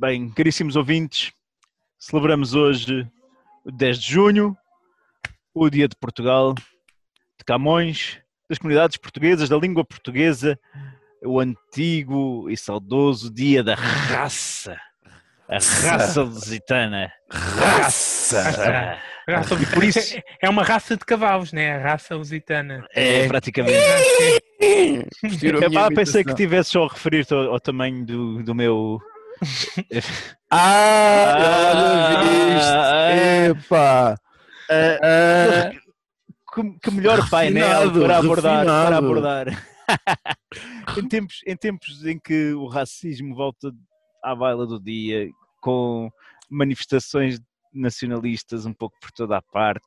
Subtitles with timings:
[0.00, 1.30] Bem, caríssimos ouvintes,
[1.98, 3.06] celebramos hoje
[3.64, 4.56] o 10 de junho,
[5.52, 10.58] o Dia de Portugal, de Camões, das comunidades portuguesas, da língua portuguesa,
[11.22, 14.78] o antigo e saudoso Dia da Raça.
[15.46, 17.12] A raça lusitana.
[17.28, 18.96] Raça!
[19.28, 21.72] Raça E por isso- É uma raça de cavalos, né?
[21.74, 22.86] A raça lusitana.
[22.94, 23.28] É, É.
[23.28, 23.76] praticamente.
[25.22, 28.98] Minha Epá, pensei que tivesse só a referir-te ao, ao tamanho do, do meu.
[30.50, 32.20] Ah, Ah, olha
[33.54, 33.66] viste.
[33.66, 34.16] Epá.
[34.70, 35.70] Ah,
[36.54, 38.96] que, que melhor painel Refinado, para abordar, para refinado.
[38.96, 39.46] abordar.
[40.98, 43.72] em, tempos, em tempos em que o racismo volta
[44.22, 45.28] à baila do dia,
[45.60, 46.10] com
[46.48, 47.40] manifestações
[47.72, 49.86] nacionalistas um pouco por toda a parte,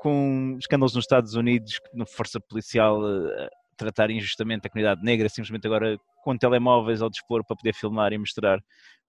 [0.00, 5.66] com escândalos nos Estados Unidos, na força policial eh, tratar injustamente a comunidade negra, simplesmente
[5.66, 8.58] agora com telemóveis ao dispor para poder filmar e mostrar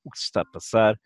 [0.03, 0.99] o que se está a passar,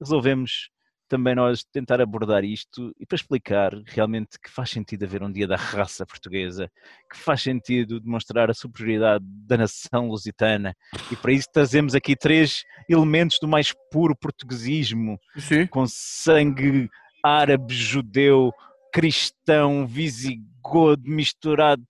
[0.00, 0.70] resolvemos
[1.10, 5.46] também nós tentar abordar isto e para explicar realmente que faz sentido haver um dia
[5.46, 6.70] da raça portuguesa,
[7.10, 10.72] que faz sentido demonstrar a superioridade da nação lusitana
[11.10, 15.66] e para isso trazemos aqui três elementos do mais puro portuguesismo, Sim.
[15.66, 16.88] com sangue
[17.24, 18.52] árabe, judeu,
[18.92, 21.84] cristão, visigodo misturado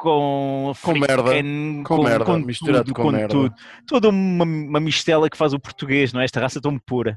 [0.00, 3.28] com Com merda, africano, com merda, misturado com merda.
[3.28, 3.54] tudo.
[3.86, 6.24] Toda uma, uma mistela que faz o português, não é?
[6.24, 7.16] Esta raça tão pura.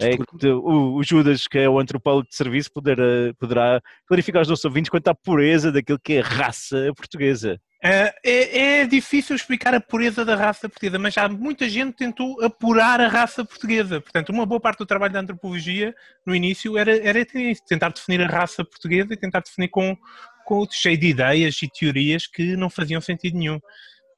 [0.00, 3.02] É, que o, o Judas, que é o antropólogo de serviço, poderá,
[3.38, 7.58] poderá clarificar aos nossos ouvintes quanto à pureza daquilo que é raça portuguesa.
[7.84, 12.40] É, é- é difícil explicar a pureza da raça portuguesa, mas já muita gente tentou
[12.42, 14.00] apurar a raça portuguesa.
[14.00, 15.92] Portanto, uma boa parte do trabalho da antropologia,
[16.24, 19.96] no início, era, era isso, tentar definir a raça portuguesa e tentar definir com,
[20.44, 23.58] com cheio de ideias e teorias que não faziam sentido nenhum.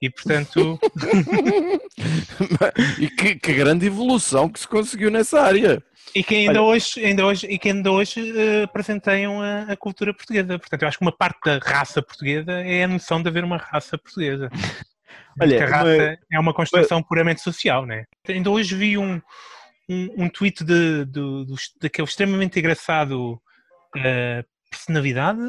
[0.02, 0.78] E, portanto,
[2.98, 5.82] e que, que grande evolução que se conseguiu nessa área.
[6.14, 9.76] e que ainda Olha- hoje, ainda hoje, e que ainda hoje eh, apresenteiam a, a
[9.76, 10.58] cultura portuguesa.
[10.58, 13.56] Portanto, eu acho que uma parte da raça portuguesa é a noção de haver uma
[13.56, 14.50] raça portuguesa.
[15.40, 18.04] Olha, Porque a uma- raça é uma construção puramente social, né?
[18.28, 19.20] Ainda hoje vi um,
[19.88, 23.40] um, um tweet de, do, do, daquele extremamente engraçado
[23.96, 25.40] eh, personalidade,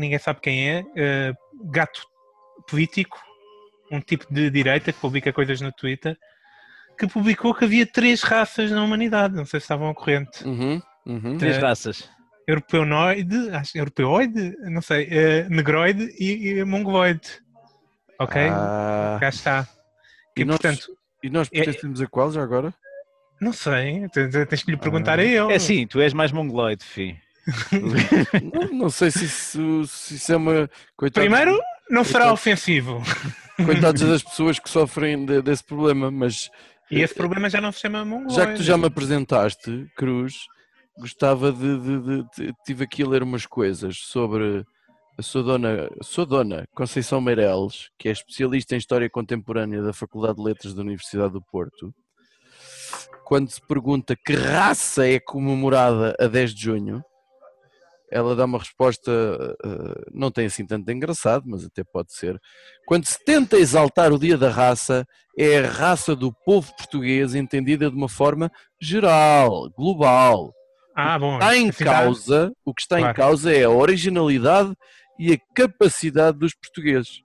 [0.00, 1.32] ninguém sabe quem é, eh,
[1.70, 2.00] gato
[2.68, 3.18] político,
[3.92, 6.16] um tipo de direita que publica coisas no Twitter,
[6.98, 10.44] que publicou que havia três raças na humanidade, não sei se estavam ao corrente.
[10.44, 11.38] Uhum, uhum.
[11.38, 11.60] Três É.
[11.60, 12.10] raças.
[12.46, 17.28] Europeunoide, acho, europeoide, não sei, eh, negroide e, e mongoloide.
[18.18, 18.40] Ok?
[18.50, 19.68] Ah, Cá está.
[20.36, 20.86] E, E nós- portanto,
[21.22, 22.72] e nós É- pertencemos a qual já agora?
[23.40, 25.22] não sei, tens, tens que lhe perguntar Ah.
[25.22, 25.52] a ele.
[25.52, 27.16] É sim, tu és mais mongoloide, fi.
[28.52, 30.70] Não, não sei se isso, se isso é uma.
[30.96, 31.58] Coitados, Primeiro,
[31.90, 32.34] não será Coitado.
[32.34, 33.02] ofensivo.
[33.64, 36.50] coitados das pessoas que sofrem de- desse problema, mas
[36.90, 38.34] E esse problema já não se chama mongoloide.
[38.36, 40.34] já que tu já me apresentaste, Cruz,
[40.98, 44.64] gostava de, de- de- de- Tive aqui a ler umas coisas sobre
[45.18, 49.92] a sua dona, a sua dona Conceição Meireles, que é especialista em História Contemporânea da
[49.92, 51.92] Faculdade de Letras da Universidade do Porto.
[53.24, 57.02] Quando se pergunta que raça é comemorada a 10 de junho,
[58.10, 59.10] ela dá uma resposta,
[59.64, 62.38] eh, não tem assim tanto de engraçado, mas até pode ser.
[62.86, 65.06] Quando se tenta exaltar o Dia da Raça,
[65.38, 68.50] é a raça do povo português entendida de uma forma
[68.80, 70.52] geral, global.
[70.94, 71.34] Ah, bom.
[71.34, 73.16] Está em assim dá- causa, o que está em Claro.
[73.16, 74.74] causa é a originalidade
[75.18, 77.22] e a capacidade dos portugueses.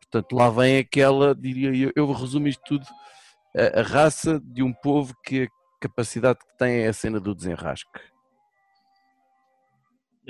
[0.00, 2.86] Portanto, lá vem aquela, diria eu, eu resumo isto tudo,
[3.56, 5.48] a, a raça de um povo que a
[5.80, 7.88] capacidade que tem é a cena do desenrasque.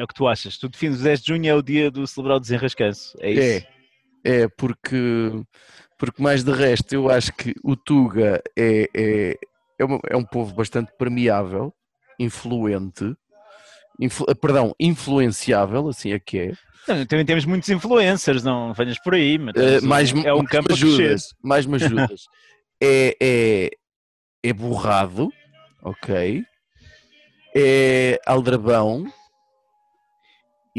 [0.00, 0.56] É o que tu achas.
[0.56, 3.14] Tu defines o 10 de junho é o dia do celebrar o desenrascanço.
[3.20, 3.66] É isso?
[4.24, 5.30] É, é porque,
[5.98, 9.36] porque mais de resto eu acho que o Tuga é, é,
[9.78, 11.70] é, uma- é um povo bastante permeável,
[12.18, 13.14] influente,
[14.00, 16.52] influ- perdão, influenciável, assim é que é.
[16.88, 19.36] Não, também temos muitos influencers, não venhas por aí.
[19.38, 22.22] Mas Eh, um- mais, é um campo ajudas, mais me ajudas.
[22.82, 23.70] é, é,
[24.44, 25.30] é borrado,
[25.82, 26.42] ok?
[27.54, 29.04] É aldrabão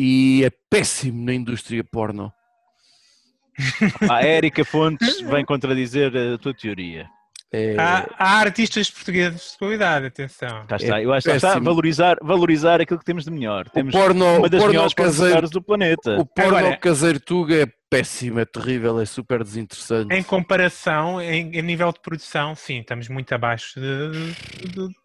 [0.03, 2.33] e é péssimo na indústria porno.
[4.09, 7.07] A Érica Fontes vem contradizer a tua teoria.
[7.53, 10.65] É, Há, há artistas portugueses de qualidade, atenção.
[10.67, 11.01] Cá está.
[11.01, 13.67] Eu acho que está valorizar, valorizar aquilo que temos de melhor.
[13.67, 16.17] o Temos porno, uma o das porno melhores caseiro, do planeta.
[16.17, 20.15] o porno Agora- caseiro Tuga é péssimo, é terrível, é super desinteressante.
[20.15, 25.00] Em comparação, em, em nível de produção, sim, estamos muito abaixo de- de- de-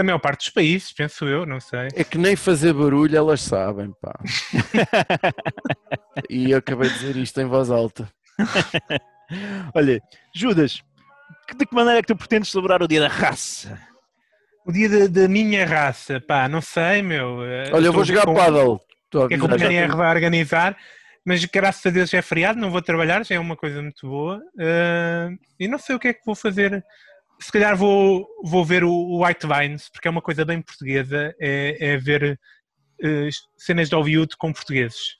[0.00, 1.88] da maior parte dos países, penso eu, não sei.
[1.94, 4.18] É que nem fazer barulho elas sabem, pá.
[6.28, 8.10] e eu acabei de dizer isto em voz alta.
[9.74, 10.00] Olha,
[10.34, 10.82] Judas,
[11.54, 13.78] de que maneira é que tu pretendes celebrar o dia da raça?
[14.66, 17.38] O dia da, da minha raça, pá, não sei, meu.
[17.72, 18.80] Olha, eu vou jogar com- paddle.
[19.14, 20.76] A que é que o avisar, já PNR tenho- vai organizar,
[21.26, 24.08] mas graças a Deus já é feriado, não vou trabalhar, já é uma coisa muito
[24.08, 24.40] boa.
[24.58, 26.82] Eh, e não sei o que é que vou fazer.
[27.40, 31.92] Se calhar vou, vou ver o, White Vines, porque é uma coisa bem portuguesa, é,
[31.92, 32.38] é ver
[33.02, 35.16] eh, cenas de Hollywood com portugueses.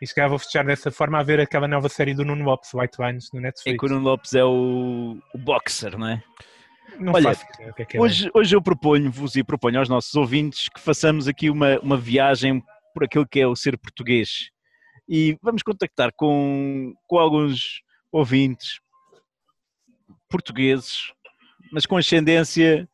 [0.00, 2.72] E se calhar vou fechar dessa forma a ver aquela nova série do Nuno Lopes,
[2.74, 3.78] White Vines, no É Netflix.
[3.78, 6.22] que o Nuno Lopes é o, o boxer, não é?
[6.98, 8.00] Não Olha, que é que é.
[8.00, 12.62] Hoje, hoje eu proponho-vos e proponho aos nossos ouvintes que façamos aqui uma, uma viagem
[12.92, 14.50] por aquilo que é o ser português.
[15.08, 17.80] E vamos contactar com, com alguns
[18.10, 18.80] ouvintes
[20.28, 21.12] portugueses,
[21.72, 22.88] mas com ascendência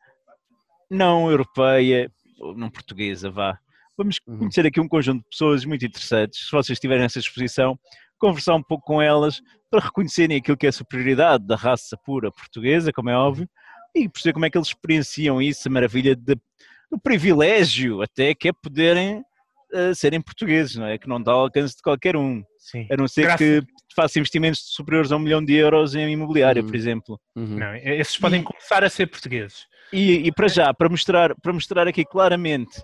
[0.89, 3.57] não europeia, ou não portuguesa, vá.
[3.97, 4.39] Vamos Uhum.
[4.39, 7.77] conhecer aqui um conjunto de pessoas muito interessantes, se vocês tiverem essa exposição,
[8.17, 12.31] conversar um pouco com elas para reconhecerem aquilo que é a superioridade da raça pura
[12.31, 13.47] portuguesa, como é óbvio,
[13.95, 16.35] e perceber como é que eles experienciam isso, a maravilha de,
[16.91, 19.21] do privilégio até que é poderem
[19.73, 20.97] eh, serem portugueses, não é?
[20.97, 22.87] Que não dá ao alcance de qualquer um, Sim.
[22.91, 23.61] a não ser Graças- que
[23.95, 26.67] faça investimentos superiores a um milhão de euros em imobiliário, Uhum.
[26.67, 27.19] por exemplo.
[27.35, 27.57] Uhum.
[27.57, 29.65] Não, esses podem começar a ser portugueses.
[29.91, 32.81] E, e para já, para mostrar, para mostrar aqui claramente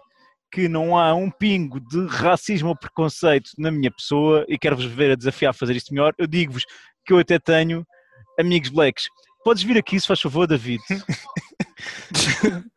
[0.52, 5.12] que não há um pingo de racismo ou preconceito na minha pessoa e quero-vos ver
[5.12, 6.64] a desafiar a fazer isto melhor, eu digo-vos
[7.06, 7.86] que eu até tenho
[8.40, 9.06] amigos blacks.
[9.44, 10.82] Podes vir aqui, se faz favor, David.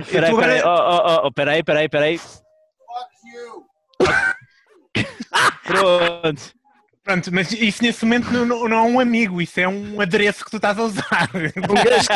[0.00, 2.20] Espera aí, tu espera aí, agora- oh, oh, oh, espera aí, espera aí, espera aí.
[5.64, 6.52] Pronto.
[7.08, 10.44] Pronto, mas isso nesse momento não, não, não é um amigo, isso é um adereço
[10.44, 11.30] que tu estás a usar.
[11.34, 12.08] Um gajo,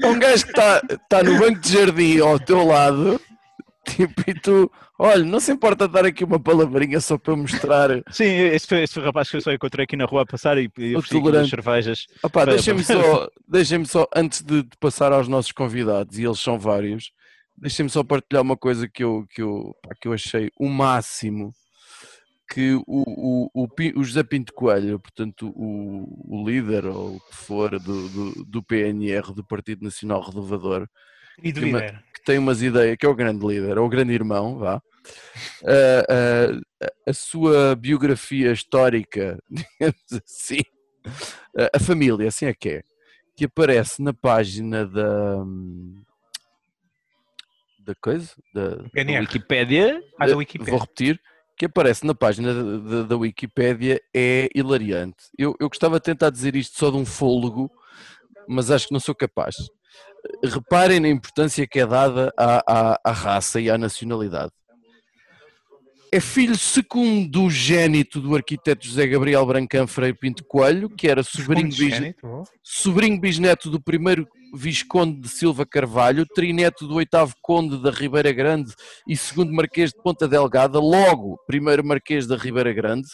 [0.00, 3.20] que- um gajo que está tá no banco de jardim ao teu lado,
[3.86, 7.90] tipo, e tu, olha, não se importa dar aqui uma palavrinha só para mostrar.
[8.10, 10.26] Sim, esse foi, esse foi o rapaz que eu só encontrei aqui na rua a
[10.26, 12.06] passar e, e ofereci umas cervejas.
[12.32, 16.58] Para- deixem-me só, deixem só, antes de, de passar aos nossos convidados, e eles são
[16.58, 17.12] vários,
[17.58, 21.52] deixem-me só partilhar uma coisa que eu, que eu, pá, que eu achei o máximo,
[22.52, 27.36] que o, o, o, o José Pinto Coelho, portanto o, o líder ou o que
[27.36, 30.88] for do, do, do PNR, do Partido Nacional Renovador,
[31.36, 34.58] Querido Uma- que tem umas ideias, que é o grande líder, é o grande irmão,
[34.58, 34.82] vá.
[37.06, 40.60] A sua biografia histórica, digamos assim,
[41.72, 42.82] a família, assim é que é,
[43.36, 45.36] que aparece na página da.
[47.78, 48.30] da coisa?
[48.52, 49.20] Da, A PNR.
[49.20, 50.78] Wikipédia Ah, da Vou Wikipedia.
[50.78, 51.20] repetir.
[51.60, 52.54] Que aparece na página
[53.04, 55.26] da, Wikipédia é hilariante.
[55.36, 57.70] Eu, eu gostava de tentar dizer isto só de um fôlego,
[58.48, 59.56] mas acho que não sou capaz.
[60.42, 64.50] Reparem na importância que é dada à, à, à raça e à nacionalidade.
[66.10, 71.70] É filho secundogénito do arquiteto José Gabriel Brancão Freire Pinto Coelho, que era sobrinho,
[72.62, 78.72] sobrinho bisneto do primeiro Visconde de Silva Carvalho, trineto do oitavo Conde da Ribeira Grande
[79.06, 83.08] e segundo Marquês de Ponta Delgada, logo primeiro Marquês da Ribeira Grande,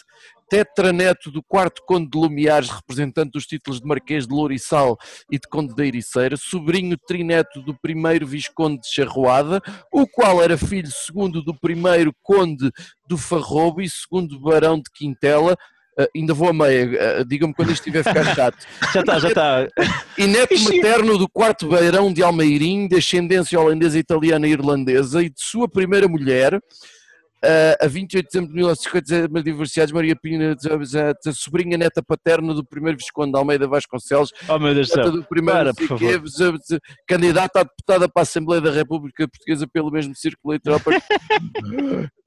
[0.49, 4.97] tetraneto do quarto Conde de Lumiares, representante dos títulos de Marquês de Louriçal
[5.31, 10.57] e de Conde da Ericeira, sobrinho trineto do primeiro Visconde de Charroada, o qual era
[10.57, 12.71] filho segundo do primeiro Conde
[13.07, 15.55] do Farrobo e segundo Barão de Quintela,
[15.99, 18.57] Ah, ainda vou a meia, ah, digam-me quando isto estiver a ficar chato.
[18.93, 19.67] Já está, já está.
[20.17, 25.29] E neto materno do quarto beirão de Almeirim, de ascendência holandesa, italiana e irlandesa, e
[25.29, 26.59] de sua primeira mulher,
[27.43, 30.55] ah, a 28 de dezembro de 1950, divorciados, Maria Pina,
[31.25, 35.11] a sobrinha neta paterna do primeiro Visconde de Almeida Vasconcelos, Oh meu Deus do neta
[35.11, 35.73] do primeiro Para,
[37.07, 40.79] candidata a deputada para a Assembleia da República Portuguesa pelo mesmo círculo eleitoral.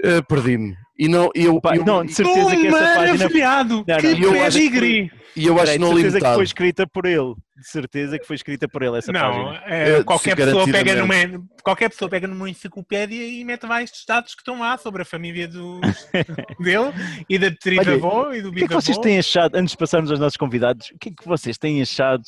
[0.05, 0.77] Ah, Perdi-me.
[0.99, 3.27] E não, eu, Pá, eu- não, de certeza que essa página.
[3.27, 3.85] afilhado!
[3.89, 5.11] Não, que não, eu acho que- pedigree!
[5.37, 6.35] e eu acho Peraí, não certeza que limitado.
[6.35, 7.35] foi escrita por ele.
[7.61, 9.63] De certeza que foi escrita por ele essa Não, página.
[9.67, 11.15] é, É, qualquer, pessoa pega numa,
[11.63, 15.05] qualquer pessoa pega numa enciclopédia e mete lá estes dados que estão lá sobre a
[15.05, 15.81] família do,
[16.59, 16.93] dele
[17.29, 20.11] e da trisavó e do O que é que vocês têm achado, antes de passarmos
[20.11, 22.23] aos nossos convidados, o que é que vocês têm achado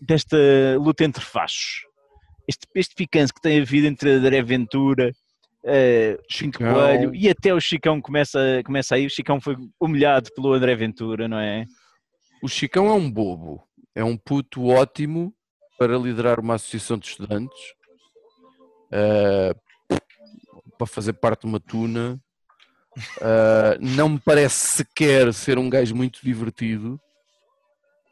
[0.00, 0.36] desta
[0.78, 1.84] luta entre fachos?
[2.48, 5.12] Este, este picante que tem havido entre André Ventura,
[5.64, 6.74] eh, Pinto Chicão.
[6.74, 9.06] Coelho e até o Chicão começa, começa aí.
[9.06, 11.64] O Chicão foi humilhado pelo André Ventura, não é?
[12.42, 13.62] O Chicão é um bobo,
[13.94, 15.34] é um puto ótimo
[15.78, 17.74] para liderar uma associação de estudantes,
[18.90, 19.54] eh,
[20.76, 22.20] para fazer parte de uma tuna.
[23.20, 27.00] Eh, não me parece sequer ser um gajo muito divertido.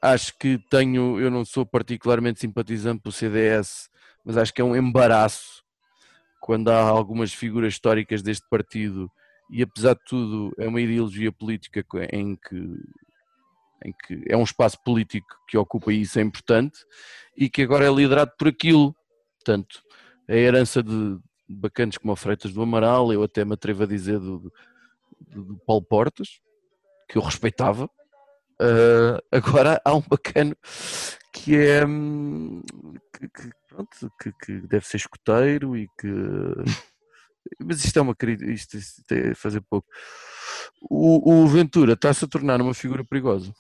[0.01, 3.89] Acho que tenho, eu não sou particularmente simpatizante pelo CDS,
[4.25, 5.63] mas acho que é um embaraço
[6.41, 9.09] quando há algumas figuras históricas deste partido
[9.53, 12.57] e apesar de tudo é uma ideologia política em que
[13.85, 16.79] em que é um espaço político que ocupa e isso é importante,
[17.37, 18.95] e que agora é liderado por aquilo.
[19.37, 19.83] Portanto,
[20.29, 24.19] a herança de bacanas como a Freitas do Amaral, eu até me atrevo a dizer
[24.19, 24.53] do,
[25.21, 26.41] do, do Paulo Portas,
[27.09, 27.91] que eu respeitava.
[28.61, 30.57] Uh, agora há um bacano
[31.33, 32.63] que é hum,
[33.13, 36.09] que, que, pronto, que, que, deve ser escoteiro e que
[37.59, 38.15] mas isto é uma
[38.47, 39.89] isto, isto é fazer pouco
[40.83, 43.53] o, o Ventura está-se a tornar uma figura perigosa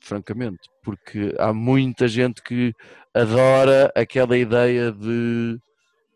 [0.00, 2.74] francamente porque há muita gente que
[3.14, 5.58] adora aquela ideia de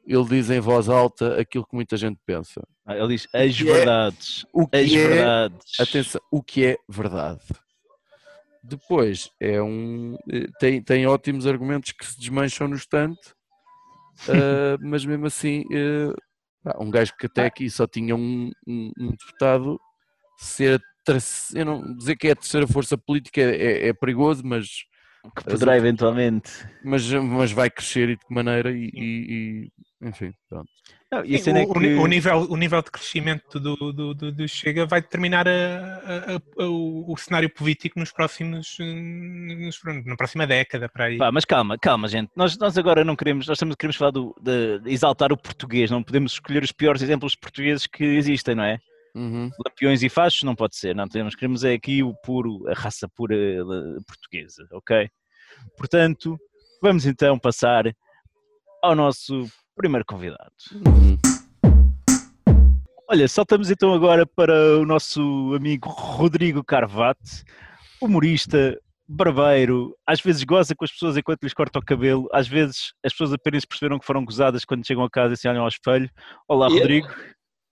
[0.07, 2.62] ele diz em voz alta aquilo que muita gente pensa.
[2.85, 4.47] Ah, ele diz as é verdades.
[4.53, 5.81] o que as é, verdades.
[5.81, 7.43] Atenção, o que é verdade.
[8.62, 13.31] Depois é um eh, tem, tem ótimos argumentos que se desmancham no estante,
[14.29, 16.14] uh, mas mesmo assim uh,
[16.83, 19.79] um gajo que até aqui só tinha um, um, um deputado
[20.38, 20.83] ser
[21.55, 24.85] eu não dizer que é a terceira força política é, é, é perigoso, mas
[25.37, 26.51] que poderá eventualmente.
[26.85, 29.71] Mas, mas vai crescer e de que maneira e, e,
[30.03, 30.69] e enfim, pronto.
[31.11, 31.95] Não, e Sim, o, é que...
[31.95, 36.63] o, nível, o nível de crescimento do, do, do, do Chega vai determinar a, a,
[36.63, 41.17] a, o, o, cenário político nos próximos nos, na próxima década para aí.
[41.17, 42.31] Pá, mas calma, calma, gente.
[42.37, 45.91] Nós, nós agora não queremos, nós estamos, queremos falar do, de, de exaltar o português,
[45.91, 48.79] não podemos escolher os piores exemplos portugueses que existem, não é?
[49.14, 49.49] Uhum.
[49.64, 53.09] Lampiões e fachos não pode ser, não temos, queremos é aqui o puro, a raça
[53.09, 55.09] pura eh, portuguesa, ok?
[55.76, 56.37] Portanto,
[56.83, 57.94] vamos então passar
[58.83, 60.52] ao nosso primeiro convidado.
[60.73, 61.16] Uhum.
[63.09, 67.44] Olha, saltamos então agora para o nosso amigo Rodrigo Carvate,
[68.00, 72.92] humorista, barbeiro, às vezes goza com as pessoas enquanto lhes corta o cabelo, às vezes
[73.04, 75.68] as pessoas apenas perceberam que foram gozadas quando chegam a casa e se olham ao
[75.68, 76.11] espelho.
[76.49, 77.09] Olá, Rodrigo.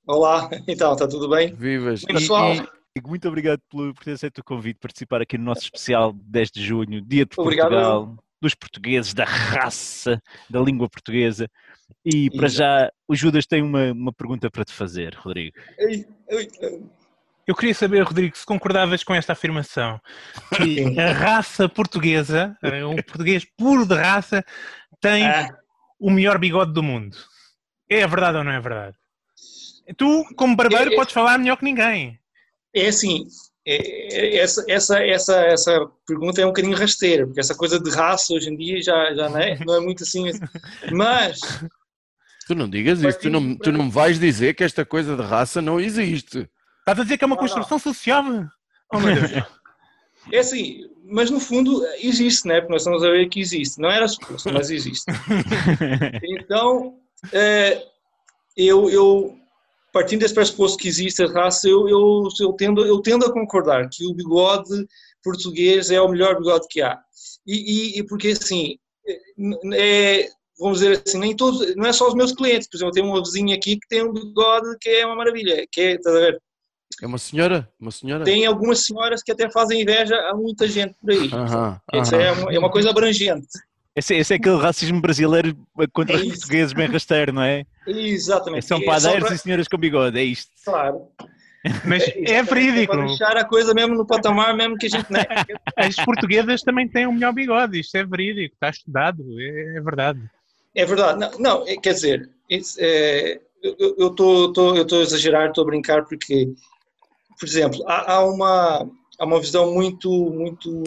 [0.07, 1.55] Olá, então, está tudo bem?
[1.55, 2.03] Vivas.
[2.03, 2.55] E, pessoal.
[2.55, 6.51] E, muito obrigado por, por ter aceito o convite, participar aqui no nosso especial 10
[6.51, 7.71] de junho, Dia de obrigado.
[7.71, 11.49] Portugal, dos portugueses, da raça, da língua portuguesa.
[12.05, 15.57] E para já, o Judas tem uma, uma pergunta para te fazer, Rodrigo.
[17.47, 20.01] Eu queria saber, Rodrigo, se concordavas com esta afirmação,
[20.57, 22.57] que a raça portuguesa,
[22.89, 24.45] um português puro de raça,
[25.01, 25.57] tem ah.
[25.99, 27.17] o melhor bigode do mundo.
[27.89, 28.97] É verdade ou não é verdade?
[29.97, 32.19] Tu, como barbeiro, é, é, podes falar melhor que ninguém.
[32.75, 33.27] É assim,
[33.67, 37.91] é, é, essa, essa, essa, essa pergunta é um bocadinho rasteira, porque essa coisa de
[37.91, 40.31] raça hoje em dia já, já não, é, não é muito assim.
[40.91, 41.41] Mas.
[42.47, 45.63] Tu não digas isso, tu não, tu não vais dizer que esta coisa de raça
[45.63, 46.49] não existe.
[46.81, 47.79] Estás a dizer que é uma não, construção não.
[47.79, 48.25] social?
[48.93, 49.45] Oh meu Deus.
[50.31, 52.61] É assim, mas no fundo existe, né?
[52.61, 53.81] Porque nós estamos a ver que existe.
[53.81, 55.05] Não era suposto, mas existe.
[56.23, 56.99] Então,
[57.33, 57.83] é,
[58.57, 59.39] eu, eu
[59.93, 63.89] partindo desse pressuposto que existe a raça, eu, eu, eu, tendo, eu tendo a concordar
[63.91, 64.87] que o bigode
[65.23, 66.99] português é o melhor bigode que há.
[67.47, 68.77] E, e, e porque assim,
[69.75, 72.95] é, vamos dizer assim, nem todos, não é só os meus clientes, por exemplo, eu
[72.95, 76.17] tenho uma vizinha aqui que tem um bigode que é uma maravilha, que é, estás
[76.17, 76.43] a ver?
[77.01, 77.69] É uma senhora?
[77.81, 78.25] Uma senhora?
[78.25, 81.31] Tem algumas senhoras que até fazem inveja a muita gente por aí.
[82.17, 83.49] É uma, é uma coisa abrangente.
[83.95, 85.55] Esse, esse, é aquele racismo brasileiro
[85.93, 87.67] contra é os portugueses bem rasteiro, não é?
[87.87, 88.65] Exatamente.
[88.65, 90.51] São padeiros é e senhoras com bigode, é isto.
[90.65, 91.09] Claro.
[91.85, 92.93] Mas é, é verídico.
[92.93, 95.07] Para deixar a coisa mesmo no patamar, mesmo que a gente.
[95.13, 95.25] Né?
[95.77, 100.21] As portuguesas também têm o melhor bigode, isto é verídico, está estudado, é, é verdade.
[100.75, 101.21] É verdade.
[101.21, 102.31] Não, não é, quer dizer,
[102.79, 106.53] é, eu estou a exagerar, estou a brincar, porque,
[107.39, 110.83] por exemplo, há, há, uma, há uma visão muito, muito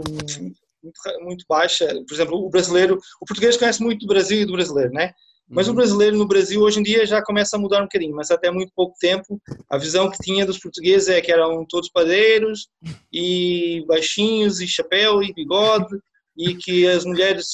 [0.85, 1.87] muito, muito baixa.
[2.07, 5.11] Por exemplo, o brasileiro, o português conhece muito do Brasil e do brasileiro, né?
[5.47, 5.73] Mas uhum.
[5.73, 8.49] o brasileiro no Brasil hoje em dia já começa a mudar um bocadinho, mas até
[8.49, 9.39] muito pouco tempo
[9.69, 12.67] a visão que tinha dos portugueses é que eram todos padeiros
[13.13, 15.95] e baixinhos e chapéu e bigode
[16.35, 17.47] e que as mulheres,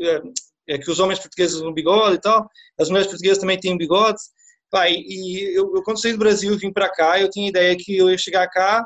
[0.00, 0.22] é,
[0.70, 4.18] é que os homens portugueses usam bigode e tal, as mulheres portuguesas também têm bigode.
[4.68, 7.50] Pai, e eu, eu quando saí do Brasil e vim para cá, eu tinha a
[7.50, 8.84] ideia que eu ia chegar cá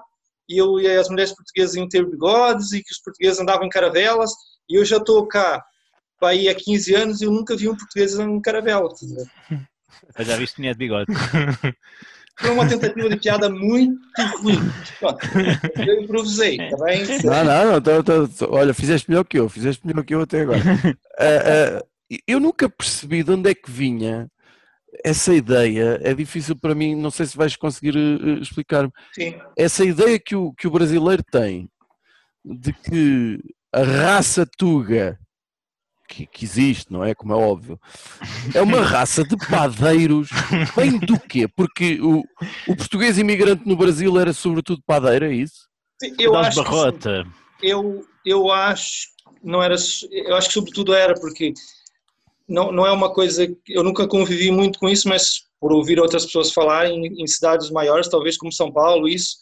[0.50, 3.71] e, eu, e as mulheres portuguesas iam ter bigodes e que os portugueses andavam em
[3.71, 4.33] caravelas
[4.69, 5.62] e eu já estou cá
[6.19, 8.88] para aí há 15 anos e eu nunca vi um português em caravela.
[10.19, 11.12] Eu já viste tinha de bigode.
[12.38, 14.00] Foi uma tentativa de piada muito
[14.38, 14.59] ruim.
[14.99, 15.19] Pronto,
[15.76, 17.04] eu improvisei, está bem?
[17.23, 20.23] Não, não, não tô, tô, tô, olha, fizeste melhor que eu, fizeste melhor que eu
[20.23, 20.59] até agora.
[20.59, 21.85] Uh,
[22.16, 24.26] uh, eu nunca percebi de onde é que vinha
[25.04, 28.92] essa ideia é difícil para mim, não sei se vais conseguir uh, explicar-me.
[29.56, 31.68] Essa ideia que o, que o brasileiro tem
[32.44, 33.38] de que
[33.73, 35.18] a raça tuga,
[36.09, 37.14] que, que, existe, não é?
[37.14, 37.78] Como é óbvio,
[38.54, 40.28] é uma raça de padeiros.
[40.76, 41.47] Vem do quê?
[41.47, 42.25] Porque o,
[42.66, 45.68] o português imigrante no Brasil era sobretudo padeiro, é isso?
[46.02, 47.25] Sim, eu acho barrota.
[47.62, 49.09] eu, eu acho,
[49.42, 49.76] não era,
[50.11, 51.52] eu acho que sobretudo era porque
[52.50, 56.26] não, não é uma coisa, eu nunca convivi muito com isso, mas por ouvir outras
[56.26, 59.37] pessoas falarem em, em cidades maiores, talvez como São Paulo, isso,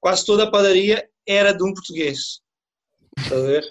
[0.00, 2.40] quase toda a padaria era de um português.
[3.18, 3.64] Está a ver?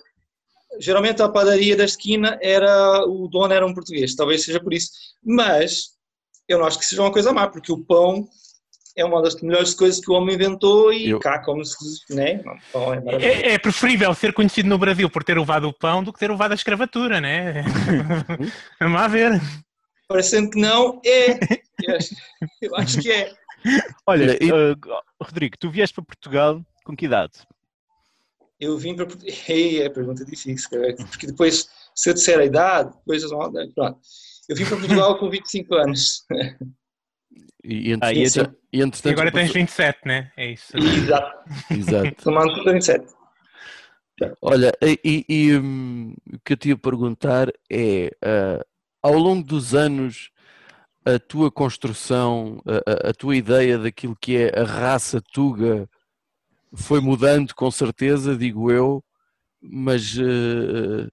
[0.80, 4.92] Geralmente a padaria da esquina era, o dono era um português, talvez seja por isso.
[5.24, 5.94] Mas
[6.48, 8.28] eu não acho que seja uma coisa má, porque o pão
[8.96, 11.20] é uma das melhores coisas que o homem inventou e eu...
[11.20, 11.76] cá como se
[12.14, 12.42] né?
[13.08, 16.20] É, é, é, preferível ser conhecido no Brasil por ter levado o pão do que
[16.20, 17.64] ter levado a escravatura, né?
[18.80, 19.42] Vamos lá ver.
[20.08, 21.40] Parecendo que não, é.
[22.62, 23.34] Eu acho, que é.
[24.06, 27.34] Olha, uh, Rodrigo, tu vieste para Portugal com que idade?
[28.60, 29.34] Eu vim para Portugal.
[29.48, 30.70] É pergunta difícil,
[31.10, 33.24] porque depois, se eu disser a idade, depois
[33.74, 34.00] pronto.
[34.48, 36.26] Eu vim para Portugal com 25 anos.
[37.64, 38.24] E, entre, ah, e,
[38.82, 40.32] entre, e, e agora tens 27, né?
[40.36, 40.76] É isso.
[40.76, 41.50] Exato.
[41.72, 42.16] Exato.
[42.24, 43.06] Tomando 27.
[44.42, 48.64] Olha, e, e um, o que eu te ia perguntar é, uh,
[49.02, 50.30] ao longo dos anos,
[51.06, 55.90] a tua construção, a, a, tua ideia daquilo que é a raça Tuga
[56.74, 59.04] foi mudando com certeza, digo eu,
[59.62, 61.12] mas uh,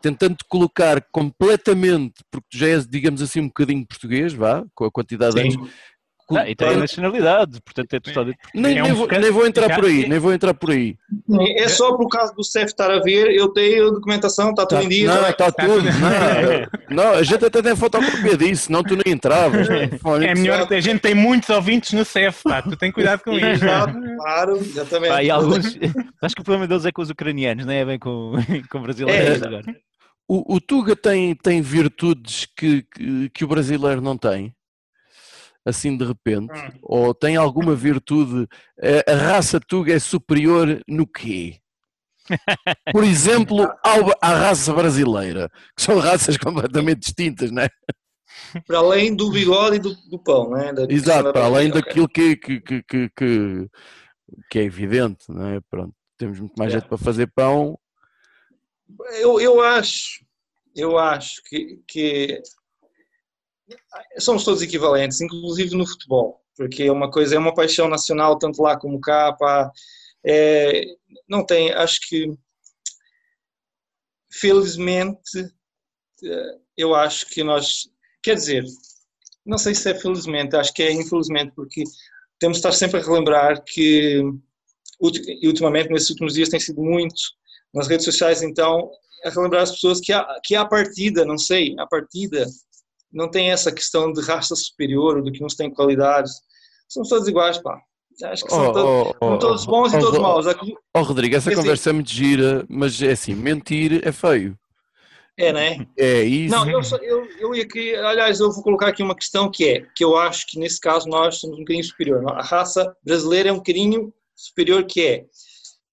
[0.00, 4.90] tentando colocar completamente, porque tu já és, digamos assim, um bocadinho português, vá, com a
[4.90, 5.48] quantidade Sim.
[5.48, 5.70] de anos.
[6.36, 9.46] Ah, e tem a nacionalidade, portanto é totalmente nem, é um nem, vou, nem, vou,
[9.46, 10.96] entrar por aí, nem vou entrar por aí.
[11.56, 14.78] É só por causa do CEF estar a ver, eu tenho a documentação, está tudo
[14.78, 15.06] tá, em dia.
[15.08, 15.84] Não, está tá tudo.
[16.88, 19.68] Não, não, a gente até tem fotocópia disso, senão tu nem entravas.
[19.68, 23.64] É melhor, a gente tem muitos ouvintes no CEF, pá, tu tem cuidado com isso.
[24.16, 25.10] Claro, exatamente.
[25.10, 25.78] Pá, e alguns,
[26.22, 28.32] acho que o problema deles é com os ucranianos, não é bem com,
[28.70, 29.64] com brasileiros é, agora.
[30.28, 34.54] O, o, Tuga tem, tem virtudes que, que, que, o brasileiro não tem,
[35.64, 36.52] assim de repente?
[36.52, 36.78] Hum.
[36.82, 38.48] Ou tem alguma virtude?
[39.06, 41.58] A, a, raça Tuga é superior no quê?
[42.92, 47.68] Por exemplo, ao, à raça brasileira, que são raças completamente distintas, não é?
[48.66, 50.72] Para além do bigode e do, do pão, não é?
[50.72, 53.68] Da Exato, para além daquilo que, que, que, que,
[54.50, 55.60] que, é evidente, não é?
[55.68, 56.74] Pronto, temos muito mais é.
[56.74, 57.76] jeito para fazer pão
[59.20, 60.24] eu, eu acho,
[60.74, 62.42] eu acho que, que
[64.18, 68.62] somos todos equivalentes, inclusive no futebol, porque é uma coisa, é uma paixão nacional, tanto
[68.62, 69.70] lá como cá, pá,
[70.24, 70.84] é,
[71.28, 72.32] não tem, acho que
[74.32, 75.50] felizmente
[76.76, 77.88] eu acho que nós,
[78.22, 78.64] quer dizer,
[79.44, 81.82] não sei se é felizmente, acho que é infelizmente, porque
[82.38, 84.22] temos de estar sempre a relembrar que
[85.00, 87.22] ultimamente, nesses últimos dias, tem sido muito
[87.72, 88.90] nas redes sociais, então,
[89.24, 92.46] é relembrar as pessoas que a, que a partida, não sei, a partida
[93.12, 96.32] não tem essa questão de raça superior, ou de que uns têm qualidades.
[96.88, 97.80] Somos todos iguais, pá.
[98.22, 100.46] Acho que são, oh, todos, oh, todos, bons oh, e todos oh, maus.
[100.94, 101.90] Oh, Rodrigo, essa é conversa assim.
[101.90, 104.58] é muito gira, mas é assim, mentir é feio.
[105.38, 105.86] É, não é?
[105.96, 106.54] É isso.
[106.54, 109.86] Não, eu, eu, eu ia que, aliás, eu vou colocar aqui uma questão que é,
[109.96, 112.30] que eu acho que nesse caso nós somos um bocadinho superior.
[112.32, 115.24] A raça brasileira é um bocadinho superior que é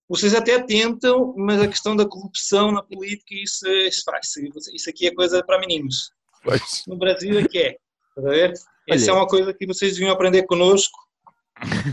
[0.10, 4.06] vocês até tentam, mas a questão da corrupção na política, isso, isso,
[4.74, 6.12] isso aqui é coisa para meninos.
[6.44, 6.84] Pois.
[6.88, 7.78] No Brasil é que é.
[8.18, 8.54] Está a ver?
[8.90, 10.98] Essa é uma coisa que vocês deviam aprender connosco.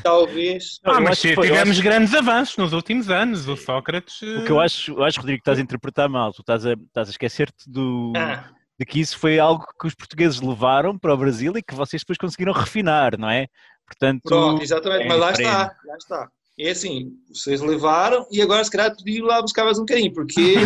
[0.02, 0.78] Talvez.
[0.84, 3.48] Ah, mas tivemos grandes avanços nos últimos anos.
[3.48, 4.20] O Sócrates.
[4.22, 6.32] O que eu acho, eu acho Rodrigo, que estás a interpretar mal.
[6.32, 8.12] Tu estás a, estás a esquecer-te do.
[8.16, 8.50] Ah.
[8.78, 12.02] De que isso foi algo que os portugueses levaram para o Brasil e que vocês
[12.02, 13.46] depois conseguiram refinar, não é?
[13.86, 16.28] Portanto, Pronto, exatamente, é mas lá está, lá está.
[16.58, 20.54] É assim, vocês levaram e agora se calhar ir lá buscar mais um bocadinho, porque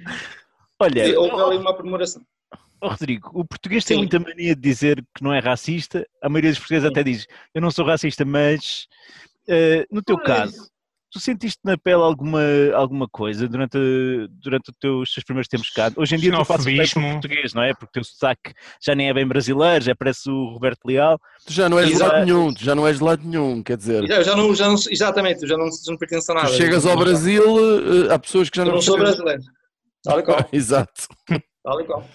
[0.80, 2.22] Olha, houve ali uma aprimoração.
[2.80, 4.00] Oh, Rodrigo, o português tem Sim.
[4.02, 6.92] muita mania de dizer que não é racista, a maioria dos portugueses Sim.
[6.92, 8.86] até diz eu não sou racista, mas
[9.48, 10.70] uh, no teu caso,
[11.12, 12.40] Tu sentiste na pele alguma,
[12.72, 13.76] alguma coisa durante,
[14.30, 15.90] durante os teus primeiros tempos cá?
[15.96, 17.74] Hoje em dia tu fazes bem português, não é?
[17.74, 21.18] Porque o teu sotaque já nem é bem brasileiro, já parece o Roberto Leal.
[21.44, 23.76] Tu já não és de lado nenhum, tu já não és de lado nenhum, quer
[23.76, 24.06] dizer.
[24.06, 26.46] Já, já não, já não, exatamente, já não, já não pertenço a nada.
[26.48, 27.42] Tu chegas ao Brasil,
[28.08, 28.70] eh, há pessoas que já não...
[28.70, 29.42] Eu não sou brasileiro.
[30.04, 30.38] Tal e qual.
[30.52, 31.08] Exato.
[31.64, 32.08] Tal e qual.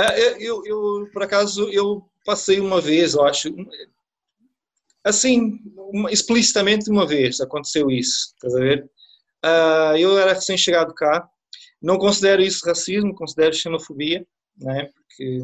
[0.00, 3.54] Ah, eu, eu, por acaso, eu passei uma vez, eu acho,
[5.04, 5.58] assim,
[6.10, 8.90] explicitamente uma vez aconteceu isso, estás a ver?
[9.44, 11.28] Uh, eu era recém-chegado cá,
[11.82, 14.90] não considero isso racismo, considero xenofobia, né?
[14.94, 15.38] porque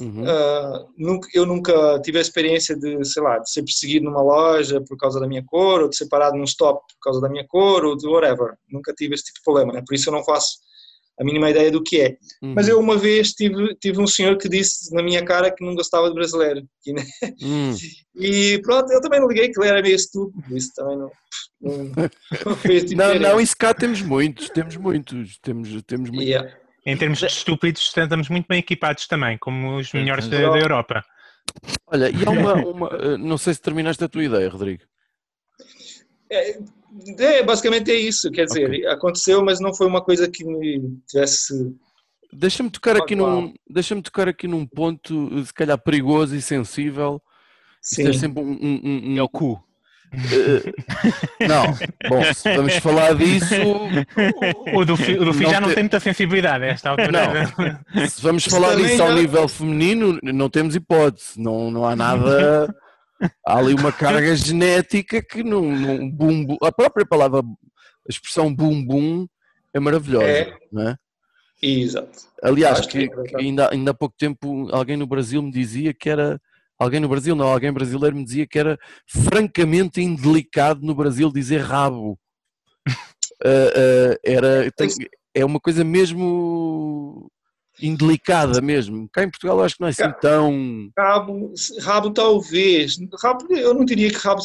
[0.00, 0.24] uhum.
[0.24, 4.80] uh, nunca, eu nunca tive a experiência de, sei lá, de ser perseguido numa loja
[4.80, 7.46] por causa da minha cor, ou de ser parado num stop por causa da minha
[7.46, 8.56] cor, ou de whatever.
[8.68, 9.84] Nunca tive esse tipo de problema, né?
[9.86, 10.58] por isso eu não faço
[11.18, 12.16] a mínima ideia do que é.
[12.42, 12.54] Uhum.
[12.54, 15.74] Mas eu uma vez tive, tive um senhor que disse na minha cara que não
[15.74, 16.62] gostava de brasileiro.
[16.86, 17.04] E, né?
[17.42, 17.74] Hum.
[18.14, 20.56] e pronto, eu também não liguei que ele era meio estúpido.
[20.56, 21.10] Isso também não,
[21.60, 21.92] não,
[22.46, 23.18] não fez Não, diferença.
[23.18, 26.28] não, isso cá temos muitos, temos muitos, temos, temos muitos.
[26.28, 26.56] Yeah.
[26.86, 31.04] Em termos de estúpidos, estamos muito bem equipados também, como os melhores da, da Europa.
[31.86, 34.84] Olha, e há uma, uma, eh, não sei se terminaste a tua ideia, Rodrigo.
[36.30, 36.58] É,
[37.18, 41.74] é, basicamente é isso, quer dizer, aconteceu, mas não foi uma coisa que me tivesse.
[42.32, 47.22] Deixa-me tocar aqui num, deixa-me tocar aqui num ponto, se calhar perigoso e sensível.
[47.82, 49.62] Isto Sim, é sempre um, um- um- um- É o cu.
[51.46, 51.64] não,
[52.08, 53.54] bom, se vamos falar disso,
[54.74, 56.90] O do, Fi- o do Fi Não já não te- tem muita sensibilidade a esta
[56.90, 57.46] altura.
[58.08, 62.74] se vamos falar disso ao nível feminino, não temos hipótese, não, não há nada.
[63.46, 67.44] Há ali uma carga genética que não, não a própria palavra, a
[68.08, 69.26] expressão bum bum
[69.74, 70.56] é maravilhosa, É.
[70.72, 70.96] não é?
[71.60, 72.28] exato.
[72.42, 76.08] Aliás, que que, é ainda, ainda há pouco tempo alguém no Brasil me dizia que
[76.08, 76.40] era.
[76.78, 78.78] Alguém no Brasil, não, alguém brasileiro me dizia que era
[79.08, 82.18] francamente indelicado no Brasil dizer rabo.
[83.44, 84.88] Ah, ah, era, tem-
[85.32, 87.30] é uma coisa mesmo
[87.80, 89.08] indelicada mesmo.
[89.12, 90.90] Cá em Portugal acho que não é assim tão.
[90.96, 92.96] Rabo, rabo talvez.
[93.22, 94.42] Rabo, eu não diria que rabo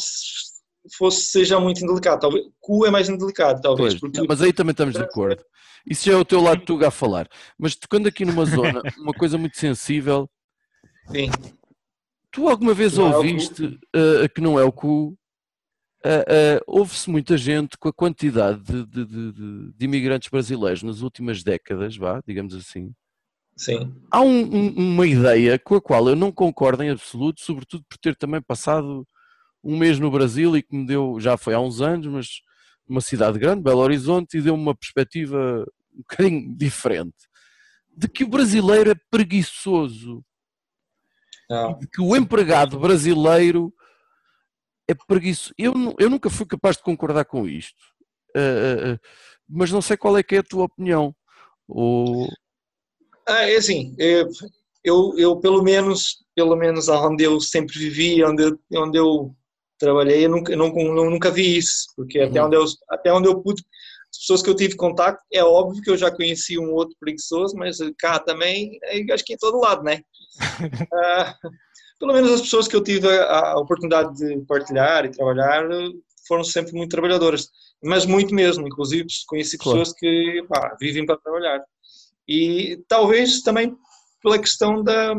[0.96, 2.20] fosse, seja muito indelicado.
[2.20, 3.94] Talvez, cu é mais indelicado, talvez.
[3.94, 5.42] Pois, porque mas aí também estamos de acordo.
[5.88, 7.28] Isso já é o teu lado tuga a falar.
[7.58, 10.28] Mas tocando aqui numa zona, uma coisa muito sensível,
[11.10, 11.30] sim,
[12.34, 15.16] Tu alguma vez Não é ouviste uh, que não é o cu?
[16.04, 20.82] Uh, uh, Houve-se muita gente com a quantidade de, de- de- de- de imigrantes brasileiros
[20.82, 22.90] nas últimas décadas, vá, digamos assim.
[23.56, 23.94] Sim.
[24.10, 27.98] Há um- um- uma ideia com a qual eu não concordo em absoluto, sobretudo por
[27.98, 29.06] ter também passado
[29.62, 32.28] um mês no Brasil e que me deu, já foi há uns anos, mas
[32.86, 35.64] uma cidade grande, Belo Horizonte, e deu uma perspectiva
[35.94, 37.16] um bocadinho diferente.
[37.96, 40.24] De que o brasileiro é preguiçoso
[41.48, 41.78] Não.
[41.78, 43.72] de que o empregado brasileiro
[44.88, 45.54] é preguiçoso.
[45.56, 47.82] Eu, eu nunca fui capaz de concordar com isto,
[48.36, 48.98] Ah, ah, ah,
[49.48, 51.14] mas não sei qual é que é a tua opinião.
[51.68, 52.28] Ou,
[53.26, 54.24] Ah, é assim, é,
[54.84, 59.34] eu, eu pelo menos, pelo menos onde eu sempre vivi, onde eu, onde eu
[59.78, 62.46] trabalhei, eu nunca, eu nunca, eu nunca vi isso, porque até Uhum.
[62.46, 63.62] onde eu, até onde eu pude,
[64.10, 67.56] as pessoas que eu tive contato, é óbvio que eu já conheci um outro preguiçoso,
[67.56, 68.78] mas cá também,
[69.12, 70.02] acho que em todo lado, né?
[70.92, 71.34] Ah,
[71.98, 75.88] pelo menos as pessoas que eu tive a, a oportunidade de partilhar e trabalhar eh,
[76.28, 77.48] foram sempre muito trabalhadoras,
[77.82, 79.78] mas muito mesmo, inclusive conheci Claro.
[79.80, 81.60] pessoas que pá, vivem para trabalhar.
[82.28, 83.76] E talvez também
[84.22, 85.14] pela questão da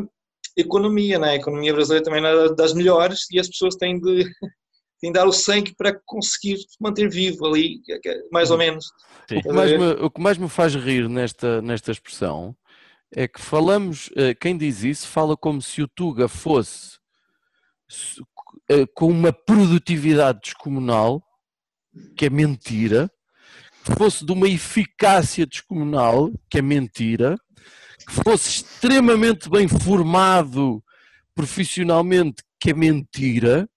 [0.56, 1.30] economia, né?
[1.30, 4.24] A economia brasileira também é das melhores e as pessoas têm de,
[5.00, 7.80] têm de dar o sangue para conseguir se manter vivo ali,
[8.32, 8.86] mais ou menos.
[9.28, 9.38] Sim.
[9.38, 12.56] o, que mais me, o que mais me faz rir nesta, nesta expressão
[13.12, 16.98] é que falamos, eh, quem diz isso fala como se o Tuga fosse
[17.88, 18.20] se-
[18.68, 21.22] eh, com uma produtividade descomunal,
[22.16, 23.10] que é mentira,
[23.94, 27.36] fosse de uma eficácia descomunal, que é mentira,
[28.06, 30.82] que fosse extremamente bem formado
[31.34, 33.68] profissionalmente, que é mentira,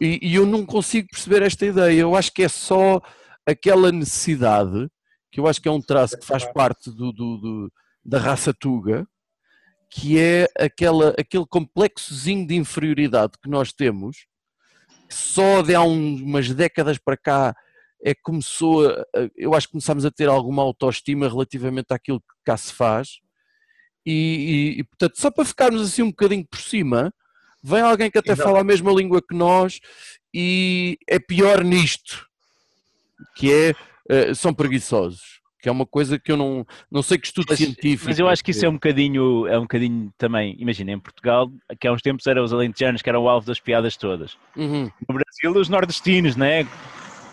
[0.00, 2.00] e, e eu não consigo perceber esta ideia.
[2.00, 3.00] Eu acho que é só
[3.46, 4.88] aquela necessidade,
[5.32, 7.72] que eu acho que é um traço que faz parte do, do- do-
[8.04, 9.06] da raça Tuga,
[9.90, 14.26] que é aquela, aquele complexozinho de inferioridade que nós temos,
[15.08, 17.56] que só de há umas décadas para cá
[18.04, 19.04] é que começou, a-
[19.36, 23.18] eu acho que começámos a ter alguma autoestima relativamente àquilo que cá se faz,
[24.04, 24.12] e,
[24.76, 27.12] e- e, portanto, só para ficarmos assim um bocadinho por cima,
[27.62, 28.48] vem alguém que até Exato.
[28.48, 29.80] fala a mesma língua que nós
[30.32, 32.26] e é pior nisto,
[33.34, 33.74] que é,
[34.08, 37.58] eh, são preguiçosos, que é uma coisa que eu não, não sei que estudo Mas-
[37.58, 38.04] científico.
[38.08, 41.50] Mas eu acho que isso é um bocadinho, é um bocadinho também, imagina, em Portugal,
[41.80, 44.36] que há uns tempos eram os alentejanos que eram o alvo das piadas todas.
[44.54, 44.88] Uhum.
[45.08, 46.64] No Brasil, os nordestinos, né?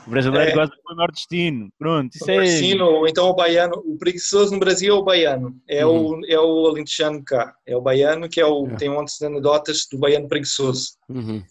[0.05, 0.53] O brasileiro É.
[0.53, 1.69] gosta do nordestino.
[1.77, 2.83] Pronto, isso O é.
[2.83, 6.67] Ou então o baiano, o preguiçoso no Brasil é o baiano, é, o, é o
[6.67, 8.75] alentejano cá, é o baiano que é o, É.
[8.75, 10.91] tem um monte de anedotas do baiano preguiçoso.
[11.09, 11.41] Uhum.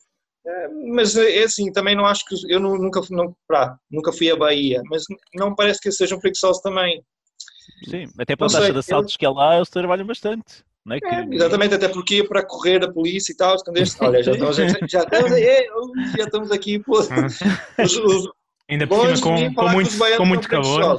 [0.47, 4.31] É, mas é assim, também não acho que, eu nu- nunca, não, pá, nunca fui
[4.31, 7.03] à Bahia, mas não parece que eles sejam preguiçosos também.
[7.89, 10.65] Sim, até pela Não taxa de assaltos que é lá, eles trabalham bastante.
[10.85, 11.01] Não é?
[11.01, 14.33] Que- É, exatamente, até porque para correr a polícia e tal, quando eles, olha, já
[14.35, 15.67] estamos, já, já estamos, é,
[16.19, 18.29] já estamos aqui, pô, os, os,
[18.73, 20.99] Ainda por cima longe com, com muito, com muito calor.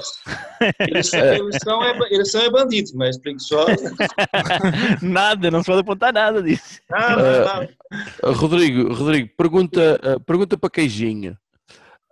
[0.80, 3.82] Eles, são- eles, são, é, eles são é bandidos, mas preguiçosos,
[5.02, 6.80] nada, não se pode apontar nada disso.
[6.88, 7.78] nada, nada.
[8.22, 11.36] Uh, Rodrigo, Rodrigo, pergunta, uh, pergunta para Queijinho.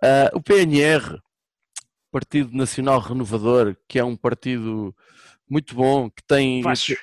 [0.02, 1.20] Uh, o PNR
[2.10, 4.92] Partido Nacional Renovador, que é um partido
[5.48, 6.96] muito bom, que tem Facho.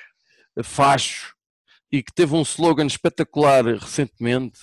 [0.62, 1.34] facho
[1.90, 4.60] e que teve um slogan espetacular recentemente,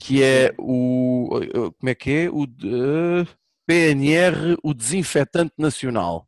[0.00, 1.28] que é o
[1.78, 2.30] como é que é?
[2.30, 3.26] O de-
[3.66, 6.26] PNR, o desinfetante nacional.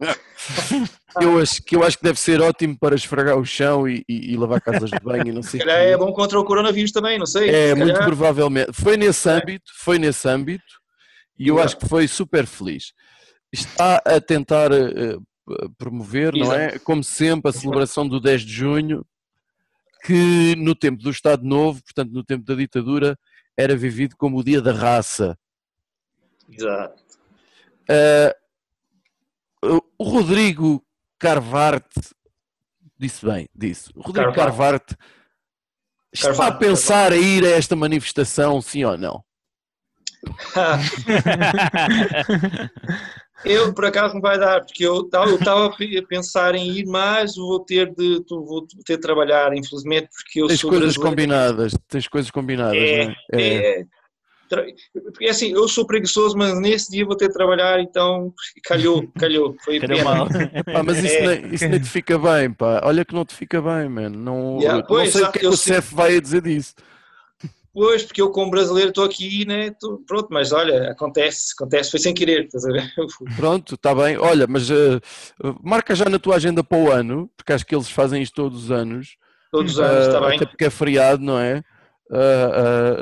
[1.20, 4.32] eu, acho, que eu acho que deve ser ótimo para esfregar o chão e, e-
[4.32, 6.92] e lavar casas de banho e não sei Se calhar é bom contra o coronavírus
[6.92, 7.48] também, não sei.
[7.48, 8.72] É, Se muito calhar- provavelmente.
[8.72, 10.64] Foi nesse âmbito, foi nesse âmbito,
[11.38, 11.66] e eu Exato.
[11.66, 12.92] acho que foi super feliz.
[13.52, 15.18] Está a tentar p-
[15.78, 16.78] promover, não é?
[16.80, 19.04] Como sempre, a celebração do 10 de junho,
[20.06, 23.18] que no tempo do Estado Novo, portanto, no tempo da ditadura,
[23.56, 25.36] era vivido como o Dia da Raça.
[26.48, 27.02] Exato.
[27.88, 28.36] Eh,
[29.98, 30.80] o Rodrigo
[31.18, 32.00] Carvarte
[32.96, 33.90] disse bem, disse.
[33.96, 34.94] O Rodrigo Carvarte.
[34.94, 34.96] Carvarte
[36.12, 39.24] está a Carvarte, pensar a ir a esta manifestação, sim ou não?
[43.44, 47.60] Eu, por acaso, não vai dar, porque eu estava a pensar em ir, mas vou
[47.60, 51.10] ter de, tu- vou ter de trabalhar, infelizmente, porque eu Tens sou coisas brasileiro.
[51.10, 53.16] combinadas, tens coisas combinadas, É, não é?
[53.32, 53.80] É.
[53.80, 53.84] É,
[55.02, 58.32] porque assim, eu sou preguiçoso, mas nesse dia vou ter de trabalhar, então
[58.64, 60.28] calhou, calhou, foi Calhou mal.
[60.72, 61.26] Pá, mas isso, É.
[61.40, 62.80] nem, isso nem te fica bem, pá.
[62.84, 64.16] Olha que não te fica bem, mano.
[64.18, 65.56] Não, Yeah, não sei o que é que o.
[65.56, 66.74] CEF vai a dizer disso.
[67.76, 72.00] Pois, porque eu como brasileiro estou aqui, né, tô- pronto, mas olha, acontece, acontece, foi
[72.00, 72.90] sem querer, estás a ver?
[73.36, 74.16] Pronto, está bem.
[74.16, 74.98] Olha, mas eh,
[75.62, 78.64] marca já na tua agenda para o ano, porque acho que eles fazem isto todos
[78.64, 79.18] os anos.
[79.52, 80.36] Todos os anos, eh, está bem?
[80.36, 81.58] Até porque é feriado, não é?
[82.12, 82.50] Eh,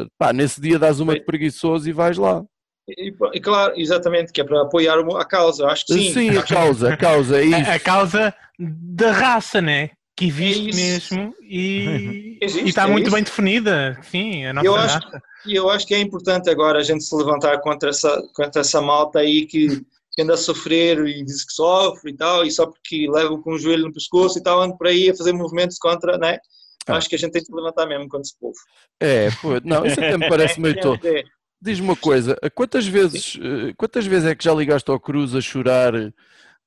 [0.00, 2.42] eh, pá, nesse dia dás uma de preguiçoso e vais lá.
[2.88, 6.12] E, e claro, exatamente, que é para apoiar a causa, acho que sim.
[6.14, 7.70] Sim, a causa, a causa, é isso.
[7.70, 9.90] A, a causa da raça, né?
[10.16, 11.14] Que existe isso.
[11.14, 13.14] mesmo e, está é muito isso.
[13.14, 13.98] bem definida.
[14.02, 15.00] Sim, a nossa Eu acho-.
[15.46, 18.80] E eu acho que é importante agora a gente se levantar contra essa, contra essa
[18.80, 22.66] malta aí que, que anda a sofrer e diz que sofre e tal, e só
[22.66, 25.76] porque leva com o joelho no pescoço e tal, anda por aí a fazer movimentos
[25.78, 26.38] contra, né?
[26.86, 26.96] Ah.
[26.96, 28.54] Acho que a gente tem que se levantar mesmo contra esse povo.
[29.00, 30.98] É, pô, não, isso até me parece meio tolo.
[31.04, 31.24] É,
[31.60, 35.40] Diz-me uma coisa, quantas vezes, eh, quantas vezes é que já ligaste ao Cruz a
[35.40, 35.94] chorar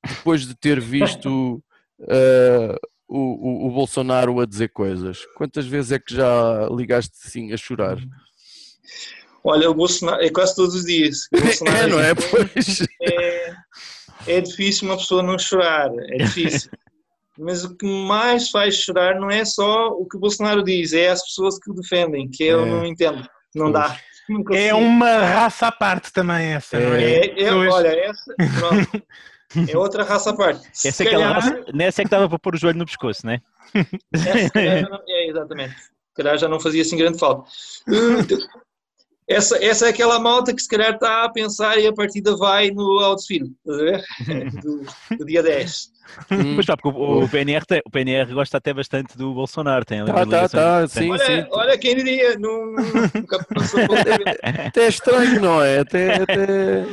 [0.04, 1.62] depois de ter visto
[2.08, 2.76] eh,
[3.08, 5.24] o, o, o Bolsonaro a dizer coisas?
[5.36, 7.96] Quantas vezes é que já ligaste sim a chorar?
[9.44, 11.28] Olha, o Bolsonaro, é quase todos os dias.
[11.82, 12.12] É, não é?
[12.14, 12.86] Pois.
[13.02, 13.54] é,
[14.26, 16.70] é difícil uma pessoa não chorar, é difícil.
[17.40, 21.08] Mas o que mais faz chorar não é só o que o Bolsonaro diz, é
[21.08, 22.68] as pessoas que o defendem, que eu É.
[22.68, 23.96] não entendo, não dá.
[24.28, 27.02] Não É uma raça à parte também essa, não é?
[27.04, 27.74] É, é, Pois.
[27.74, 29.02] olha, essa pronto,
[29.68, 30.66] é outra raça à parte.
[30.72, 32.86] Se Essa é aquela calhar- raça, nessa é que dava para pôr o joelho no
[32.86, 33.40] pescoço, né?
[34.12, 34.50] essa,
[34.82, 35.74] já não- é, exatamente.
[35.76, 37.48] Se calhar já não fazia assim grande falta.
[37.88, 38.58] Uh,
[39.30, 42.70] Essa, essa é aquela malta que se calhar está a pensar e a partida vai
[42.70, 44.50] no desfile, estás a ver?
[44.62, 44.86] Do,
[45.18, 45.88] do dia 10.
[46.30, 49.84] Hum, Mas pá, porque o, o PNR, tem- o PNR gosta até bastante do Bolsonaro.
[49.84, 51.46] Tem ali Tá, tá, tá, sim, Olha, sim.
[51.50, 55.80] olha quem diria, não, nunca passou por Até é estranho, não é?
[55.80, 56.84] Até, até...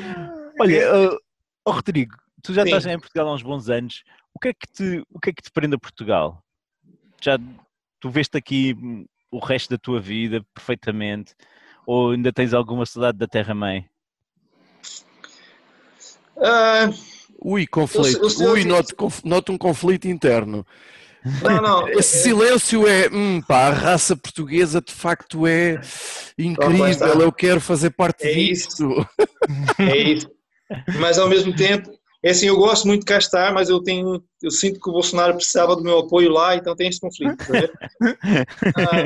[0.60, 1.18] Olha, uh,
[1.66, 2.68] oh, Rodrigo, tu já Sim.
[2.70, 4.04] estás em Portugal há uns bons anos.
[4.34, 6.44] O que é que te, o que é que te prende a Portugal?
[7.22, 7.38] Já
[8.00, 8.76] tu veste aqui
[9.32, 11.34] o resto da tua vida perfeitamente?
[11.88, 13.88] Ou ainda tens alguma saudade da terra-mãe?
[16.38, 16.90] Ah,
[17.42, 18.18] Ui, conflito.
[18.18, 20.66] Eu eu sei- Ui, noto, conf- noto um conflito interno.
[21.42, 21.88] não, não.
[21.94, 25.80] Esse silêncio é, hum, pá, a raça portuguesa de facto é
[26.38, 29.08] incrível, eu quero fazer parte É disso.
[29.80, 30.30] É isso.
[31.00, 31.92] Mas ao mesmo tempo,
[32.26, 34.94] é assim, eu gosto muito de cá estar, mas eu tenho, eu sinto que o
[34.94, 37.38] Bolsonaro precisava do meu apoio lá, então tem este conflito.
[37.38, 37.54] tá?
[38.76, 39.04] Ah,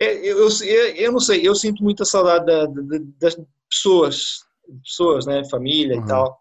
[0.00, 3.36] é, eu, eu, eu não sei, eu sinto muita saudade da- da- das
[3.70, 4.40] pessoas,
[4.82, 6.04] pessoas, né, família Uhum.
[6.04, 6.38] e tal.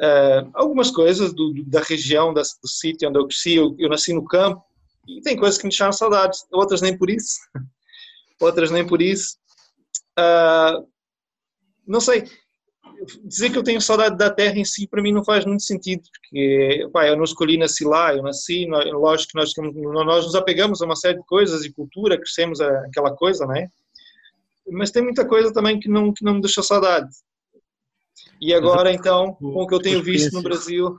[0.00, 4.12] Ah, algumas coisas do, da região, da- do sítio onde eu cresci, eu, eu nasci
[4.12, 4.62] no campo,
[5.06, 7.38] e tem coisas que me deixaram saudades, outras nem por isso,
[8.40, 9.36] outras nem por isso.
[10.16, 10.80] Ah,
[11.86, 12.24] não sei,
[13.24, 16.02] dizer que eu tenho saudade da terra em si para mim não faz muito sentido,
[16.20, 19.52] porque pá, eu não escolhi nasci lá, eu nasci, lógico que nós,
[20.06, 23.68] nós nos apegamos a uma série de coisas e cultura, crescemos a- aquela coisa, né?
[24.70, 27.08] Mas tem muita coisa também que não, que não me deixou saudade.
[28.40, 30.96] E agora, então, com o que eu tenho visto no Brasil,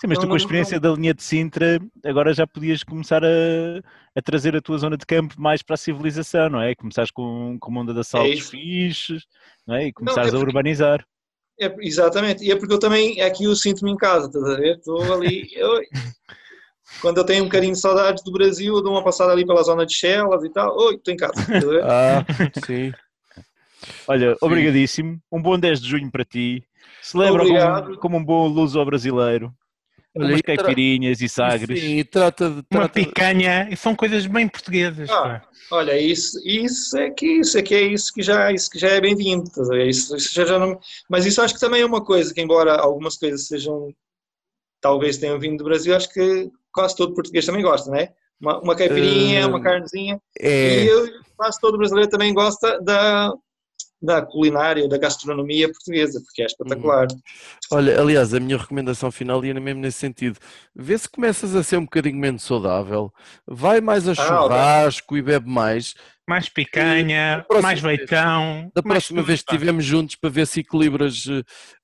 [0.00, 2.82] Sim, mas Não, tu com não, a experiência da linha de Sintra, agora já podias
[2.82, 3.28] começar a,
[4.16, 6.74] a trazer a tua zona de campo mais para a civilização, não é?
[6.74, 9.26] Começares com, com uma onda de assaltos fixes,
[9.66, 9.88] não é?
[9.88, 11.04] E começares é a porque- urbanizar.
[11.60, 14.76] É, exatamente, e é porque eu também, aqui eu sinto-me em casa, estás a ver?
[14.76, 15.80] Estou ali, eu-
[17.00, 19.62] quando eu tenho um bocadinho de saudades do Brasil, eu dou uma passada ali pela
[19.62, 21.84] zona de Chelas e tal, oi, estou em casa, estás a ver?
[21.84, 22.24] Ah,
[22.64, 22.92] sim.
[24.06, 24.38] Olha, Sim.
[24.42, 25.20] obrigadíssimo.
[25.30, 26.64] Um bom 10 de junho para ti.
[27.00, 29.54] Celebra como, como um bom luso brasileiro.
[30.16, 31.78] Olha, Umas e tra- caipirinhas e sagres.
[31.80, 32.56] Sim, e trata de.
[32.56, 35.08] Uma Trata de- picanha, e são coisas bem portuguesas.
[35.10, 35.40] Ah.
[35.72, 38.88] Olha, isso, isso é que isso é que é isso que já, isso que já
[38.88, 39.48] é bem-vindo.
[39.86, 42.74] Isso, isso já, já não, mas isso acho que também é uma coisa que, embora
[42.76, 43.94] algumas coisas sejam,
[44.80, 48.08] talvez tenham vindo do Brasil, acho que quase todo português também gosta, né?
[48.40, 50.20] Uma, uma caipirinha, Eh, uma carnezinha.
[50.40, 53.32] É, E eu, quase todo brasileiro também gosta da,
[54.02, 57.06] da culinária, da gastronomia portuguesa, porque é espetacular.
[57.70, 60.38] olha, aliás, a minha recomendação final ia mesmo nesse sentido.
[60.74, 63.12] Vê se começas a ser um bocadinho menos saudável,
[63.46, 65.94] vai mais a Ah, churrasco e bebe mais.
[66.26, 68.70] Mais picanha, mais veitão.
[68.72, 71.24] Da próxima vez que estivermos juntos para ver se equilibras,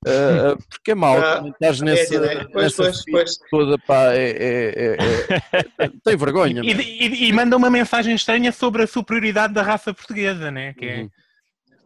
[0.07, 2.46] eh, porque é mau, Ah, estás nessa, É, né?
[2.52, 6.62] Pois, nessa pois, toda, pá, é, é- é- é- tem vergonha.
[6.62, 10.72] E, e- e manda uma mensagem estranha sobre a superioridade da raça portuguesa, né?
[10.74, 11.11] Que é, Uhum.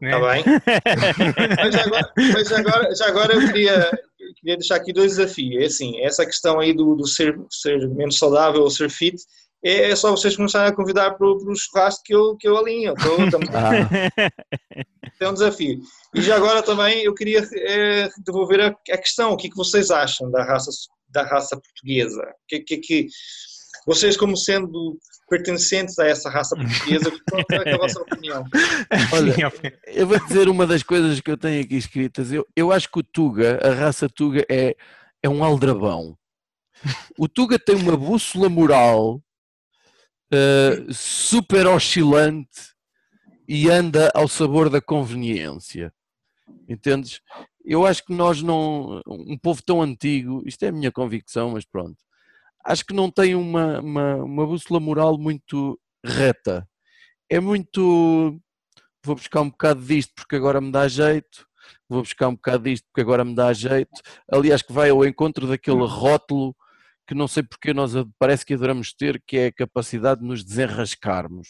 [0.00, 0.10] Né?
[0.10, 0.44] Está bem.
[1.56, 3.90] mas agora, mas agora, já agora eu queria,
[4.40, 5.62] queria deixar aqui dois desafios.
[5.62, 9.16] É assim, essa questão aí do, do ser, ser menos saudável ou ser fit,
[9.62, 12.94] é só vocês começarem a convidar para o churrasco que eu, que eu alinho.
[12.98, 13.48] Então, estamos-
[15.20, 15.80] Ah, é um desafio.
[16.14, 19.56] E já agora também eu queria eh, devolver a, a questão, o que, é que
[19.56, 20.70] vocês acham da raça,
[21.10, 22.22] da raça portuguesa?
[22.22, 23.06] O que, que, que
[23.86, 24.98] vocês, como sendo
[25.30, 28.44] pertencentes a essa raça portuguesa, qual é, a vossa opinião?
[29.14, 29.52] Olha,
[29.86, 32.32] eu vou dizer uma das coisas que eu tenho aqui escritas.
[32.32, 34.76] Eu, eu acho que o Tuga, a raça Tuga, é,
[35.22, 36.18] é um aldrabão.
[37.16, 39.22] O Tuga tem uma bússola moral
[40.32, 42.74] eh, super oscilante
[43.48, 45.92] e anda ao sabor da conveniência.
[46.68, 47.20] Entendes?
[47.64, 49.00] Eu acho que nós não.
[49.06, 51.98] Um povo tão antigo, isto é a minha convicção, mas pronto.
[52.64, 56.68] Acho que não tem uma, uma, uma bússola moral muito reta.
[57.28, 58.40] É muito.
[59.04, 61.46] Vou buscar um bocado disto porque agora me dá jeito.
[61.88, 64.00] Vou buscar um bocado disto porque agora me dá jeito.
[64.30, 66.54] Aliás, que vai ao encontro daquele rótulo
[67.06, 70.44] que não sei porque nós parece que adoramos ter, que é a capacidade de nos
[70.44, 71.48] desenrascarmos.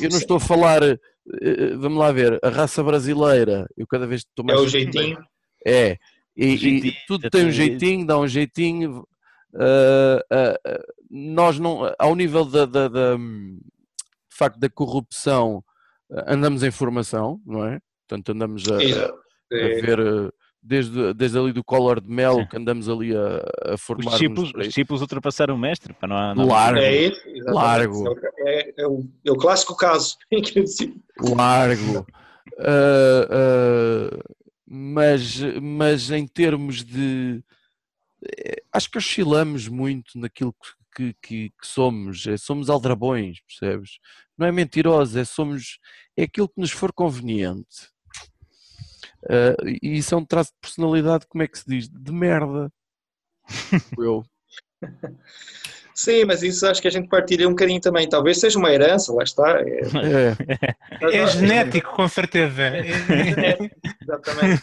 [0.00, 0.98] Eu não estou a falar, eh,
[1.40, 4.60] eh, vamos lá ver, a raça brasileira, eu cada vez estou É mais.
[4.60, 5.24] o jeitinho?
[5.64, 5.96] É,
[6.36, 9.06] e, e tudo tem um jeitinho, dá um jeitinho.
[9.54, 10.80] Ah, ah, ah,
[11.10, 15.62] nós não, ao nível da, da, da, de facto da corrupção,
[16.26, 17.78] andamos em formação, não é?
[18.06, 18.78] Portanto, andamos a, a
[19.48, 20.32] ver
[20.62, 24.10] desde, desde ali do Collor de Mel que andamos ali a, a Os formar.
[24.12, 25.92] discípulos, os discípulos ultrapassaram o mestre.
[25.94, 26.78] Para não, há- não Largo.
[26.80, 27.10] É.
[27.46, 28.14] Largo.
[28.38, 30.16] É, é o, é o clássico caso.
[30.30, 32.06] em que eu disse, largo.
[32.58, 34.18] Ah, ah,
[34.66, 37.42] mas, mas em termos de.
[38.24, 40.54] Eh, Acho que oscilamos muito naquilo
[40.94, 42.26] que, que, que somos.
[42.26, 43.98] É, somos aldrabões, percebes?
[44.36, 45.78] Não é mentiroso, é, somos,
[46.16, 47.88] é aquilo que nos for conveniente.
[49.28, 51.88] Ah, e isso é um traço de personalidade, como é que se diz?
[51.88, 52.72] De merda.
[53.98, 54.24] Eu.
[55.94, 58.08] Sim, mas isso acho que a gente partilha um bocadinho também.
[58.08, 59.60] Talvez seja uma herança, lá está.
[59.60, 59.80] É,
[61.02, 62.62] É, É genético, com certeza.
[62.78, 63.58] É-
[64.00, 64.62] Exatamente.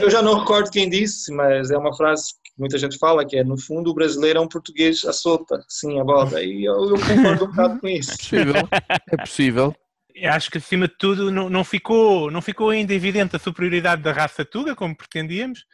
[0.00, 3.36] Eu já não recordo quem disse, mas é uma frase que muita gente fala, que
[3.36, 6.42] é, no fundo, o brasileiro é um português à solta, sim, a boda.
[6.42, 8.12] E eu, eu concordo um bocado com isso.
[8.12, 8.68] é possível.
[9.10, 9.76] É possível.
[10.24, 14.12] Acho que acima de tudo não, não ficou, não ficou ainda evidente a superioridade da
[14.12, 15.64] raça Tuga, como pretendíamos,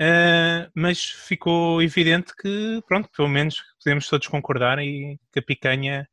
[0.00, 6.08] ah, mas ficou evidente que, pronto, pelo menos podemos todos concordar e que a picanha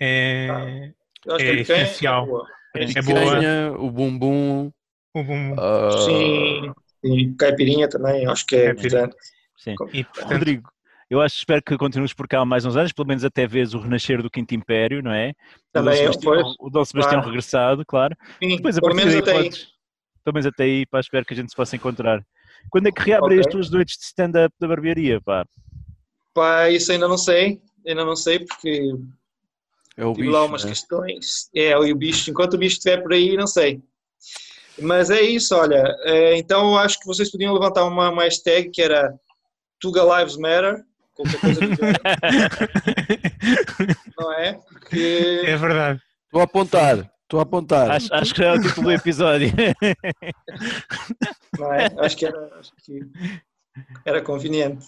[0.00, 0.92] é,
[1.28, 2.26] acho É que a picanha essencial.
[2.26, 2.46] boa.
[2.76, 3.20] é boa.
[3.20, 4.72] Picanha, o bumbum.
[5.14, 6.72] o bom- ah, Sim,
[7.04, 9.04] e caipirinha também, acho que é Caipirinha.
[9.04, 9.16] importante.
[9.56, 9.74] Sim.
[9.92, 10.70] E, portanto, Rodrigo,
[11.10, 13.78] eu acho, espero que continues por cá mais uns anos, pelo menos até vês o
[13.78, 15.32] renascer do Quinto Império, não é?
[15.72, 17.26] Também o Dom Sebastião, o Dom Sebastião Claro.
[17.28, 18.16] regressado, claro.
[18.42, 19.44] Sim, Depois a pelo menos daí até aí.
[19.44, 19.66] podes,
[20.24, 22.24] pelo menos até aí, pá, espero que a gente se possa encontrar.
[22.70, 23.40] Quando é que reabrem Ok.
[23.40, 25.46] as tuas noites de stand-up da barbearia, pá?
[26.34, 28.92] Pá, isso ainda não sei, ainda não sei, porque
[29.96, 30.32] É o tive bicho.
[30.32, 30.70] lá umas né?
[30.70, 31.48] questões.
[31.54, 33.82] É, e o bicho, enquanto o bicho estiver por aí, não sei.
[34.80, 35.96] Mas é isso, olha.
[36.04, 39.12] é, então eu acho que vocês podiam levantar uma, uma hashtag que era
[39.80, 40.82] Tuga Lives Matter,
[41.14, 41.78] qualquer coisa género,
[44.18, 44.54] não é?
[44.68, 46.00] Porque, é verdade.
[46.26, 47.10] Estou a apontar.
[47.22, 47.90] Estou a apontar.
[47.90, 49.50] Acho, acho que é o título do episódio.
[51.58, 51.88] não é?
[51.98, 53.00] Acho que era, acho que
[54.04, 54.86] era conveniente.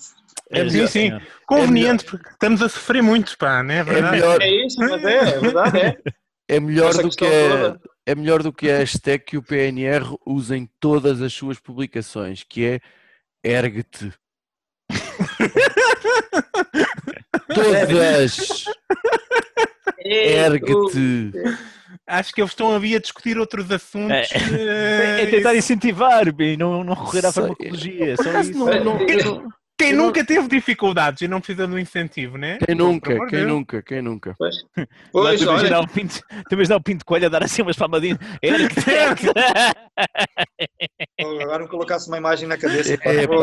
[0.51, 1.11] É sim, melhor- sim.
[1.47, 4.16] Conveniente, porque estamos a sofrer muito, pá, não é É verdade?
[4.16, 5.97] melhor, É isso, mas é, é verdade, é.
[6.49, 7.80] é melhor Essa do que toda.
[8.11, 12.42] É melhor do que a hashtag que o PNR usa em todas as suas publicações,
[12.42, 12.80] que é
[13.44, 14.12] ergue-te.
[17.54, 18.64] Todas!
[20.04, 21.32] É, Ergue-te!
[22.06, 24.30] acho que eles estão ali a discutir outros assuntos.
[24.32, 28.14] É, eh, é tentar incentivar e não, não recorrer à farmacologia.
[28.14, 28.58] Isso.
[28.58, 29.48] não- não- não-
[29.81, 32.59] Quem eu não- nunca teve dificuldades e não precisa de um incentivo, né?
[32.64, 33.49] Quem nunca, quem Deus.
[33.49, 34.35] nunca, quem nunca.
[34.39, 34.57] Pois,
[35.12, 38.18] pois olha, o pinto, tu imaginar o pinto de coelho a dar assim umas palmadinhas.
[38.43, 39.26] Era que
[41.43, 42.97] agora me colocasse uma imagem na cabeça.
[42.99, 43.11] pá.
[43.11, 43.35] É, pá,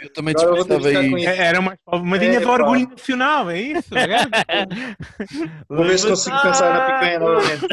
[0.00, 1.16] eu também eu isso.
[1.16, 1.28] isso.
[1.28, 2.52] É, Era uma palmadinha É, do pá.
[2.52, 3.88] orgulho nacional, é isso?
[3.96, 4.06] é?
[5.68, 7.66] Vou ver se consigo pensar na picanha novamente.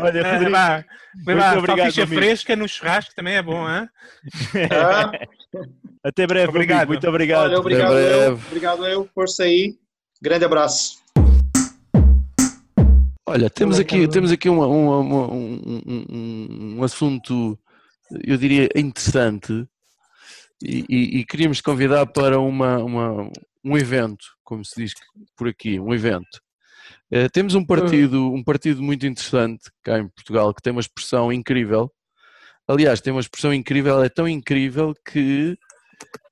[0.00, 0.50] Olha, É, Rodrigo,
[1.24, 2.14] vai lá, obrigado, amigo.
[2.14, 3.88] fresca no churrasco também é bom, hein?
[4.68, 5.12] Tá?
[6.02, 6.78] até breve, Obrigado.
[6.78, 6.92] amigo.
[6.92, 7.44] Muito obrigado.
[7.50, 8.18] Olha, obrigado Até eu.
[8.36, 8.46] breve.
[8.48, 9.08] Obrigado eu.
[9.14, 9.76] Força aí.
[10.22, 10.98] Grande abraço.
[13.26, 17.58] Olha, temos aqui, temos aqui um, um- um- um assunto,
[18.22, 19.66] eu diria, interessante
[20.62, 23.30] e, e- e queríamos te convidar para uma, uma-
[23.64, 24.92] um evento, como se diz
[25.36, 26.40] por aqui, um evento.
[27.10, 31.32] Eh, temos um partido, um partido muito interessante cá em Portugal que tem uma expressão
[31.32, 31.90] incrível.
[32.66, 35.58] Aliás, tem uma expressão incrível, é tão incrível que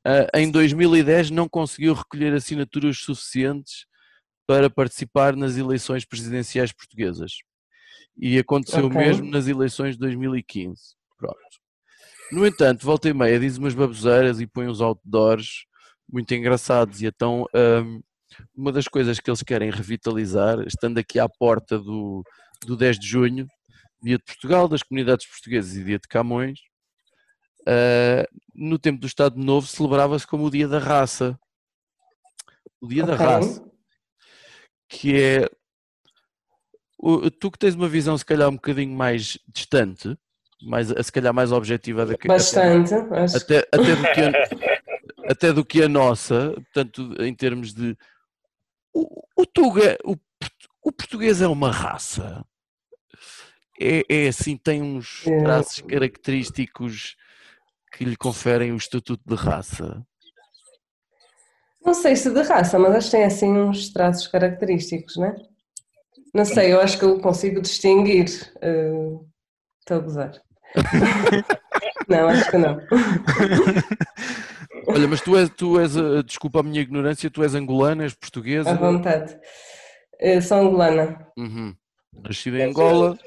[0.04, 3.86] ah, em 2010 não conseguiu recolher assinaturas suficientes
[4.46, 7.32] para participar nas eleições presidenciais portuguesas.
[8.16, 8.98] E aconteceu Ok.
[8.98, 10.94] mesmo nas eleições de 2015.
[11.16, 11.38] Pronto.
[12.30, 15.66] No entanto, volta e meia diz umas baboseiras e põe uns outdoors
[16.10, 17.00] muito engraçados.
[17.00, 18.00] E então, hum,
[18.54, 22.22] uma das coisas que eles querem revitalizar, estando aqui à porta do,
[22.66, 23.46] do 10 de junho,
[24.02, 26.58] Dia de Portugal, das comunidades portuguesas e Dia de Camões,
[27.66, 31.38] ah, no tempo do Estado Novo celebrava-se como o Dia da Raça.
[32.80, 33.24] O Dia da Ok.
[33.26, 33.72] Raça
[34.88, 35.48] que é
[36.98, 40.16] o- tu que tens uma visão se calhar um bocadinho mais distante,
[40.62, 42.94] mais, se calhar mais objetiva da que- Bastante.
[42.94, 47.96] Acho até, até, do que a, até do que a nossa, portanto, em termos de
[48.94, 50.14] o, o Tuga, o,
[50.82, 52.44] o português é uma raça.
[53.82, 55.38] É, é assim, tem uns É.
[55.42, 57.16] traços característicos
[57.92, 60.04] que lhe conferem o estatuto de raça.
[61.84, 65.34] Não sei se de raça, mas acho que tem assim uns traços característicos, né?
[66.32, 68.26] Não sei, eu acho que eu consigo distinguir.
[68.62, 68.92] eh,
[69.80, 70.32] Estou a gozar.
[72.08, 72.78] não, acho que não.
[74.86, 78.14] Olha, mas tu és, tu és, eh, desculpa a minha ignorância, tu és angolana, és
[78.14, 79.36] portuguesa, À vontade.
[80.20, 81.26] Eh, Sou angolana.
[81.36, 81.74] Uhum.
[82.22, 83.18] nascida em Angola.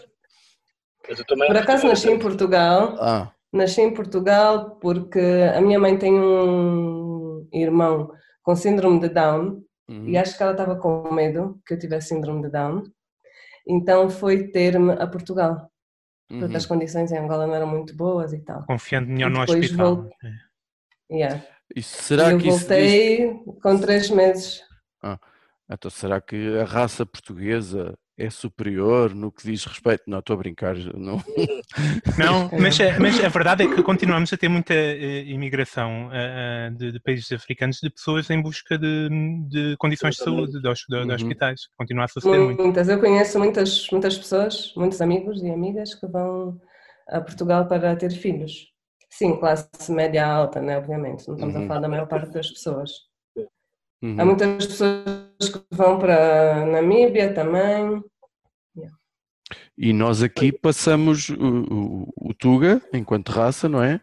[1.08, 2.96] Mas eu também Por acaso nasci em Portugal.
[3.00, 5.20] Ah, Nasci em Portugal porque
[5.56, 8.12] a minha mãe tem um irmão
[8.44, 10.10] com síndrome de Down uhum.
[10.10, 12.84] e acho que ela estava com medo que eu tivesse síndrome de Down.
[13.68, 15.72] Então foi ter-me a Portugal.
[16.28, 16.58] Porque uhum.
[16.58, 18.66] as condições em Angola não eram muito boas e tal.
[18.66, 19.96] Confiando melhor no hospital.
[19.96, 20.16] volto.
[21.10, 21.44] Yeah.
[21.74, 24.62] E será e eu que isso voltei com três meses.
[25.70, 30.04] Então, será que a raça portuguesa é superior no que diz respeito?
[30.08, 30.76] Não, estou a brincar.
[30.94, 31.18] Não.
[32.18, 36.70] Não, mas, a- mas a verdade é que continuamos a ter muita eh, imigração eh,
[36.78, 39.10] de, de países africanos de pessoas em busca de,
[39.50, 41.14] de condições de saúde, de, de- de Uhum.
[41.16, 41.62] hospitais.
[41.78, 42.62] Continua a suceder muito.
[42.62, 42.88] Muitas.
[42.88, 46.62] Eu conheço muitas, muitas pessoas, muitos amigos e amigas que vão
[47.10, 48.68] a Portugal para ter filhos.
[49.10, 50.78] Sim, classe média alta, né?
[50.78, 51.28] obviamente.
[51.28, 51.64] Não estamos Uhum.
[51.64, 52.92] a falar da maior parte das pessoas.
[54.04, 54.16] Uhum.
[54.20, 58.02] Há muitas pessoas que vão para Namíbia também.
[59.78, 64.00] E nós aqui passamos o, o- o Tuga, enquanto raça, não é?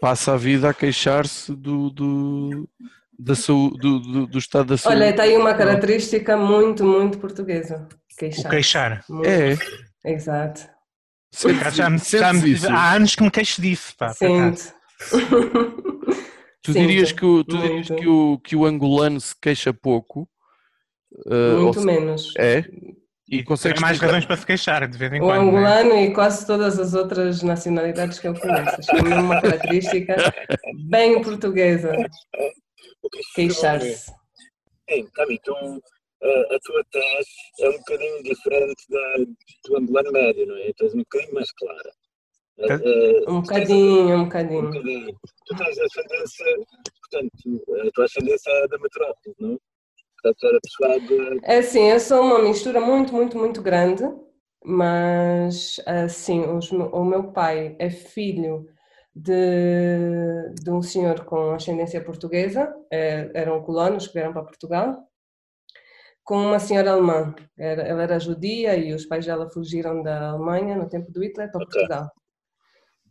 [0.00, 2.68] Passa a vida a queixar-se do, do,
[3.18, 4.98] da saúde, do, do, do estado da saúde.
[5.02, 7.86] Olha, está aí uma característica muito, muito portuguesa.
[7.90, 8.50] O Queixar.
[8.50, 9.04] queixar.
[9.08, 9.28] Muito.
[9.28, 9.56] É,
[10.04, 10.62] Exato.
[11.34, 11.90] Acaso Já,
[12.56, 13.94] já há anos que me queixo disso.
[13.98, 14.08] Pá.
[14.14, 14.72] Sinto.
[16.62, 20.26] Tu Sinto, dirias, que o, tu dirias que, o, que o angolano se queixa pouco?
[21.26, 22.32] Uh, ou Muito se- menos.
[22.38, 22.58] É?
[23.26, 25.44] E Tem consegues mais razões para se queixar, de vez em O quando.
[25.44, 25.48] né?
[25.48, 28.76] angolano e quase todas as outras nacionalidades que eu conheço.
[28.80, 30.14] Acho é mesmo uma característica
[30.90, 31.92] bem portuguesa.
[33.02, 34.12] o Queixar-se.
[34.90, 37.28] Sim, Cami, tu, a, a tua tese
[37.60, 39.24] é um bocadinho diferente da,
[39.68, 40.70] do angolano médio, não é?
[40.76, 41.90] Tu és um bocadinho mais clara.
[42.58, 42.74] Tá.
[42.74, 44.62] Eh, eh, Um tu tens- bocadinho, um um bocadinho.
[44.64, 45.14] bocadinho.
[45.46, 46.46] Tu tens ascendência,
[47.10, 49.58] portanto, a tua ascendência é da metrópole, não?
[50.32, 51.40] De.
[51.44, 54.02] É assim, eu sou uma mistura muito, muito, muito grande,
[54.64, 58.66] mas assim, os o meu pai é filho
[59.14, 59.32] de,
[60.62, 65.06] de um senhor com ascendência portuguesa, é, eram colonos que vieram para Portugal,
[66.24, 67.34] com uma senhora alemã.
[67.56, 71.50] Era, ela era judia e os pais dela fugiram da Alemanha no tempo do Hitler
[71.50, 71.70] para Ok.
[71.70, 72.10] Portugal.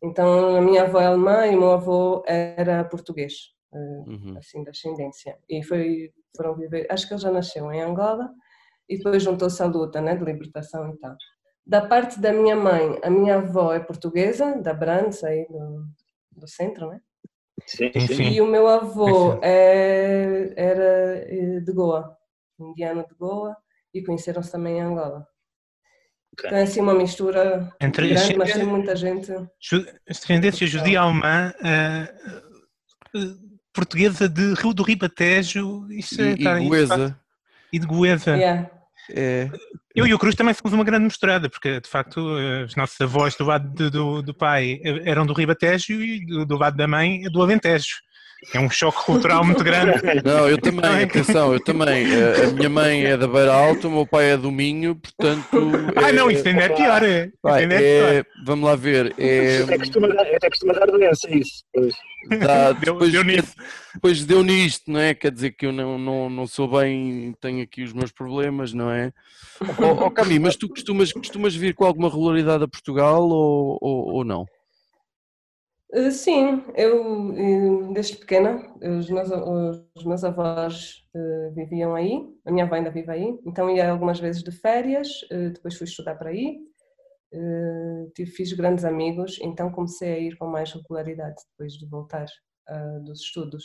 [0.02, 3.52] Então, a minha avó é alemã e o meu avô era português.
[3.74, 4.38] eh, Uhum.
[4.38, 5.38] assim, de ascendência.
[5.50, 8.30] E foi, foram viver, acho que ele já nasceu em Angola
[8.90, 11.16] e depois juntou-se à luta né, de libertação e tal.
[11.66, 15.86] Da parte da minha mãe, a minha avó é portuguesa, da Brandes, aí do,
[16.32, 17.00] do centro, né?
[17.66, 18.24] Sim, sim.
[18.24, 22.18] E o meu avô é, era eh, de Goa,
[22.60, 23.56] indiano de Goa,
[23.94, 25.26] e conheceram-se também em Angola.
[26.34, 26.48] Ok.
[26.48, 29.32] Então é assim uma mistura Entre grande, mas tem muita gente.
[30.10, 32.16] Ascendência judia alemã, eh,
[33.16, 33.20] eh,
[33.74, 37.20] portuguesa de Rio do Ribatejo isso é, E, tá, e isso Goeza.
[37.72, 38.38] e de Goeza.
[38.38, 38.70] Yeah.
[39.10, 39.50] É,
[39.96, 43.00] Eu e o Cruz também somos uma grande misturada, porque de facto eh, os nossos
[43.02, 46.78] avós do lado do, do, do pai eh, eram do Ribatejo e do, do lado
[46.78, 47.98] da mãe é do Alentejo.
[48.54, 50.02] É um choque cultural muito grande.
[50.24, 52.06] Não, eu também, atenção, eu também.
[52.16, 55.72] A, a minha mãe é da Beira Alta, o meu pai é do Minho, portanto.
[55.96, 57.04] Ah, é- não, isso ainda é pior.
[57.04, 58.14] É, isso ainda é pior.
[58.14, 59.14] é- vamos lá ver.
[59.18, 61.64] É, Até costuma dar, até costuma dar doença isso.
[61.74, 61.94] Pois.
[62.40, 63.56] dá- Deu, depois, deu nisso.
[63.94, 65.14] depois deu nisto, não é?
[65.14, 68.90] Quer dizer que eu não, não, não sou bem, tenho aqui os meus problemas, não
[68.92, 69.12] é?
[69.80, 74.14] Ó oh, Cami, mas tu costumas, costumas vir com alguma regularidade a Portugal ou, ou,
[74.16, 74.46] ou não?
[75.94, 78.60] Eh, Sim, eu eh, desde pequena,
[78.98, 79.30] os meus,
[79.96, 84.20] os meus avós eh, viviam aí, a minha avó ainda vive aí, então ia algumas
[84.20, 86.58] vezes de férias, eh, depois fui estudar para aí,
[87.32, 92.26] eh, tive, fiz grandes amigos, então comecei a ir com mais regularidade depois de voltar
[92.68, 93.64] ah, dos estudos.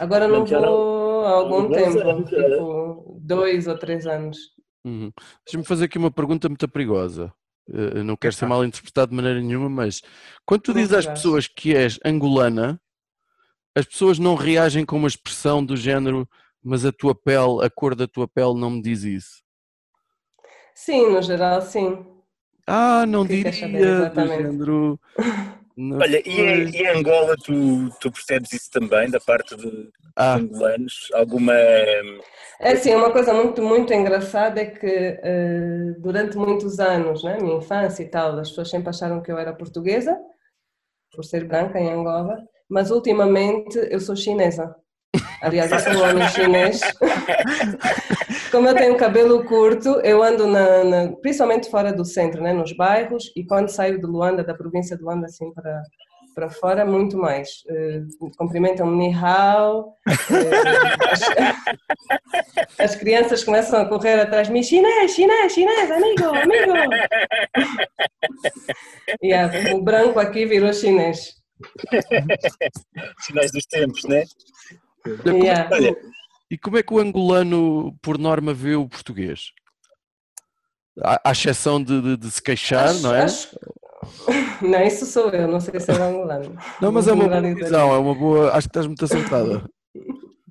[0.00, 4.38] Agora não vou há algum tempo, tipo dois ou três anos.
[4.84, 5.12] Uhum.
[5.44, 7.32] Deixa-me fazer aqui uma pergunta muito perigosa.
[7.68, 10.02] Eh, não quero ser mal interpretado de maneira nenhuma, mas
[10.44, 12.80] quando tu dizes às pessoas que és angolana,
[13.74, 16.28] as pessoas não reagem com uma expressão do género,
[16.62, 19.42] mas a tua pele, a cor da tua pele não me diz isso.
[20.74, 22.06] Sim, no geral, sim.
[22.66, 25.00] Ah, não que é diria, do género.
[25.76, 29.90] não Olha, e em, e em Angola tu, tu percebes isso também, da parte de
[30.16, 31.08] Ah, angolanos?
[31.14, 31.54] Alguma.
[31.54, 37.56] É assim, uma coisa muito, muito engraçada é que eh, durante muitos anos, né, minha
[37.56, 40.16] infância e tal, as pessoas sempre acharam que eu era portuguesa,
[41.12, 42.36] por ser branca em Angola,
[42.68, 44.74] mas ultimamente eu sou chinesa.
[45.42, 46.80] Aliás, eu sou um homem chinês.
[48.52, 52.72] Como eu tenho cabelo curto, eu ando na, na- principalmente fora do centro, né, nos
[52.76, 55.82] bairros, e quando saio de Luanda, da província de Luanda, assim para
[56.34, 57.62] para fora, muito mais.
[57.68, 58.00] Eh,
[58.38, 61.20] Cumprimentam-me ni hao, eh, as,
[62.80, 66.72] as crianças começam a correr atrás de mim, chinês, chinês, chinês, amigo, amigo.
[69.22, 71.34] Yeah, o branco aqui virou chinês.
[73.20, 74.24] Sinais dos tempos, né?
[75.06, 75.96] Olha, como é que- Olha,
[76.50, 79.52] e como é que o angolano, por norma, vê o português?
[81.02, 83.22] À, à exceção de, de- de se queixar, Acho- não é?
[83.22, 83.48] acho-
[84.60, 86.56] Não, isso sou eu, não sei se é o angolano.
[86.80, 88.50] Não, mas é uma boa visão, é uma boa.
[88.52, 89.64] Acho que estás muito acertada.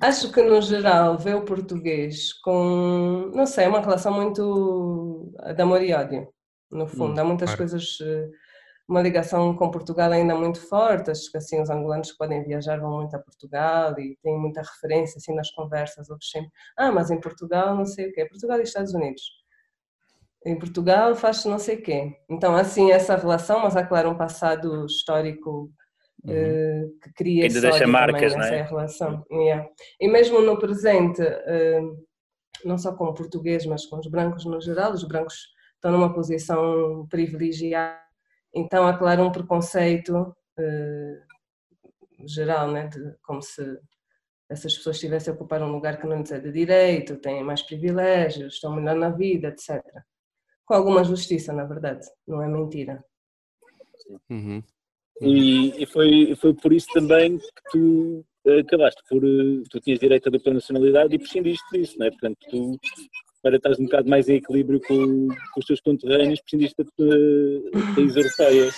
[0.00, 5.82] Acho que no geral vê o português com, não sei, uma relação muito de amor
[5.82, 6.28] e ódio,
[6.70, 7.16] no fundo.
[7.18, 7.58] Hum, Há muitas claro.
[7.58, 8.28] coisas, eh,
[8.88, 11.10] uma ligação com Portugal ainda muito forte.
[11.10, 14.60] Acho que assim os angolanos que podem viajar vão muito a Portugal e têm muita
[14.60, 16.10] referência assim nas conversas.
[16.10, 19.22] Outros sempre, ah, mas em Portugal não sei o quê, Portugal e Estados Unidos.
[20.46, 22.16] Em Portugal faz não sei o quê.
[22.28, 25.72] Então, assim, essa relação, mas há, claro, um passado histórico
[26.28, 28.62] eh, que cria Ainda deixa marcas, também não é?
[28.62, 29.24] relação.
[29.30, 29.68] Yeah.
[30.00, 31.80] E mesmo no presente, eh,
[32.64, 36.12] não só com o português, mas com os brancos no geral, os brancos estão numa
[36.12, 38.03] posição privilegiada,
[38.54, 41.22] então há, claro, um preconceito eh,
[42.26, 43.78] geral, né, de, como se
[44.48, 47.62] essas pessoas estivessem a ocupar um lugar que não lhes é de direito, têm mais
[47.62, 49.82] privilégios, estão melhor na vida, etc.
[50.64, 53.04] Com alguma justiça, na verdade, não é mentira.
[54.30, 54.62] Uhum.
[55.20, 59.24] E, e foi, foi por isso também que tu eh, acabaste por.
[59.24, 62.10] eh, Tu tinhas direito à dupla nacionalidade e prescindiste disso, não é?
[62.10, 62.78] Portanto, tu,
[63.44, 67.94] para estares um bocado mais em equilíbrio com, com os teus conterrâneos, prescindiste da tua
[67.94, 68.70] país europeia.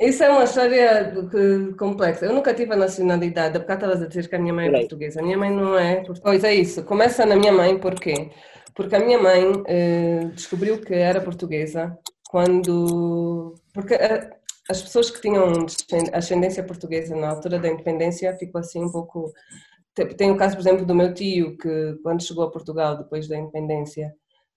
[0.00, 1.14] Isso é uma história
[1.78, 2.26] complexa.
[2.26, 5.20] Eu nunca tive a nacionalidade, bocado estavas a dizer que a minha mãe é portuguesa.
[5.20, 6.02] A minha mãe não é.
[6.20, 8.30] Pois é isso, começa na minha mãe, porquê?
[8.74, 11.96] Porque a minha mãe eh, descobriu que era portuguesa
[12.28, 13.54] quando.
[13.72, 14.30] Porque eh,
[14.68, 15.64] as pessoas que tinham
[16.12, 19.32] ascendência portuguesa na altura da independência ficou assim um pouco.
[19.94, 23.36] Tem- o caso, por exemplo, do meu tio, que quando chegou a Portugal depois da
[23.36, 24.12] independência,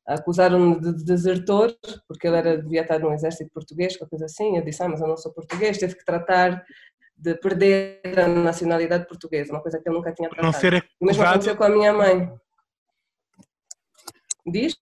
[0.07, 1.75] acusaram-no de desertor,
[2.07, 4.57] porque ele era, devia estar no exército português, qualquer coisa assim.
[4.57, 6.65] Eu disse, ah, mas eu não sou português, teve que tratar
[7.15, 10.61] de perder a nacionalidade portuguesa, uma coisa que eu nunca tinha Para não tratado.
[10.61, 12.31] ser O mesmo acusado, aconteceu com a minha mãe.
[14.45, 14.75] Diz?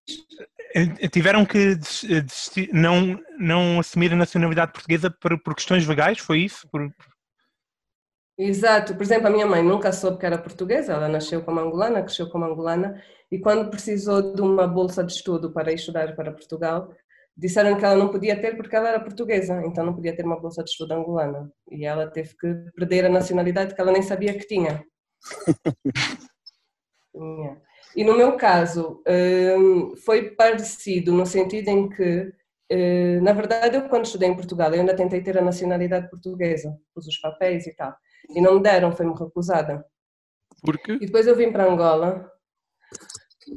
[0.74, 5.86] eh, tiveram que des- eh, desistir- não, não assumir a nacionalidade portuguesa por, por questões
[5.86, 6.68] legais, foi isso?
[6.70, 6.88] Por,
[8.38, 12.02] Exato, por exemplo, a minha mãe nunca soube que era portuguesa, ela nasceu como angolana,
[12.02, 16.92] cresceu como angolana, e quando precisou de uma bolsa de estudo para estudar para Portugal,
[17.34, 20.38] disseram que ela não podia ter porque ela era portuguesa, então não podia ter uma
[20.38, 21.50] bolsa de estudo angolana.
[21.70, 24.84] E ela teve que perder a nacionalidade que ela nem sabia que tinha.
[27.94, 29.02] e no meu caso,
[29.58, 32.32] hum, foi parecido no sentido em que,
[32.70, 36.76] hum, na verdade, eu quando estudei em Portugal, eu ainda tentei ter a nacionalidade portuguesa,
[36.94, 37.94] pus os papéis e tal,
[38.30, 39.84] e não me deram, foi-me recusada.
[40.62, 40.92] Por quê?
[41.00, 42.30] E depois eu vim para Angola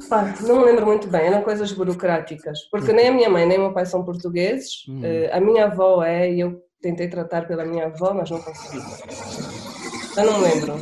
[0.07, 3.57] Pá, não me lembro muito bem, eram coisas burocráticas, porque nem a minha mãe nem
[3.57, 5.01] o meu pai são portugueses, Hum.
[5.03, 8.77] eh, a minha avó é, e eu tentei tratar pela minha avó, mas não consegui.
[10.15, 10.75] Eu não me lembro.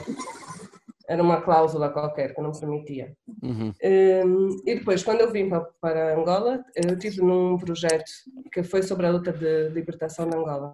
[1.07, 3.15] Era uma cláusula qualquer que não permitia.
[3.41, 3.73] Uhum.
[3.81, 8.11] Um, e depois, quando eu vim para, para Angola, eu estive num projeto
[8.51, 10.73] que foi sobre a luta de libertação de Angola.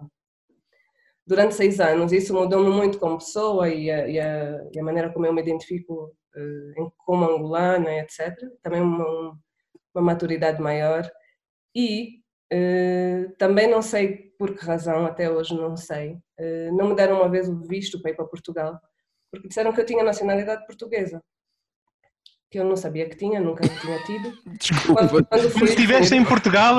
[1.26, 5.12] Durante seis anos, isso mudou-me muito como pessoa e a, e a, e a maneira
[5.12, 8.36] como eu me identifico uh, como angolana, etc.
[8.62, 9.38] Também uma,
[9.94, 11.10] uma maturidade maior.
[11.74, 12.20] E
[12.52, 17.16] uh, também não sei por que razão, até hoje não sei, uh, não me deram
[17.16, 18.78] uma vez o visto para ir para Portugal,
[19.30, 21.22] porque disseram que eu tinha nacionalidade portuguesa
[22.54, 24.32] que eu não sabia que tinha, nunca tinha tido.
[24.60, 25.08] Desculpa.
[25.08, 26.76] Quando, quando Se fui, estiveste em Portugal,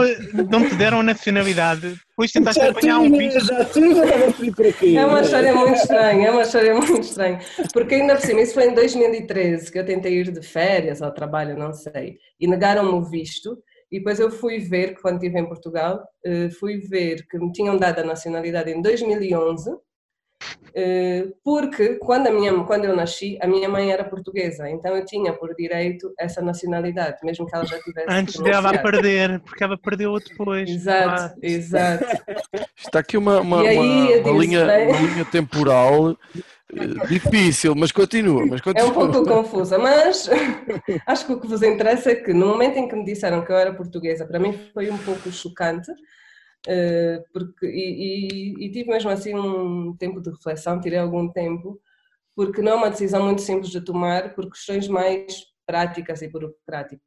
[0.49, 1.99] não te deram a nacionalidade.
[2.11, 3.45] Depois tentaste Já apanhar um tinha, visto.
[3.45, 4.95] já tinha, para quê?
[4.95, 7.39] É uma história muito estranha, é uma história muito estranha.
[7.73, 11.13] Porque ainda por cima, isso foi em 2013 que eu tentei ir de férias ao
[11.13, 13.57] trabalho, não sei, e negaram-me o visto.
[13.91, 17.51] E depois eu fui ver, que quando estive em Portugal, eh, fui ver que me
[17.51, 19.73] tinham dado a nacionalidade em 2011, eh,
[21.43, 25.31] porque quando, a minha, quando eu nasci, a minha mãe era portuguesa, então eu tinha
[25.33, 28.07] por direito essa nacionalidade, mesmo que ela já tivesse.
[28.09, 28.81] Antes dela renunciado.
[28.81, 30.69] perder, porque ela perdeu depois.
[30.69, 32.05] Exato, Ah, exato.
[32.77, 36.17] Está aqui uma, uma, aí, uma- eu uma disse, linha, bem- uma linha temporal
[36.75, 38.45] eh, difícil, mas continua.
[38.45, 38.89] Mas É continua.
[38.89, 40.29] um pouco confusa, mas
[41.07, 43.51] acho que o que vos interessa é que no momento em que me disseram que
[43.51, 45.95] eu era portuguesa, para mim foi um pouco chocante, eh,
[47.31, 48.27] porque, e,
[48.59, 51.79] e- e tive mesmo assim um tempo de reflexão, tirei algum tempo,
[52.35, 57.01] porque não é uma decisão muito simples de tomar por questões mais práticas e burocráticas.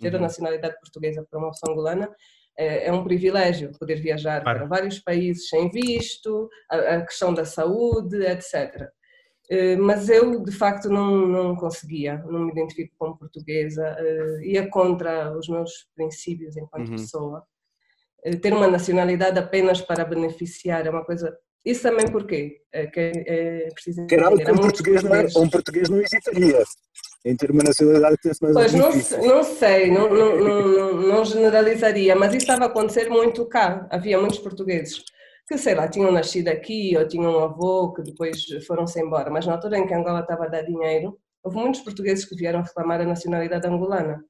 [0.00, 0.22] Ter a Uhum.
[0.22, 2.10] nacionalidade portuguesa para uma pessoa angolana
[2.58, 4.58] é, é um privilégio poder viajar Claro.
[4.60, 8.90] para vários países sem visto, a, a questão da saúde, etc.
[9.48, 14.68] Eh, Mas eu, de facto, não, não conseguia, não me identifico como portuguesa, eh, ia
[14.68, 16.96] contra os meus princípios enquanto Uhum.
[16.96, 17.44] pessoa.
[18.24, 21.36] Eh, Ter uma nacionalidade apenas para beneficiar é uma coisa.
[21.64, 22.62] Isso também porquê?
[22.72, 24.44] É, que é preciso entender.
[24.44, 26.62] que um muitos português, não, portugueses- um português não hesitaria
[27.24, 30.92] em ter uma nacionalidade que tivesse mais Pois não, não sei, não, não, não, não-
[31.02, 33.86] não generalizaria, mas isso estava a acontecer muito cá.
[33.90, 35.02] Havia muitos portugueses
[35.46, 39.44] que, sei lá, tinham nascido aqui ou tinham um avô que depois foram-se embora, mas
[39.46, 43.00] na altura em que Angola estava a dar dinheiro, houve muitos portugueses que vieram reclamar
[43.02, 44.24] a nacionalidade angolana.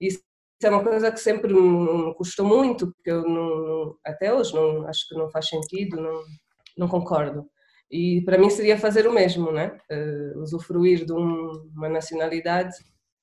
[0.00, 0.20] Isso
[0.66, 5.08] é uma coisa que sempre me custou muito, porque eu não, até hoje não, acho
[5.08, 6.22] que não faz sentido, não,
[6.78, 7.46] não concordo.
[7.90, 9.78] E para mim seria fazer o mesmo, né?
[9.90, 12.74] Eh, usufruir de um- uma nacionalidade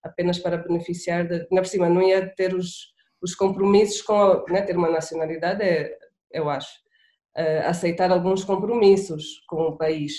[0.04, 4.44] apenas para beneficiar, de, ainda por cima não ia ter os, os compromissos com, a,
[4.50, 4.62] né?
[4.62, 5.96] ter uma nacionalidade, é,
[6.32, 6.72] eu acho,
[7.36, 10.14] eh, aceitar alguns compromissos com o país,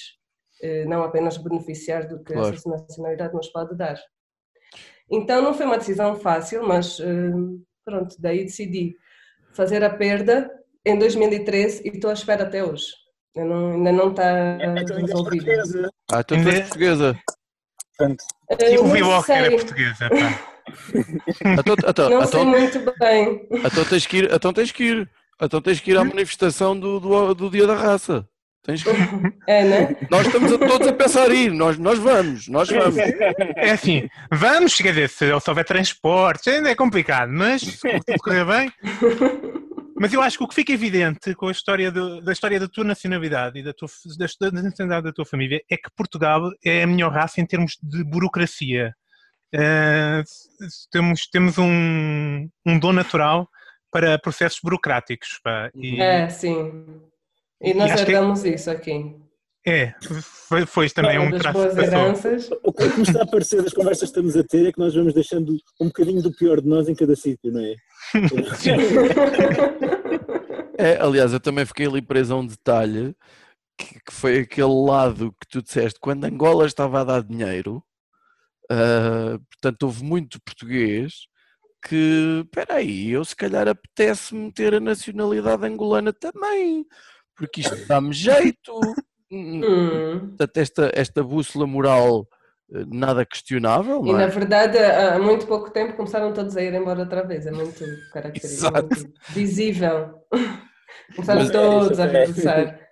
[0.62, 2.54] eh, não apenas beneficiar do que Claro.
[2.54, 3.98] essa nacionalidade nos pode dar.
[5.12, 7.30] Então não foi uma decisão fácil, mas eh,
[7.84, 8.96] pronto, daí decidi
[9.54, 10.50] fazer a perda
[10.86, 12.86] em 2013 e estou à espera até hoje.
[13.34, 15.44] Eu não- ainda não está Então resolvido.
[15.44, 15.90] portuguesa.
[16.12, 17.18] Ah, então tu és Ainda- portuguesa.
[17.98, 18.24] Portanto,
[18.60, 20.48] E o não Vivoca era sei, portuguesa, pá.
[21.60, 23.48] Então, então, não sei então, muito bem.
[23.50, 25.10] então tens que ir, então tens que ir.
[25.40, 28.26] Então tens que ir à manifestação do, do, do Dia da Raça.
[28.62, 28.84] Tens.
[29.46, 29.96] É, né?
[30.08, 32.96] Nós estamos a- todos a pensar em ir, nós, nós vamos, nós vamos.
[33.56, 38.44] É assim, vamos, quer dizer, se houver transportes, ainda é complicado, mas se tudo correr
[38.44, 38.72] bem.
[39.98, 42.68] Mas eu acho que o que fica evidente com a história do- da história da
[42.68, 43.88] tua nacionalidade e da, tua,
[44.18, 47.76] da, da nacionalidade da tua família é que Portugal é a melhor raça em termos
[47.82, 48.94] de burocracia.
[49.54, 50.22] Eh,
[50.90, 53.48] temos temos um, um dom natural
[53.90, 55.38] para processos burocráticos.
[55.42, 57.00] pá, e- É, sim.
[57.62, 59.16] E nós acho que- herdamos isso aqui.
[59.64, 59.94] É,
[60.48, 61.82] foi, foi também Uma um das traço que passou.
[61.84, 62.50] heranças.
[62.64, 64.92] o que me está a parecer das conversas que estamos a ter é que nós
[64.92, 67.74] vamos deixando um bocadinho do pior de nós em cada sítio, não é?
[70.78, 73.14] É, aliás, eu também fiquei ali preso a um detalhe
[73.78, 77.82] que, que foi aquele lado que tu disseste, quando Angola estava a dar dinheiro,
[78.70, 81.26] ah, portanto houve muito português
[81.86, 86.84] que, espera aí, eu se calhar apetece-me ter a nacionalidade angolana também,
[87.43, 88.72] porque isto dá-me jeito,
[89.34, 90.28] Hum.
[90.28, 92.28] Portanto, esta, esta bússola moral
[92.70, 94.26] eh, nada questionável, E não na é?
[94.26, 97.47] verdade, há muito pouco tempo começaram todos a ir embora outra vez.
[97.47, 97.82] É muito
[98.12, 98.82] característico, Exato.
[99.01, 100.22] muito visível.
[101.16, 102.88] Começaram Mas- todos a É, isso é- regressar.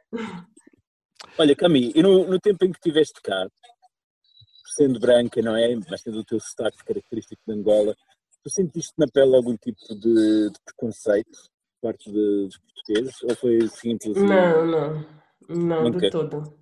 [1.39, 3.47] Olha, Cami, e no, no tempo em que estiveste cá,
[4.75, 5.77] sendo branca, não é?
[5.91, 7.95] Mas tendo o teu sotaque característico de Angola,
[8.43, 11.39] tu sentiste na pele algum tipo de, de preconceito
[11.81, 13.23] parte de- dos portugueses?
[13.23, 14.17] Ou foi simples?
[14.17, 15.07] Não, não,
[15.49, 15.99] não, Nunca?
[16.01, 16.59] de todo.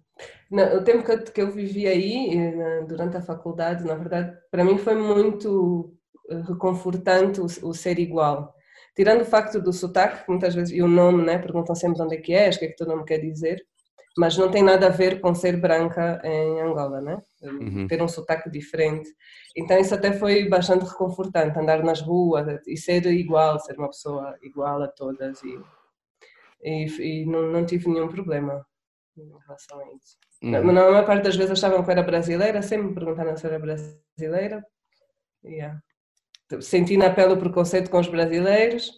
[0.51, 4.37] Não, o tempo que eu, que eu vivi aí, eh, durante a faculdade, na verdade,
[4.51, 5.95] para mim foi muito
[6.31, 8.55] eh, reconfortante o, o ser igual.
[8.97, 11.39] Tirando o facto do sotaque, que muitas vezes, e o nome, né?
[11.39, 13.65] Perguntam sempre de onde é que és, o que é que teu nome quer dizer,
[14.19, 17.23] mas não tem nada a ver com ser branca em Angola, né?
[17.41, 17.87] Uhum.
[17.87, 19.09] Ter um sotaque diferente.
[19.57, 24.37] Então isso até foi bastante reconfortante, andar nas ruas e ser igual, ser uma pessoa
[24.43, 25.61] igual a todas e,
[26.61, 28.67] e, e não, não tive nenhum problema
[29.17, 30.17] em relação a isso.
[30.43, 30.51] Uhum.
[30.51, 33.51] Na, maior parte das vezes achavam que eu era brasileira, sempre me perguntaram se eu
[33.51, 34.67] era brasileira.
[35.45, 35.81] Yeah.
[36.61, 38.91] Senti na pele o preconceito com os brasileiros,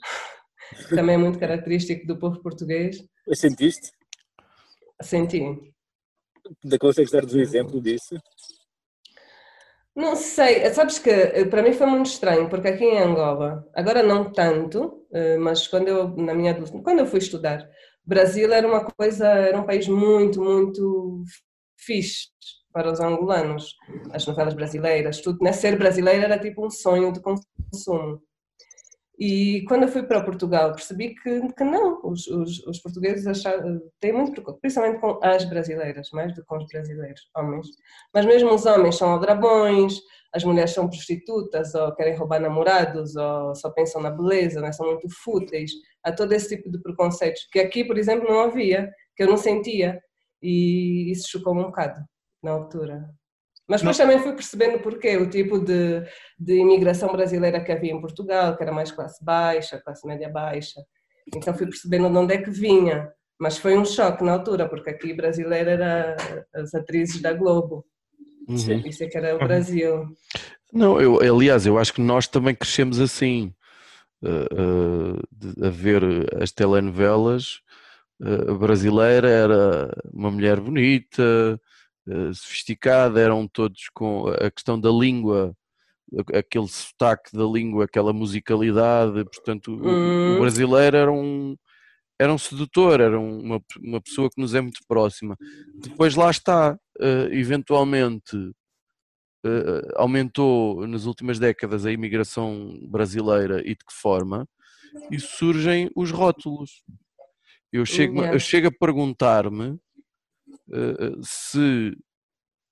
[0.88, 3.04] que também é muito característico do povo português.
[3.26, 3.99] Mas Sentiste?
[5.02, 5.72] Senti.
[6.64, 8.20] Da consegues dar-nos um exemplo disso?
[9.94, 14.02] Não sei, sabes que eh, para mim foi muito estranho, porque aqui em Angola, agora
[14.02, 17.68] não tanto, eh, mas quando eu, na minha quando eu fui estudar,
[18.04, 21.22] Brasil era uma coisa, era um país muito, muito
[21.78, 22.28] fixe
[22.72, 23.76] para os angolanos.
[24.12, 25.52] As novelas brasileiras, tudo, né?
[25.52, 28.22] Ser brasileira era tipo um sonho de consumo.
[29.20, 33.78] E quando eu fui para Portugal, percebi que, que não, os, os, os portugueses acharam,
[34.00, 37.66] têm muito preconceito, principalmente com as brasileiras, mais do que com os brasileiros, homens.
[38.14, 40.00] Mas mesmo os homens são aldrabões,
[40.32, 44.72] as mulheres são prostitutas, ou querem roubar namorados, ou só pensam na beleza, né?
[44.72, 45.70] são muito fúteis.
[46.02, 49.36] Há todo esse tipo de preconceitos, que aqui, por exemplo, não havia, que eu não
[49.36, 50.00] sentia.
[50.40, 52.02] E isso chocou-me um bocado,
[52.42, 53.06] na altura.
[53.70, 56.02] Mas depois também fui percebendo porquê, o tipo de,
[56.36, 60.80] de imigração brasileira que havia em Portugal, que era mais classe baixa, classe média baixa.
[61.32, 63.08] Então fui percebendo de onde é que vinha.
[63.38, 66.16] Mas foi um choque na altura, porque aqui brasileira era
[66.52, 67.86] as atrizes da Globo.
[68.48, 68.82] Uhum.
[68.84, 70.04] Isso é que era o Brasil.
[70.72, 73.54] Não, eu, aliás, eu acho que nós também crescemos assim,
[74.24, 76.02] eh, eh, de- a ver
[76.42, 77.60] as telenovelas.
[78.20, 81.58] A brasileira era uma mulher bonita,
[82.08, 85.54] eh, sofisticada, eram todos com a questão da língua,
[86.34, 89.24] aquele sotaque da língua, aquela musicalidade.
[89.24, 90.38] Portanto, o- o, Hum.
[90.40, 91.56] brasileiro era um,
[92.18, 95.36] era um sedutor, era um- uma, uma pessoa que nos é muito próxima.
[95.76, 98.36] Depois lá está, eh, eventualmente
[99.42, 104.46] eh, aumentou nas últimas décadas a imigração brasileira e de que forma,
[105.10, 106.82] e surgem os rótulos.
[107.72, 108.34] Eu chego, Yeah.
[108.36, 109.78] eu chego a perguntar-me
[111.22, 111.96] se,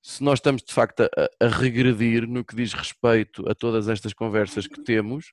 [0.03, 1.09] se nós estamos de facto a,
[1.45, 5.33] a regredir no que diz respeito a todas estas conversas que temos,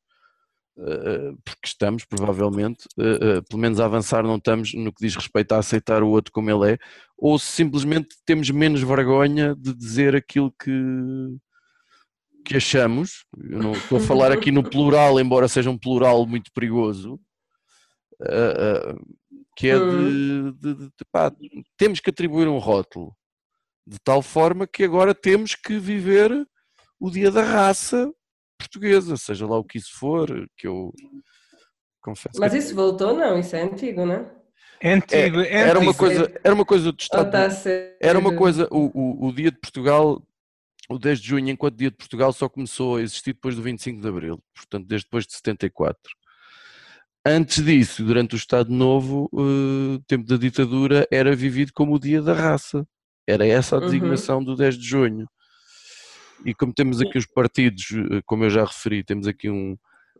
[0.77, 5.15] eh, porque estamos, provavelmente, eh, eh, pelo menos a avançar não estamos no que diz
[5.15, 6.77] respeito a aceitar o outro como ele é,
[7.17, 10.71] ou se simplesmente temos menos vergonha de dizer aquilo que,
[12.45, 13.25] que achamos.
[13.37, 17.19] Eu não estou a falar aqui no plural, embora seja um plural muito perigoso,
[18.21, 18.95] eh, eh,
[19.55, 21.31] que é de, de- de- de- pá,
[21.77, 23.15] temos que atribuir um rótulo
[23.87, 26.31] de tal forma que agora temos que viver
[26.99, 28.11] o dia da raça
[28.57, 30.27] portuguesa, seja lá o que isso for,
[30.57, 30.91] que eu
[32.01, 33.39] confesso Mas que isso voltou, não?
[33.39, 34.35] Isso é antigo, não é?
[34.81, 35.97] É antigo, é era uma antigo.
[35.97, 37.25] coisa, era uma coisa do Estado.
[37.27, 37.97] está a ser...
[38.01, 40.21] Era uma coisa, o, o, o dia de Portugal,
[40.89, 44.01] o 10 de junho, enquanto dia de Portugal, só começou a existir depois do 25
[44.01, 45.97] de Abril, portanto, desde depois de 74.
[47.27, 52.21] Antes disso, durante o Estado Novo, eh, tempo da ditadura, era vivido como o dia
[52.21, 52.85] da raça.
[53.27, 53.85] Era essa a Uhum.
[53.85, 55.25] designação do 10 de junho.
[56.45, 59.75] E como temos aqui os partidos, eh, como eu já referi, temos aqui um,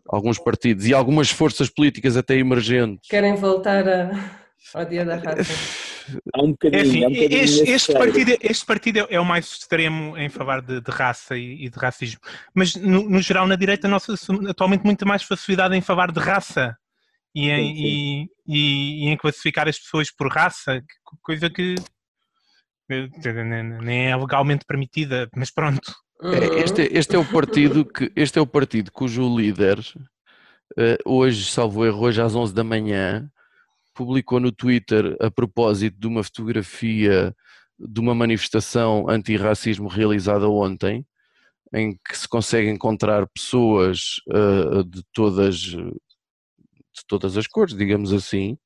[0.09, 3.07] alguns partidos e algumas forças políticas até emergentes.
[3.07, 4.11] Querem voltar a...
[4.73, 5.53] ao dia da raça.
[6.33, 6.81] Há um É bocadinho.
[6.81, 10.17] assim, há um bocadinho este, nesse este partido, este partido é- é o mais extremo
[10.17, 12.19] em favor de, de raça e, e de racismo.
[12.53, 16.19] Mas, no, no geral, na direita, nós assumimos atualmente muita mais facilidade em falar de
[16.19, 16.75] raça
[17.36, 20.81] e em, Sim, e- e- e em classificar as pessoas por raça,
[21.21, 21.75] coisa que
[22.89, 23.09] eh,
[23.81, 25.93] nem- é legalmente permitida, mas pronto.
[26.23, 29.79] É, Este, este é o partido que este é o partido cujo líder
[30.77, 33.29] eh, hoje, salvo erro, hoje às 11 da manhã
[33.93, 37.36] publicou no Twitter a propósito de uma fotografia
[37.77, 41.05] de uma manifestação antirracismo realizada ontem,
[41.73, 45.75] em que se consegue encontrar pessoas eh, de todas
[46.95, 48.57] de todas as cores, digamos assim,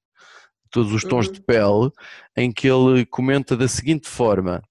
[0.69, 1.33] todos os tons Uhum.
[1.33, 1.91] de pele,
[2.37, 4.61] em que ele comenta da seguinte forma,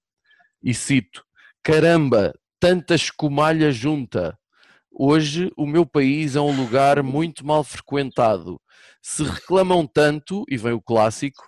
[0.63, 1.23] e cito:
[1.63, 4.37] Caramba, tanta escumalha junta.
[4.91, 8.59] Hoje o meu país é um lugar muito mal frequentado.
[9.01, 11.43] Se reclamam tanto, e vem o clássico,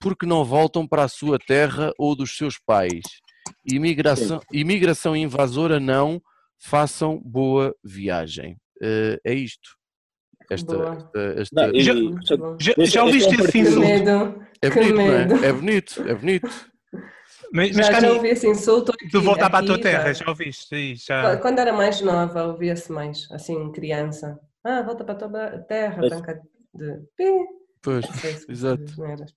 [0.00, 3.02] porque não voltam para a sua terra ou dos seus pais.
[3.64, 6.20] Imigração, imigração invasora não,
[6.58, 8.56] façam boa viagem.
[8.80, 9.76] Eh, é isto.
[10.50, 11.94] Esta, esta- esta- Não, Já-.
[12.58, 13.80] Já, já ouviste é esse Que partido- insulto?
[13.88, 14.46] medo.
[14.62, 15.04] é bonito, é?
[15.26, 15.44] medo.
[15.44, 16.72] É bonito, é bonito.
[17.54, 20.24] Mas, mas Já, já ouvi esse insulto aqui, de voltar para a tua terra, já.
[20.24, 20.74] já ouviste?
[20.74, 21.36] Aí, já...
[21.36, 24.38] Quando era mais nova, ouvia-se mais, assim, criança.
[24.64, 26.40] Ah, volta para a tua terra, branca
[26.74, 27.00] de...
[27.16, 27.24] Pi.
[27.82, 28.84] Pois, se- exato.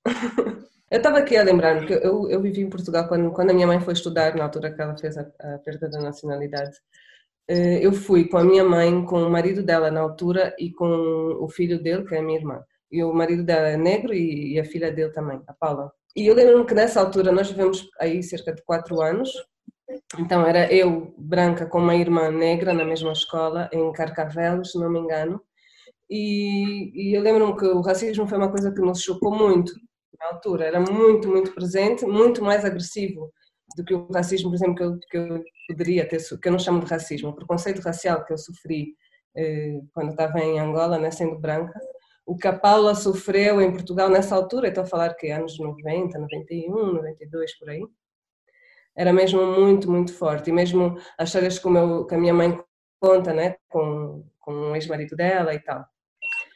[0.91, 3.65] Eu estava aqui a lembrar-me que eu, eu vivi em Portugal quando, quando a minha
[3.65, 6.77] mãe foi estudar, na altura que ela fez a, a perda da nacionalidade.
[7.47, 10.87] Eh, Eu fui com a minha mãe, com o marido dela na altura e com
[11.39, 12.63] o filho dele, que é a minha irmã.
[12.91, 15.91] E o marido dela é negro e, a filha dele também, a Paula.
[16.15, 19.29] E eu lembro-me que nessa altura nós vivemos aí cerca de quatro anos.
[20.19, 24.89] Então era eu, branca, com uma irmã negra na mesma escola, em Carcavelos, se não
[24.91, 25.41] me engano.
[26.09, 29.73] E, e eu lembro-me que o racismo foi uma coisa que nos chocou muito
[30.19, 30.65] na altura.
[30.65, 33.31] Era muito, muito presente, muito mais agressivo
[33.75, 36.59] do que o racismo, por exemplo, que eu, que eu poderia ter, que eu não
[36.59, 38.95] chamo de racismo, o preconceito racial que eu sofri
[39.35, 41.77] eh, quando estava em Angola, né, sendo branca.
[42.25, 46.17] O que a Paula sofreu em Portugal nessa altura, estou a falar que anos 90,
[46.17, 47.85] 91, 92, por aí,
[48.95, 50.49] era mesmo muito, muito forte.
[50.49, 52.57] E mesmo as histórias que, meu, que a minha mãe
[52.99, 55.85] conta, né, com, com o ex-marido dela e tal.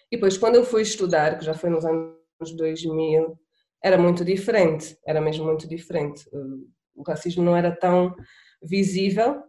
[0.09, 2.15] E depois, quando eu fui estudar, que já foi nos anos
[2.55, 3.38] 2000,
[3.84, 6.28] era muito diferente, era mesmo muito diferente.
[7.00, 8.14] O racismo não era tão
[8.62, 9.41] visível,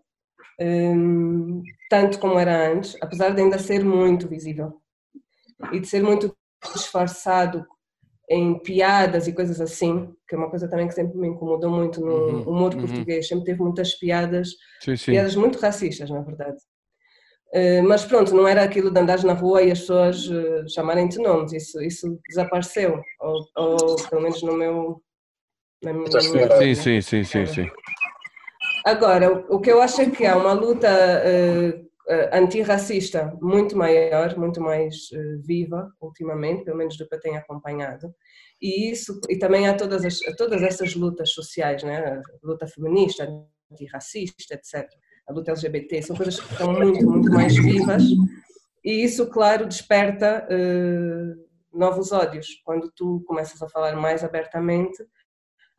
[0.61, 4.81] hum, tanto como era antes, apesar de ainda ser muito visível.
[5.73, 6.35] E de ser muito
[6.75, 7.67] disfarçado
[8.31, 12.01] em piadas e coisas assim, que é uma coisa também que sempre me incomodou muito
[12.01, 12.81] no Uhum, humor uhum.
[12.83, 15.13] português, sempre teve muitas piadas Sim, sim.
[15.13, 16.57] piadas muito racistas, na verdade.
[17.53, 21.19] Eh, Mas pronto, não era aquilo de andares na rua e as pessoas eh, chamarem-te
[21.19, 25.03] nomes, isso, isso desapareceu, ou, ou pelo menos no meu.
[25.83, 27.71] Na minha, Sim, sim, sim, sim, sim.
[28.85, 30.89] Agora, o, o que eu acho é que há uma luta
[32.11, 37.39] eh, antirracista muito maior, muito mais eh, viva ultimamente, pelo menos do que eu tenho
[37.39, 38.13] acompanhado.
[38.61, 41.99] E isso e também há todas as, todas essas lutas sociais, né?
[41.99, 43.29] A luta feminista,
[43.71, 44.89] antirracista, etc.
[45.29, 48.03] A luta LGBT, são coisas que estão muito, muito mais vivas.
[48.85, 51.35] E isso, claro, desperta eh,
[51.73, 52.61] novos ódios.
[52.65, 54.99] Quando tu começas a falar mais abertamente,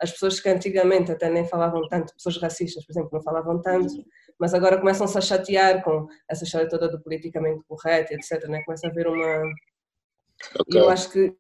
[0.02, 3.94] as pessoas que antigamente até nem falavam tanto, pessoas racistas, por exemplo, não falavam tanto,
[4.40, 8.48] mas agora começam-se a chatear com essa história toda do politicamente correto, etc.
[8.48, 8.64] Né?
[8.66, 9.44] Começa a haver uma.
[10.68, 10.82] E Ok.
[10.82, 11.36] eu acho que,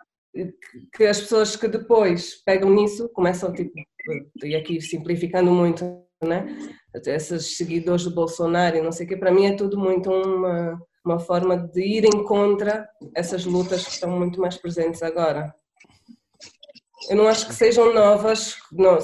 [0.96, 3.74] que as pessoas que depois pegam nisso começam, tipo,
[4.44, 6.46] e aqui simplificando muito, né?
[7.08, 10.80] Esses seguidores do Bolsonaro e não sei o quê, para mim é tudo muito uma,
[11.04, 15.52] uma forma de ir em contra essas lutas que estão muito mais presentes agora.
[17.10, 18.98] Eu não acho que sejam novas, não,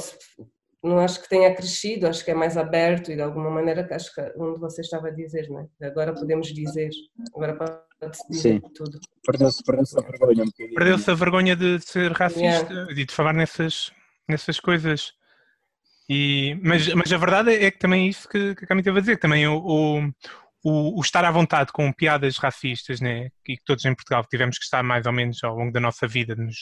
[0.84, 4.14] não acho que tenha crescido, acho que é mais aberto e de alguma maneira acho
[4.14, 5.88] que onde você estava a dizer, não é?
[5.88, 6.90] Agora podemos dizer,
[7.36, 7.56] agora
[8.00, 8.62] pode-se dizer Sim.
[8.74, 9.00] tudo.
[9.26, 10.76] Perdeu-se perdeu-se a vergonha um bocadinho.
[10.76, 13.92] Perdeu-se a vergonha de ser racista e de falar nessas,
[14.28, 15.14] nessas coisas.
[16.10, 18.98] E, mas, mas a verdade é que também é isso que, que a Cami teve
[18.98, 20.00] a dizer, que também o, o,
[20.64, 24.58] o, o estar à vontade com piadas racistas, né, e que todos em Portugal tivemos
[24.58, 26.56] que estar mais ou menos ao longo da nossa vida, nos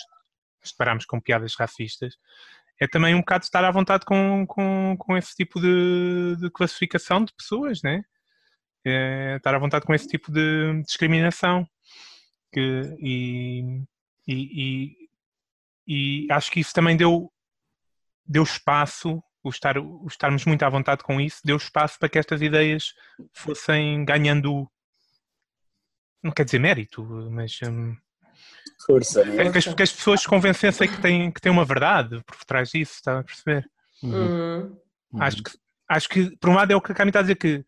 [0.66, 2.16] nos depararmos com piadas racistas,
[2.80, 7.24] é também um bocado estar à vontade com, com, com esse tipo de, de classificação
[7.24, 8.04] de pessoas, né?
[8.86, 11.68] É, estar à vontade com esse tipo de discriminação.
[12.52, 13.82] Que, e,
[14.28, 15.06] e,
[15.88, 17.32] e, e acho que isso também deu,
[18.26, 22.20] deu espaço, o, estar, o estarmos muito à vontade com isso, deu espaço para que
[22.20, 22.94] estas ideias
[23.34, 24.70] fossem ganhando,
[26.22, 27.96] não quer dizer mérito, mas hum,
[28.86, 29.52] Força, não é?
[29.52, 32.70] que, as, que as pessoas se convencessem que têm, que têm uma verdade por trás
[32.70, 33.66] disso, está a perceber?
[34.04, 34.76] Uhum.
[35.20, 35.52] Acho que,
[35.90, 37.66] acho que, por um lado, é o que a Cami está a dizer, que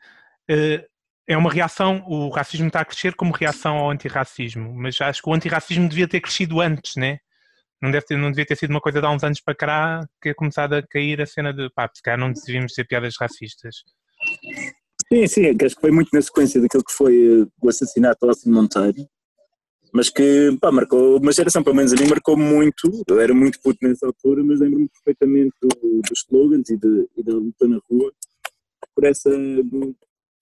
[0.49, 0.85] eh,
[1.27, 5.29] é uma reação, o racismo está a crescer como reação ao antirracismo, mas acho que
[5.29, 7.19] o antirracismo devia ter crescido antes, né?
[7.81, 10.07] Não, deve ter, não devia ter sido uma coisa de há uns anos para cá
[10.21, 13.15] que é começado a cair a cena de pá, se calhar não devíamos ter piadas
[13.19, 13.75] racistas.
[15.13, 18.33] Sim, sim, acho que foi muito na sequência daquilo que foi eh, o assassinato ao
[18.45, 19.07] Monteiro,
[19.93, 23.59] mas que pá, marcou uma geração, pelo menos a mim marcou muito, eu era muito
[23.61, 27.79] puto nessa altura, mas lembro-me perfeitamente do- dos slogans e, de- e da luta na
[27.89, 28.13] rua
[28.95, 29.29] por essa,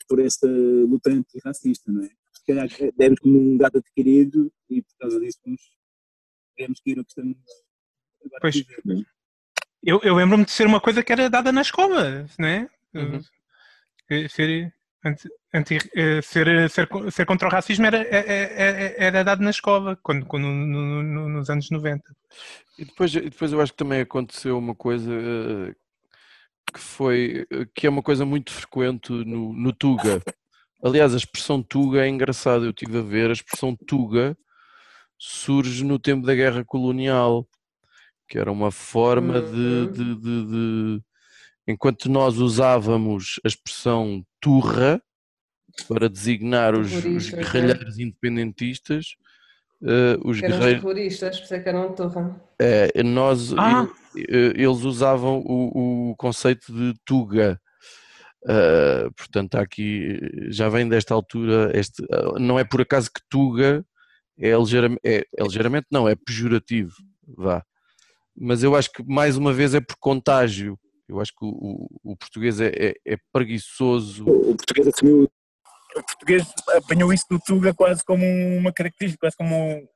[0.08, 2.10] por essa luta antirracista, não é?
[2.34, 2.68] Se calhar
[2.98, 5.40] demos como um dado adquirido e por causa disso
[6.58, 7.38] Temos que ir o que estamos
[8.24, 8.56] agora Pois.
[8.56, 9.04] dizer, não é?
[9.84, 12.70] Eu, eu lembro-me de ser uma coisa que era dada na escola, né?
[12.94, 13.20] Uhum.
[14.10, 14.74] Eh, Ser,
[15.54, 19.44] anti, eh, ser, ser, co- ser contra o racismo era, é- é- é- era dado
[19.44, 22.04] na escola, quando, quando, no- no- nos anos 90.
[22.78, 25.74] E depois, depois eu acho que também aconteceu uma coisa eh,
[26.74, 30.22] que foi eh, que é uma coisa muito frequente no, no Tuga.
[30.84, 34.38] Aliás, a expressão Tuga é engraçada, eu estive a ver, a expressão Tuga
[35.18, 37.48] surge no tempo da guerra colonial,
[38.28, 39.92] que era uma forma de, Uhum.
[39.92, 41.04] de- de- de-
[41.68, 45.02] enquanto nós usávamos a expressão turra
[45.88, 47.40] para designar os, os né?
[47.44, 49.16] guerrilheiros independentistas,
[49.84, 52.42] eh, os Que eram guerreiros terroristas, por isso é que eram turra.
[52.60, 53.88] é, nós, Ah.
[54.16, 57.60] e- e- eles usavam o, o conceito de Tuga.
[58.48, 61.72] Ah, portanto, há aqui já vem desta altura.
[61.78, 62.04] Este,
[62.40, 63.84] não é por acaso que Tuga
[64.38, 66.94] é ligeiramente, é, é ligeiramente não, é pejorativo.
[67.28, 67.64] Vá.
[68.38, 70.78] Mas eu acho que mais uma vez é por contágio.
[71.08, 74.26] Eu acho que o, o- o português é, é, é preguiçoso.
[74.28, 75.30] O o português assumiu.
[75.96, 76.44] O português
[76.76, 78.26] apanhou isso do Tuga quase como
[78.58, 79.88] uma característica, quase como um,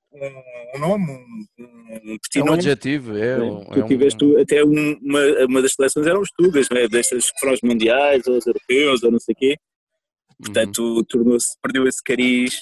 [0.76, 1.66] um nome, um,
[2.12, 2.58] um É petit um nome.
[2.60, 6.30] adjetivo, é, um- Tu é um- tiveste até um- uma, uma das seleções eram os
[6.32, 6.88] Tugas, não é?
[6.88, 9.56] destas que foram os mundiais, ou os europeus, ou não sei o quê.
[9.58, 10.36] Uhum.
[10.46, 12.62] Portanto, tornou-se, perdeu esse cariz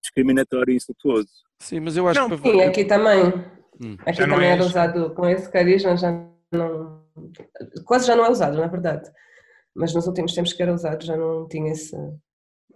[0.00, 1.28] discriminatório e insultuoso.
[1.58, 3.24] Sim, mas eu acho Não, que Sim, aqui também.
[3.82, 3.96] Hum.
[4.06, 6.12] Aqui Já também é era usado com esse carisma, já
[6.52, 7.04] não.
[7.84, 9.10] Quase já não é usado, na verdade.
[9.74, 11.94] Mas nos últimos tempos que era usado já não tinha esse.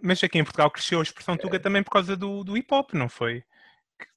[0.01, 2.93] Mas aqui em Portugal cresceu a expressão Tuga também por causa do, do hip hop,
[2.93, 3.43] não foi?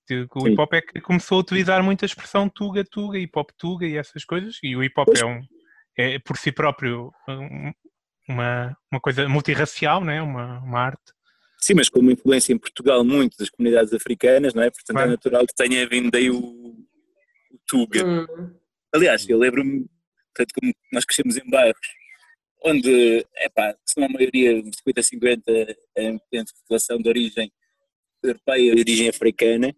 [0.07, 3.19] Que, que o hip hop é que começou a utilizar muito a expressão Tuga, Tuga,
[3.19, 4.59] hip hop Tuga e essas coisas.
[4.63, 5.41] E o hip hop é, um,
[5.97, 7.73] é por si próprio um-
[8.29, 10.21] uma, uma coisa multirracial, né?
[10.23, 11.13] uma, uma arte.
[11.59, 14.71] Sim, mas com uma influência em Portugal muito das comunidades africanas, não é?
[14.71, 15.09] Portanto, Claro.
[15.09, 16.77] é natural que tenha vindo daí o, o
[17.67, 18.05] Tuga.
[18.05, 18.27] Hum,
[18.95, 19.87] Aliás, eu lembro-me,
[20.35, 21.87] portanto, como nós crescemos em bairros
[22.65, 25.43] onde, epá, se não a maioria, 50-50,
[25.97, 27.53] é entre população de origem
[28.23, 29.75] europeia e origem africana,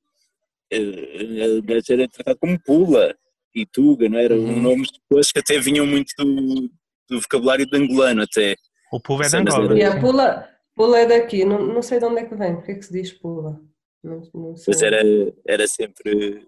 [0.71, 3.17] eh, o gajo era tratado como pula
[3.53, 4.37] e tuga, não era?
[4.37, 4.62] Uhum.
[4.62, 6.71] Nomes depois que até vinham muito do,
[7.11, 8.55] do vocabulário de angolano até.
[8.93, 9.77] O povo é de Angola.
[9.77, 12.73] E a pula, pula é daqui, não, não sei de onde é que vem, porque
[12.73, 13.61] é que se diz pula?
[14.03, 14.73] Não, não sei.
[14.73, 15.03] Mas era,
[15.45, 16.47] era sempre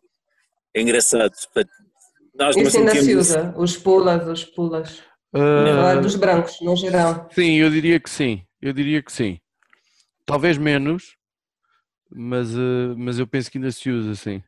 [0.73, 1.33] engraçado.
[2.39, 5.03] Nós Isso ainda se usa, os pulas, os pulas.
[5.33, 7.29] Falar dos brancos, no geral.
[7.33, 8.43] Sim, eu diria que sim.
[8.63, 9.39] Eu diria que sim.
[10.25, 11.17] Talvez menos,
[12.11, 14.43] mas, eh, mas eu penso que ainda se usa, sim.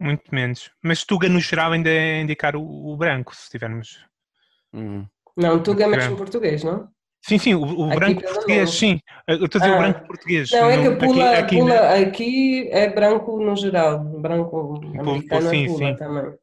[0.00, 0.70] Muito menos.
[0.82, 4.04] Mas Tuga no geral ainda é indicar o, o branco, se tivermos.
[4.72, 5.06] Uhum.
[5.36, 6.88] Não, Tuga é mesmo português, não?
[7.22, 9.00] Sim, sim, o, o branco português, sim.
[9.26, 9.78] Eu estou a dizer o Ah.
[9.78, 10.50] branco português.
[10.50, 15.64] Não, é que pula, aqui, aqui, pula aqui é branco no geral, branco americano sim,
[15.64, 15.96] é pula sim.
[15.96, 16.34] também.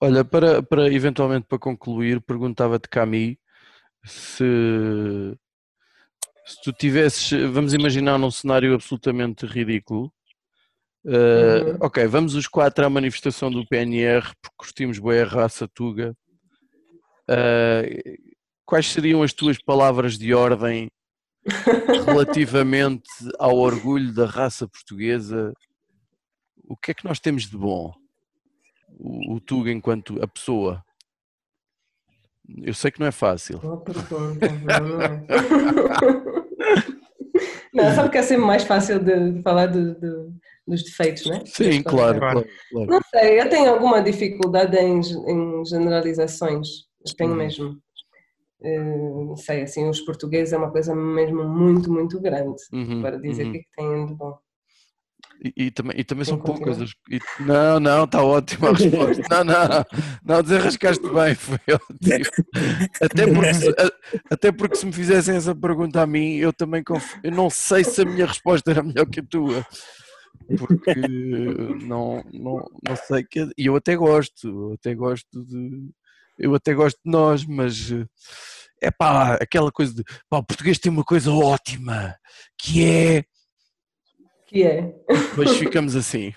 [0.00, 3.38] Olha, para, para eventualmente para concluir, perguntava-te, Cami,
[4.04, 5.36] se,
[6.46, 10.10] se tu tivesses, vamos imaginar num cenário absolutamente ridículo.
[11.04, 11.78] Uhum.
[11.80, 16.14] Ok, vamos os quatro à manifestação do PNR porque curtimos bem a raça Tuga.
[17.28, 18.16] Eh,
[18.66, 20.90] quais seriam as tuas palavras de ordem
[22.06, 25.52] relativamente ao orgulho da raça portuguesa?
[26.64, 27.99] O que é que nós temos de bom?
[29.02, 30.84] O, o Tuga enquanto a pessoa.
[32.62, 33.58] Eu sei que não é fácil.
[33.60, 35.26] Boa pergunta, não, não é?
[37.72, 40.30] Não, sabe que é sempre mais fácil de, falar de- de-
[40.66, 41.40] dos defeitos, né?
[41.46, 42.48] Sim, Das claro, Claro.
[42.70, 42.90] claro.
[42.90, 46.68] Não sei, eu tenho alguma dificuldade em, em generalizações,
[47.06, 47.36] eu tenho Uhum.
[47.36, 47.80] mesmo.
[48.62, 53.18] Eh, Não sei, assim, os portugueses é uma coisa mesmo muito, muito grande Uhum, para
[53.20, 53.52] dizer o uhum.
[53.52, 54.36] que é que têm de bom.
[55.42, 56.90] E, e também, e também são poucas as.
[57.10, 59.22] e- não, não, está ótima a resposta.
[59.30, 59.84] Não, não,
[60.24, 62.30] não, desenrascaste bem, foi ótimo.
[63.00, 63.92] Até porque, se, a-
[64.30, 67.14] até porque se me fizessem essa pergunta a mim, eu também conf...
[67.22, 69.66] eu não sei se a minha resposta era melhor que a tua.
[70.58, 70.94] Porque
[71.86, 73.48] não, não, não sei que.
[73.56, 75.88] E eu até gosto, eu até gosto de.
[76.38, 77.92] Eu até gosto de nós, mas
[78.82, 82.16] é pá, aquela coisa de pá, o português tem uma coisa ótima
[82.58, 83.24] que é.
[84.50, 84.92] Que é?
[85.08, 86.32] Depois ficamos assim.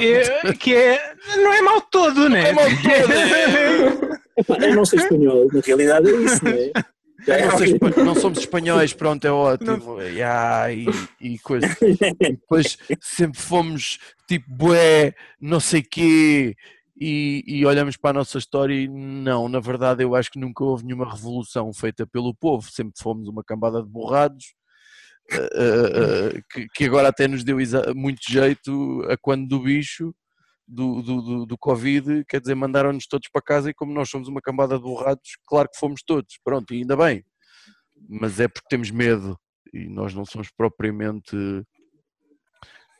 [0.00, 2.48] É, que é, não é mal todo, né?
[2.48, 6.72] É mal todo, Epá, eu não sou espanhol, na realidade é isso, não é?
[7.24, 10.02] Já é Não, sei espa- não somos espanhóis, pronto, é ótimo.
[10.02, 10.86] Ya, e,
[11.20, 11.66] e coisa.
[11.80, 16.56] E depois sempre fomos tipo bué, não sei quê,
[17.00, 20.64] e, e olhamos para a nossa história e não, na verdade eu acho que nunca
[20.64, 24.54] houve nenhuma revolução feita pelo povo, sempre fomos uma cambada de borrados.
[25.30, 25.50] Eh,
[26.34, 27.58] eh, que, que agora até nos deu
[27.94, 30.14] muito jeito a quando do bicho
[30.66, 34.28] do, do, do, do Covid, quer dizer, mandaram-nos todos para casa e como nós somos
[34.28, 37.24] uma cambada de borrados, claro que fomos todos, pronto, e ainda bem.
[38.08, 39.38] Mas é porque temos medo
[39.72, 41.36] e nós não somos propriamente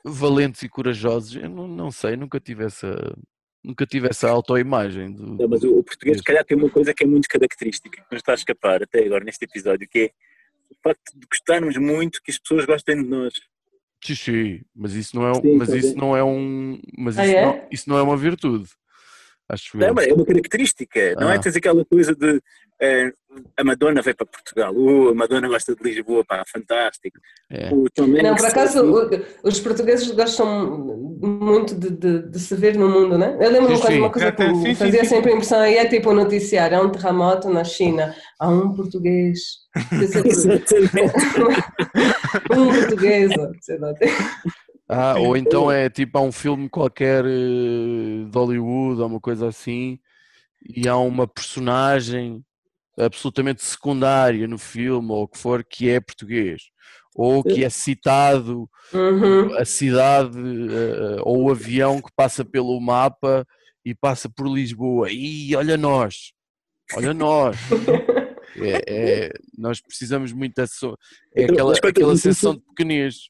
[0.04, 1.36] valentes e corajosos.
[1.36, 3.14] Eu não, não sei, nunca tive essa,
[3.62, 5.12] nunca tive essa autoimagem.
[5.12, 8.12] Do, Não, mas o, português, se calhar, tem uma coisa que é muito característica, que
[8.14, 10.10] nos está a escapar até agora neste episódio, que é
[10.82, 13.34] facto de gostarmos muito que as pessoas gostem de nós.
[14.04, 17.24] Sim, sim, mas isso não é, um- Sim, mas isso não é um, mas Ah,
[17.26, 17.42] isso, é?
[17.42, 18.68] não, isso não é uma virtude.
[19.48, 19.76] Acho.
[19.78, 21.34] Não, mas é uma característica, não Ah.
[21.34, 21.38] é?
[21.38, 22.40] Tens aquela coisa de
[22.80, 23.10] eh,
[23.56, 27.18] a Madonna veio para Portugal, uh, a Madonna gosta de Lisboa, pá, fantástico.
[27.50, 27.72] É.
[27.74, 29.10] O Tom Não, por acaso, o-
[29.48, 30.78] os portugueses gostam
[31.20, 33.36] muito de, de- de se ver no mundo, né?
[33.40, 35.08] Eu lembro Sim, uma coisa, que Sim, sim, fazia sim.
[35.16, 39.40] sempre impressão aí é tipo um noticiário, há um terremoto na China, há um português,
[39.92, 40.74] Exatamente.
[42.56, 43.92] um português, sei lá.
[44.88, 49.46] Ah, ou então é tipo há um filme qualquer eh, de Hollywood ou uma coisa
[49.48, 49.98] assim
[50.66, 52.42] e há uma personagem
[52.98, 56.62] absolutamente secundária no filme ou o que for que é português
[57.14, 59.54] ou que é citado Uhum.
[59.58, 63.46] a cidade eh, ou o avião que passa pelo mapa
[63.84, 66.32] e passa por Lisboa e olha nós,
[66.94, 67.56] olha nós.
[68.60, 70.88] É, é- nós precisamos muito dessa
[71.32, 73.28] é aquela, aquela sensação de pequenez.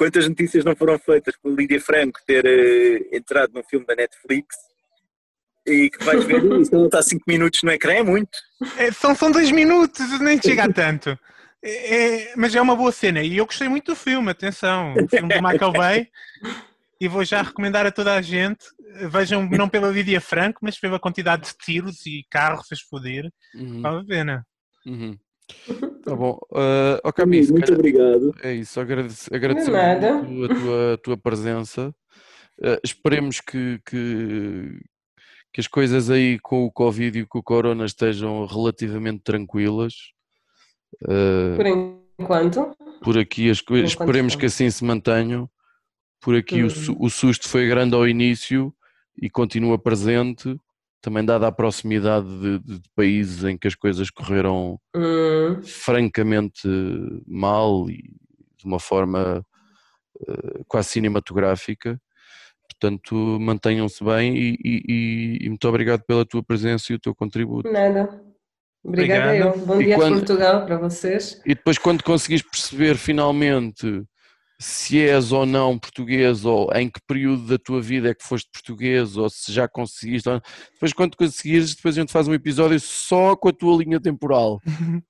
[0.00, 4.56] Quantas notícias não foram feitas por Lídia Franco ter eh, entrado num filme da Netflix
[5.66, 8.30] e que vais ver, "Ui, se ela está 5 minutos no ecrã, é muito.
[8.78, 11.10] É, são, são dois minutos, nem chega a tanto.
[11.62, 15.06] É, é- mas é uma boa cena e eu gostei muito do filme, atenção, o
[15.06, 16.08] filme do Michael Bay
[16.98, 18.64] e vou já recomendar a toda a gente,
[19.10, 23.82] vejam não pela Lídia Franco, mas pela quantidade de tiros e carros a explodir, Uhum.
[23.82, 24.46] vale a pena.
[24.86, 25.14] Uhum.
[26.04, 26.38] Tá bom.
[26.50, 26.98] Uh,
[27.44, 28.34] se muito calhar- obrigado.
[28.42, 28.80] é isso,
[29.72, 30.22] nada.
[30.22, 31.94] muito a tua, a tua presença.
[32.58, 34.80] Uh, esperemos que, que,
[35.52, 39.94] que as coisas aí com o Covid e com o Corona estejam relativamente tranquilas.
[41.02, 41.66] Uh, Por
[42.18, 42.76] enquanto.
[43.02, 45.48] por aqui as coisas, esperemos que assim se mantenham.
[46.20, 46.96] Por aqui o, Uhum.
[47.06, 48.74] o susto foi grande ao início
[49.20, 50.54] e continua presente,
[51.00, 55.62] também dada a proximidade de, de- de países em que as coisas correram Hum.
[55.62, 56.68] francamente
[57.26, 58.02] mal e
[58.58, 59.44] de uma forma
[60.28, 62.00] eh, quase cinematográfica.
[62.68, 67.14] Portanto, mantenham-se bem e, e- e- e muito obrigado pela tua presença e o teu
[67.14, 67.70] contributo.
[67.70, 68.22] Nada.
[68.84, 69.48] Obrigada eu.
[69.48, 69.66] Obrigado.
[69.66, 71.40] Bom E dia quando- a Portugal para vocês.
[71.44, 74.02] E depois, quando conseguires perceber finalmente
[74.62, 78.50] se és ou não português, ou em que período da tua vida é que foste
[78.52, 80.38] português, ou se já conseguiste, ou
[80.74, 84.60] depois, quando conseguires, depois a gente faz um episódio só com a tua linha temporal.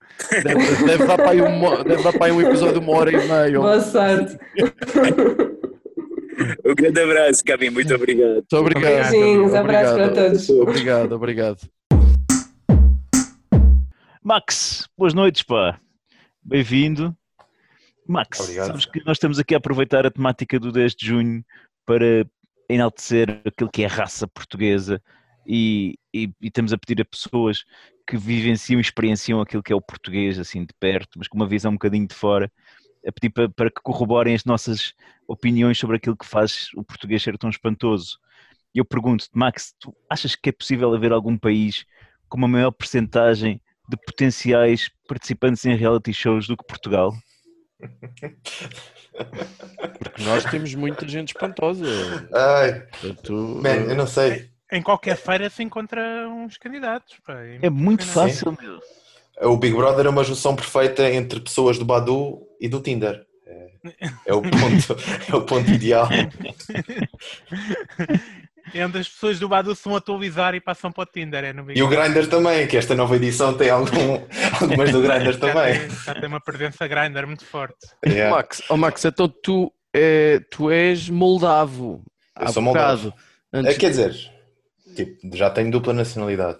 [0.44, 3.10] Deve, deve dar para aí uma- deve dar para aí um episódio de uma hora
[3.10, 3.58] e meia.
[3.58, 4.38] Boa sorte.
[6.64, 8.32] Um grande abraço, Cabim, muito obrigado.
[8.34, 9.10] Muito obrigado.
[9.10, 10.48] Beijinhos, abraços para todos.
[10.48, 11.58] Obrigado, obrigado.
[14.22, 15.78] Max, boas noites, pá.
[16.42, 17.14] Bem-vindo.
[18.10, 18.66] Max, Obrigado.
[18.66, 21.44] sabes que nós estamos aqui a aproveitar a temática do 10 de junho
[21.86, 22.26] para
[22.68, 25.00] enaltecer aquilo que é a raça portuguesa
[25.46, 27.64] e, e, e estamos a pedir a pessoas
[28.04, 31.46] que vivenciam e experienciam aquilo que é o português assim de perto, mas com uma
[31.46, 32.50] visão um bocadinho de fora,
[33.06, 34.92] a pedir para, para que corroborem as nossas
[35.28, 38.18] opiniões sobre aquilo que faz o português ser tão espantoso.
[38.74, 41.86] E eu pergunto-te, Max, tu achas que é possível haver algum país
[42.28, 47.14] com uma maior percentagem de potenciais participantes em reality shows do que Portugal?
[49.98, 51.84] Porque nós temos muita gente espantosa.
[52.32, 54.50] Ai, Portanto, man, eu não sei.
[54.72, 57.16] Em qualquer feira se encontra uns candidatos.
[57.26, 58.80] pá, É muito fácil, meu.
[59.50, 63.24] O Big Brother é uma junção perfeita entre pessoas do Badu e do Tinder.
[63.46, 63.70] É,
[64.26, 64.96] é o ponto,
[65.32, 66.08] é o ponto ideal.
[68.74, 71.44] É onde as pessoas do Badu se vão atualizar e passam para o Tinder.
[71.44, 71.88] É no Big E o.
[71.88, 73.90] Grindr também, que esta nova edição tem algum,
[74.60, 75.78] algumas do Grindr também.
[75.78, 77.76] tem- Já tem uma presença Grindr muito forte.
[78.06, 78.34] Yeah.
[78.34, 82.04] Max, oh Max, então tu, é, tu és moldavo.
[82.40, 83.10] Eu sou moldavo.
[83.10, 83.22] bocado,
[83.52, 84.14] antes- É, quer dizer,
[84.94, 86.58] tipo, já tenho dupla nacionalidade.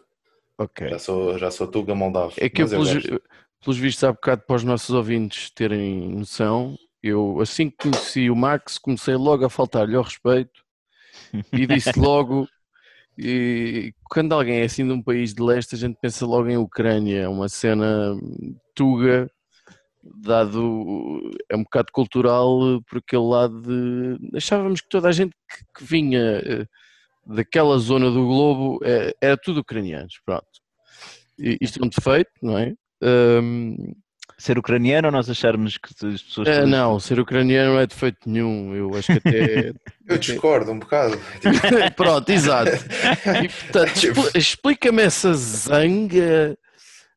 [0.59, 0.89] Ok.
[0.91, 2.35] Já sou, já sou Tuga Moldavo.
[2.37, 3.23] É que eu, eu pelos, gosto.
[3.65, 8.37] pelos vistos, há bocado, para os nossos ouvintes terem noção, eu assim que conheci o
[8.37, 10.61] Max, comecei logo a faltar-lhe ao respeito
[11.53, 12.49] e disse logo.
[13.19, 16.57] E quando alguém é assim de um país de leste, a gente pensa logo em
[16.57, 18.17] Ucrânia, uma cena
[18.75, 19.31] tuga,
[20.03, 24.37] dado é um bocado cultural por aquele lado de.
[24.37, 26.67] Achávamos que toda a gente que, que vinha eh,
[27.27, 30.47] daquela zona do globo eh, era tudo ucranianos, pronto.
[31.39, 32.75] E Isto é um defeito, não é?
[33.03, 33.95] Hum,
[34.41, 36.49] ser ucraniano ou nós acharmos que as pessoas.
[36.49, 38.75] Todas- não, ser ucraniano não é defeito nenhum.
[38.75, 39.73] Eu acho que até.
[40.09, 41.17] Eu discordo um bocado.
[41.97, 42.71] Pronto, exato.
[43.45, 46.59] E, portanto, expl- explica-me essa zanga.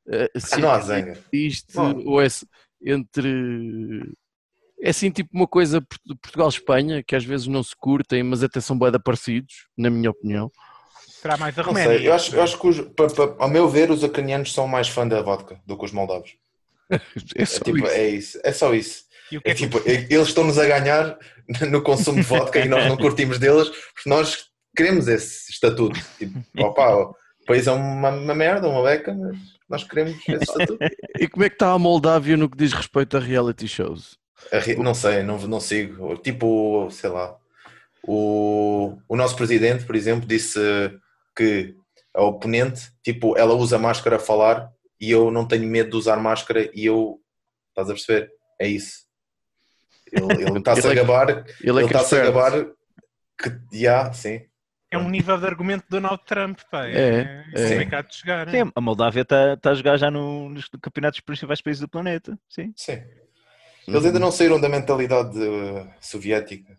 [0.08, 1.20] eh, se Ah, não há é zanga.
[1.32, 2.04] existe, Bom.
[2.06, 2.28] ou é
[2.86, 4.14] entre.
[4.82, 8.60] É assim, tipo uma coisa Port- Portugal-Espanha, que às vezes não se curtem, mas até
[8.60, 10.52] são bem parecidos, na minha opinião.
[11.08, 11.98] Será mais a Não Roménia.
[11.98, 14.68] sei, eu acho, eu acho que, os, pa- pa- ao meu ver, os ucranianos são
[14.68, 16.36] mais fã da vodka do que os moldavos.
[17.36, 17.88] É É, só tipo, isso.
[17.88, 19.04] é isso, é só isso.
[19.32, 21.18] E o que É é tipo, é- eles estão-nos a ganhar
[21.70, 24.46] no consumo de vodka e nós não curtimos deles porque nós
[24.76, 26.00] queremos esse estatuto.
[26.18, 27.16] Tipo, opá, o
[27.46, 29.38] país é uma, uma merda, uma beca, mas
[29.70, 30.78] nós queremos esse estatuto.
[31.20, 34.18] E como é que está a Moldávia no que diz respeito a reality shows?
[34.52, 36.18] A ri- Não sei, não, não sigo.
[36.18, 37.36] Tipo, sei lá.
[38.06, 40.60] O, o nosso presidente, por exemplo, disse
[41.36, 41.74] que
[42.14, 46.18] a oponente, tipo, ela usa máscara a falar e eu não tenho medo de usar
[46.18, 47.20] máscara e eu.
[47.70, 48.32] Estás a perceber?
[48.60, 49.04] É isso.
[50.12, 51.30] Ele ele está-se a é- gabar,
[51.62, 52.52] Ele é que está-se a gabar
[53.38, 53.80] que.
[53.80, 54.42] Já, sim.
[54.92, 56.86] É um nível de argumento de Donald Trump, pá.
[56.86, 57.70] É, É, é.
[57.70, 58.48] complicado de chegar.
[58.52, 61.90] Sim, a Moldávia está tá a jogar já no- nos campeonatos dos principais países do
[61.90, 62.38] planeta.
[62.48, 62.72] Sim.
[62.76, 63.02] Sim.
[63.88, 66.78] Eles ainda não saíram da mentalidade eh, soviética.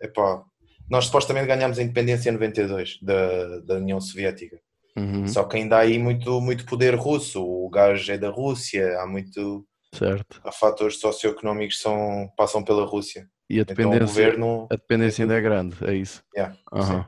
[0.00, 0.44] Epá,
[0.90, 4.60] nós supostamente ganhámos a independência em 92 da, da União Soviética.
[4.96, 7.42] Uhum, Só que ainda há aí muito, muito poder russo.
[7.44, 9.66] O gás é da Rússia, há muito.
[9.92, 10.40] certo.
[10.44, 13.28] Há fatores socioeconómicos que são, passam pela Rússia.
[13.50, 14.68] E a Então o dependência, governo.
[14.70, 16.22] a dependência ainda é grande, é isso.
[16.36, 16.56] Yeah.
[16.72, 17.02] Olha,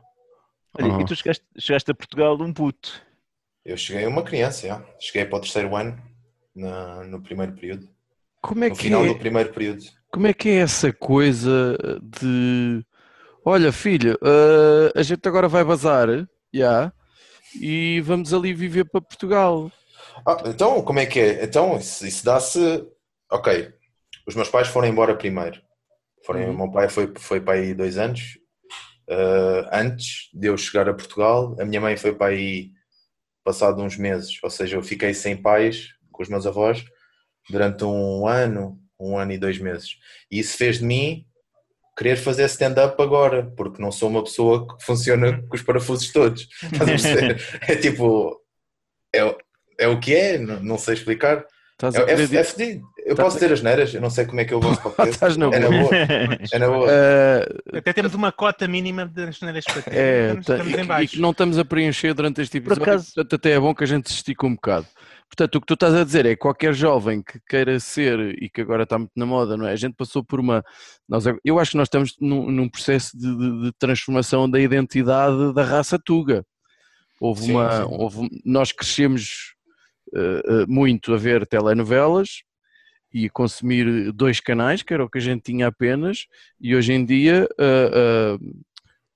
[0.79, 1.01] Aham.
[1.01, 3.03] e tu chegaste, chegaste a Portugal de um puto.
[3.65, 4.85] Eu cheguei a uma criança, já.
[5.01, 6.01] cheguei para o terceiro ano,
[6.55, 7.89] na- no primeiro período.
[8.43, 9.09] Como é No que final é?
[9.09, 9.83] do primeiro período.
[10.13, 12.85] Como é que é essa coisa de
[13.45, 16.09] olha, filho, eh, a gente agora vai bazar,
[16.53, 16.93] já,
[17.55, 19.71] e vamos ali viver para Portugal.
[20.27, 21.45] Ah, então, como é que é?
[21.45, 22.87] Então, isso, isso dá-se.
[23.31, 23.73] Ok,
[24.27, 25.61] os meus pais foram embora primeiro.
[26.25, 26.51] Foram, Uhum.
[26.51, 28.39] O meu pai foi, foi para aí dois anos
[29.09, 31.57] ah, antes de eu chegar a Portugal.
[31.61, 32.73] A minha mãe foi para aí
[33.45, 34.39] passado uns meses.
[34.43, 36.85] Ou seja, eu fiquei sem pais com os meus avós
[37.49, 39.97] durante um ano, um ano e dois meses.
[40.31, 41.26] E isso fez de mim
[41.97, 46.49] querer fazer stand-up agora, porque não sou uma pessoa que funciona com os parafusos todos.
[46.63, 47.43] Estás a perceber?
[47.69, 48.41] É tipo.
[49.15, 49.37] É, o-
[49.79, 51.45] é o que é, não, não sei explicar.
[51.75, 52.87] Estás É, a é, é fedido.
[53.05, 55.09] Eu Tá- posso ter as neiras, eu não sei como é que eu vou para.
[55.11, 55.83] Estás na É na boa.
[55.83, 55.91] boa.
[56.53, 56.87] É na boa.
[56.91, 59.95] Eh, Até temos uma cota mínima de asneiras para ter.
[59.95, 63.35] É, Estamos, tá- estamos e, e não estamos a preencher durante este episódio, acaso- portanto
[63.37, 64.87] até é bom que a gente se estique um bocado.
[65.29, 68.49] Portanto, o que tu estás a dizer é que qualquer jovem que queira ser e
[68.49, 69.73] que agora está muito na moda, não é?
[69.73, 70.65] A gente passou por uma.
[71.09, 75.53] Nós, eu acho que nós estamos num, num processo de, de- de transformação da identidade
[75.53, 76.45] da raça tuga.
[77.21, 77.71] Houve Sim, uma.
[77.71, 77.89] sim.
[77.91, 79.55] houve- nós crescemos
[80.15, 82.43] eh, eh, muito a ver telenovelas
[83.13, 86.27] e a consumir dois canais, que era o que a gente tinha apenas,
[86.61, 88.37] e hoje em dia ah,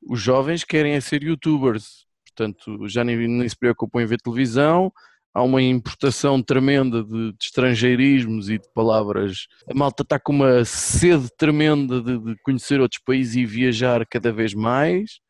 [0.02, 4.90] os jovens querem é ser youtubers, portanto já nem, nem se preocupam em ver televisão,
[5.32, 9.46] há uma importação tremenda de, de estrangeirismos e de palavras.
[9.70, 14.32] A malta está com uma sede tremenda de, de conhecer outros países e viajar cada
[14.32, 15.20] vez mais,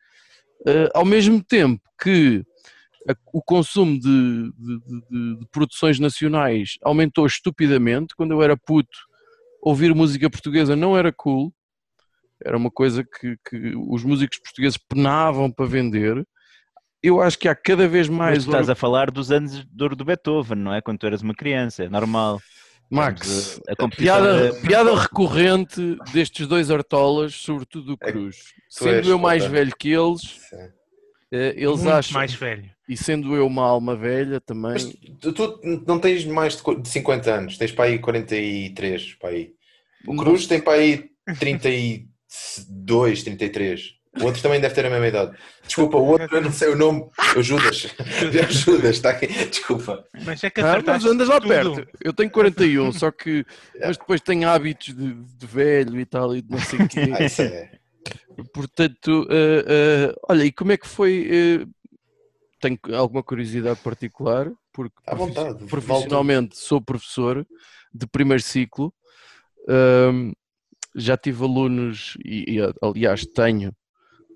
[0.67, 2.43] Ah, ao mesmo tempo que
[3.09, 4.53] a- o consumo de-
[5.39, 8.15] de produções nacionais aumentou estupidamente.
[8.15, 8.99] Quando eu era puto,
[9.63, 11.51] ouvir música portuguesa não era cool,
[12.45, 16.27] era uma coisa que, que os músicos portugueses penavam para vender.
[17.03, 18.45] Eu acho que há cada vez Mas mais.
[18.45, 20.81] tu estás a falar dos anos de ouro do Beethoven, não é?
[20.83, 22.41] Quando tu eras uma criança, é normal.
[22.91, 28.37] Max, a competição piada, é- piada recorrente destes dois artolas, sobretudo do É, Cruz.
[28.37, 29.57] tu Sendo és, eu mais portanto.
[29.59, 30.21] velho que eles,
[30.51, 30.57] Sim.
[31.31, 32.69] eh, eles Muito acham, mais velho.
[32.89, 36.75] e sendo eu uma alma velha também, Mas tu, tu não tens mais de qu-
[36.83, 39.15] de 50 anos, tens para aí 43.
[39.15, 39.53] Para aí.
[40.09, 41.09] O Cruz tem para aí
[41.39, 44.00] 32, 33.
[44.19, 45.37] O outro também deve ter a mesma idade.
[45.65, 47.09] Desculpa, o outro eu não sei o nome.
[47.37, 47.87] O Judas.
[48.49, 49.27] O Judas está aqui.
[49.27, 50.05] Desculpa.
[50.25, 51.49] Mas é que Ah, mas andas lá tudo.
[51.49, 51.87] perto.
[52.05, 53.45] Eu tenho 41, só que
[53.81, 57.11] mas depois tenho hábitos de, de velho e tal e de não sei o quê.
[57.17, 57.71] Ah, isso é.
[58.53, 61.29] Portanto, eh, eh, olha, e como é que foi?
[61.31, 61.67] eh,
[62.61, 67.47] tenho alguma curiosidade particular, porque À vontade, profi- profissionalmente sou professor
[67.93, 68.93] de primeiro ciclo.
[69.69, 70.33] Ahm,
[70.95, 73.73] já tive alunos, e, e, aliás tenho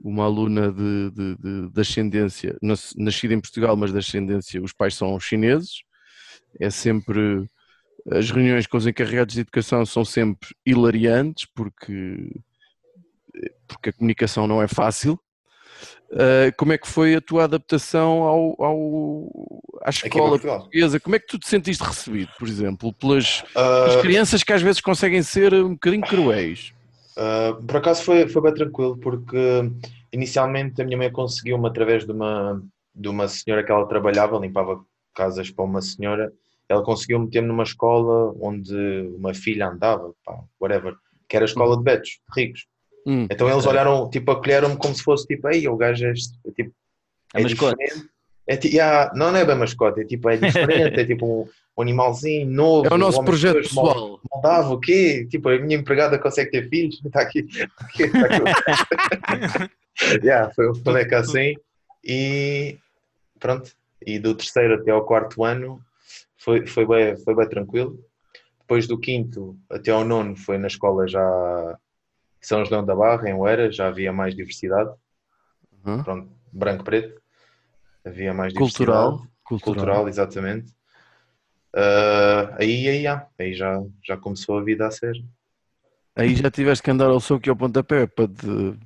[0.05, 4.73] uma aluna de, de- de- de ascendência, nas- nascida em Portugal, mas de ascendência, os
[4.73, 5.83] pais são chineses.
[6.61, 7.47] É sempre.
[8.13, 12.31] As reuniões com os encarregados de educação são sempre hilariantes, porque
[13.67, 15.19] porque a comunicação não é fácil.
[16.11, 21.01] Uh, como é que foi a tua adaptação ao, ao, à escola portuguesa?
[21.01, 24.63] Como é que tu te sentiste recebido, por exemplo, pelas, Ah, pelas crianças que às
[24.63, 26.73] vezes conseguem ser um bocadinho cruéis?
[27.17, 29.39] Uh, por acaso foi, foi bem tranquilo, porque
[30.13, 32.63] inicialmente a minha mãe conseguiu-me através de uma,
[32.95, 34.85] de uma senhora que ela trabalhava, limpava
[35.15, 36.33] casas para uma senhora,
[36.69, 38.75] ela conseguiu meter-me numa escola onde
[39.17, 40.95] uma filha andava, pá, whatever,
[41.29, 42.67] que era a escola de betos, de ricos.
[43.07, 43.27] Hum.
[43.31, 46.51] Então eles olharam, tipo, acolheram-me como se fosse tipo, ei, o gajo é, este", é
[46.51, 46.73] tipo,
[47.35, 47.77] É mascote.
[47.77, 48.14] diferente.
[48.47, 51.49] É, yeah, não, não é bem mascote, é tipo, é diferente, é tipo um,
[51.79, 52.87] um animalzinho novo.
[52.87, 54.21] É o nosso homem projeto pessoal.
[54.31, 55.27] Moldavo, o quê?
[55.31, 57.01] Tipo, a minha empregada consegue ter filhos?
[57.05, 57.41] Está aqui.
[57.41, 58.27] Está aqui, está
[59.47, 59.71] aqui.
[60.23, 61.55] yeah, foi um boneco assim.
[62.05, 62.77] E
[63.41, 63.73] pronto.
[64.07, 65.81] E do terceiro até ao quarto ano
[66.37, 67.99] foi, foi, bem, foi bem tranquilo.
[68.61, 71.79] Depois do quinto até ao nono foi na escola já
[72.41, 74.91] São João da Barra, em Oeiras, já havia mais diversidade.
[75.87, 76.03] Uhum.
[76.03, 77.24] Pronto, branco-preto.
[78.05, 79.19] Havia mais Cultural.
[79.45, 79.61] Cultural.
[79.61, 80.73] Cultural, exatamente.
[81.75, 85.15] Ah, aí, aí, já, aí já, já começou a vida a ser.
[86.17, 88.79] Aí já tiveste que andar ao soco e ao pontapé para te...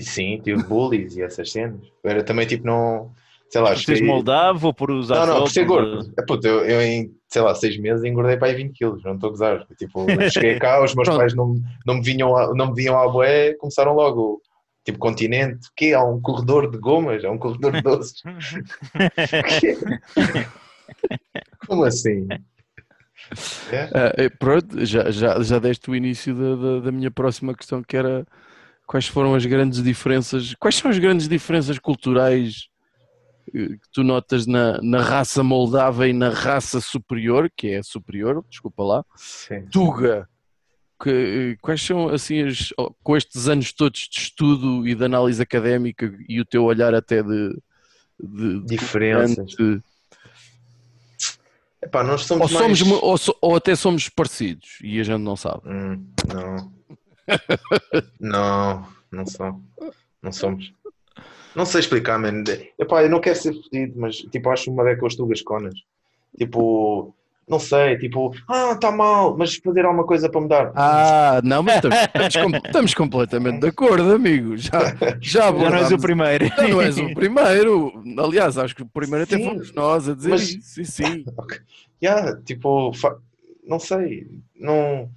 [0.00, 1.80] Sim, tive bullies e essas cenas.
[2.04, 3.12] Era também tipo, não.
[3.50, 6.12] Sei lá, cheguei- moldavo ou por usar Não, não, por ser gordo.
[6.18, 9.14] É, puto, eu, eu em, sei lá, seis meses engordei para aí 20 quilos, não
[9.14, 9.66] estou a gozar.
[9.76, 13.08] Tipo, cheguei cá, os meus pais não, não, me vinham a, não me vinham à
[13.08, 14.42] boé, começaram logo.
[14.86, 18.22] Tipo, continente, que Há um corredor de gomas, há um corredor de doces.
[21.66, 22.28] Como assim?
[23.72, 24.24] É?
[24.24, 27.96] Eh, pronto, já, já, já deste o início da, da, da minha próxima questão, que
[27.96, 28.24] era
[28.86, 32.68] quais foram as grandes diferenças, quais são as grandes diferenças culturais
[33.52, 37.82] eh, que tu notas na, na raça moldava e na raça superior, que é a
[37.82, 39.66] superior, desculpa lá, Sim.
[39.66, 40.28] Tuga.
[41.02, 45.42] Que, eh, quais são, assim, as, com estes anos todos de estudo e de análise
[45.42, 47.50] académica e o teu olhar até de,
[48.18, 49.36] de, de Diferenças.
[49.56, 49.84] governante,
[51.82, 53.02] Epá, nós somos ou, somos, mais...
[53.02, 55.60] ou, so- ou até somos parecidos e a gente não sabe.
[55.68, 56.72] Hum, não.
[58.18, 59.62] não, não são.
[60.22, 60.72] Não somos.
[61.54, 62.42] Não sei explicar, mano.
[62.78, 65.74] Epá, eu não quero ser fedido, mas tipo, acho uma beca os tugas conas.
[66.36, 67.14] Tipo,
[67.48, 70.72] não sei, tipo, ah, está mal, mas fazer alguma coisa para mudar.
[70.74, 74.56] Ah, não, mas estamos, estamos com- estamos completamente de acordo, amigo.
[74.56, 76.46] Já, já, Já não és o primeiro.
[76.48, 77.92] Já não és o primeiro.
[78.18, 80.84] Aliás, acho que o primeiro até Sim, fomos nós a dizer mas- isso.
[80.84, 81.24] Sim, sim.
[82.02, 83.16] Yeah, tipo, fa-
[83.66, 85.08] não sei, não.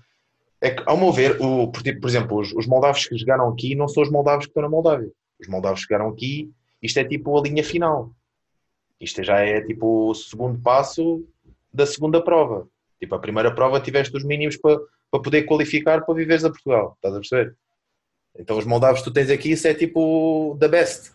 [0.61, 3.49] É que, ao meu ver, o, por, tipo, por exemplo, os, os moldavos que chegaram
[3.49, 5.09] aqui não são os moldavos que estão na Moldávia.
[5.41, 6.49] Os moldavos chegaram aqui,
[6.81, 8.11] isto é tipo a linha final.
[8.99, 11.21] Isto já é tipo o segundo passo
[11.71, 12.67] da segunda prova.
[12.99, 14.77] Tipo, a primeira prova tiveste os mínimos para,
[15.09, 16.93] para poder qualificar para viveres a Portugal.
[16.95, 17.55] Estás a perceber?
[18.37, 21.11] Então, os moldavos que tu tens aqui, isso é tipo the best.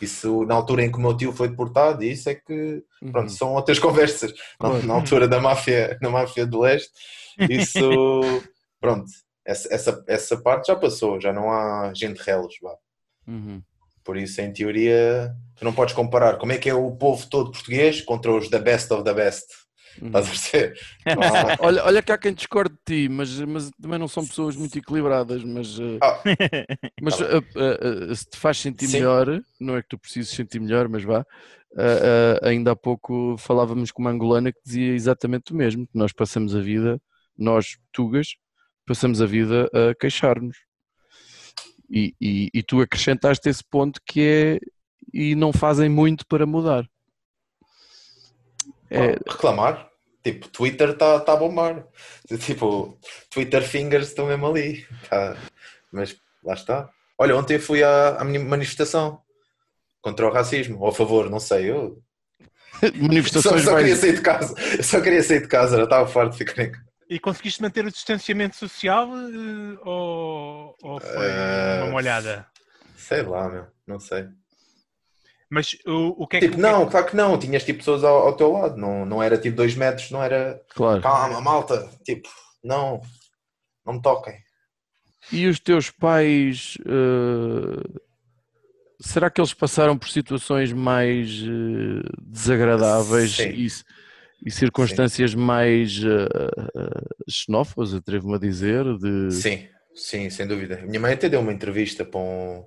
[0.00, 3.54] Isso, na altura em que o meu tio foi deportado, isso é que Pronto, são
[3.54, 4.32] outras conversas.
[4.60, 6.92] Na, na altura da máfia, na máfia do leste,
[7.50, 7.80] isso,
[8.80, 9.06] pronto,
[9.44, 12.76] essa, essa, essa parte já passou, já não há gente reles, vá.
[13.26, 13.60] Uhum.
[14.04, 17.50] Por isso, em teoria, tu não podes comparar como é que é o povo todo
[17.50, 19.46] português contra os the best of the best.
[20.00, 20.08] Uhum.
[20.08, 20.78] Estás a perceber?
[21.60, 24.78] Olha, olha que há quem discorde de ti, mas, mas também não são pessoas muito
[24.78, 25.42] equilibradas.
[25.44, 26.20] Mas, eh, Ah.
[27.02, 28.98] mas Tá eh, eh, se te faz sentir Sim.
[28.98, 31.24] melhor, não é que tu precises sentir melhor, mas vá.
[32.42, 36.54] ainda há pouco falávamos com uma angolana que dizia exatamente o mesmo: que nós passamos
[36.54, 37.00] a vida,
[37.36, 38.28] nós, tugas,
[38.86, 40.56] passamos a vida a queixar-nos.
[41.90, 44.60] E, e, e tu acrescentaste esse ponto que é
[45.12, 46.86] e não fazem muito para mudar.
[48.90, 49.88] É, reclamar.
[50.22, 51.86] Tipo, Twitter está tá a bombar.
[52.40, 52.98] Tipo,
[53.30, 54.86] Twitter fingers estão mesmo ali.
[55.08, 55.36] Tá.
[55.92, 56.90] Mas lá está.
[57.16, 59.20] Olha, ontem eu fui à, à minha manifestação
[60.00, 61.70] contra o racismo, ou a favor, não sei.
[61.70, 62.02] Eu
[62.80, 63.98] só, manifestações só queria mais.
[64.00, 64.54] sair de casa.
[64.76, 66.88] Eu só queria sair de casa, já estava farto de ficar em casa.
[67.10, 72.46] E conseguiste manter o distanciamento social eh, ou, ou foi Eh, uma molhada?
[72.96, 74.28] Sei lá, meu, não sei.
[75.50, 76.48] Mas o, o que é que.
[76.48, 77.38] Tipo, não, claro que não.
[77.38, 78.76] Tinhas tipo pessoas ao, ao teu lado.
[78.76, 81.00] Não, não era tipo dois metros, não era Claro.
[81.00, 81.88] calma, malta.
[82.04, 82.28] Tipo,
[82.62, 83.00] não,
[83.84, 84.34] não me toquem.
[85.32, 88.00] E os teus pais, eh,
[89.00, 93.50] será que eles passaram por situações mais eh, desagradáveis Sim.
[93.50, 93.66] e,
[94.46, 96.28] e circunstâncias mais eh,
[96.76, 98.84] eh, xenófobas, atrevo-me a dizer?
[98.98, 99.30] De...
[99.32, 100.78] Sim, sim, sem dúvida.
[100.80, 102.64] A minha mãe até deu uma entrevista para um,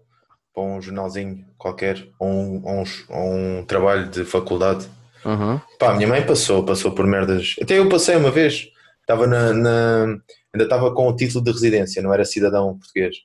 [0.53, 4.87] para um jornalzinho qualquer, ou um, ou um, ou um trabalho de faculdade.
[5.25, 5.61] Aham.
[5.79, 7.55] Pá, a minha mãe passou, passou por merdas.
[7.61, 8.67] Até eu passei uma vez,
[9.01, 10.05] estava na, na-
[10.53, 13.15] ainda estava com o título de residência, não era cidadão português.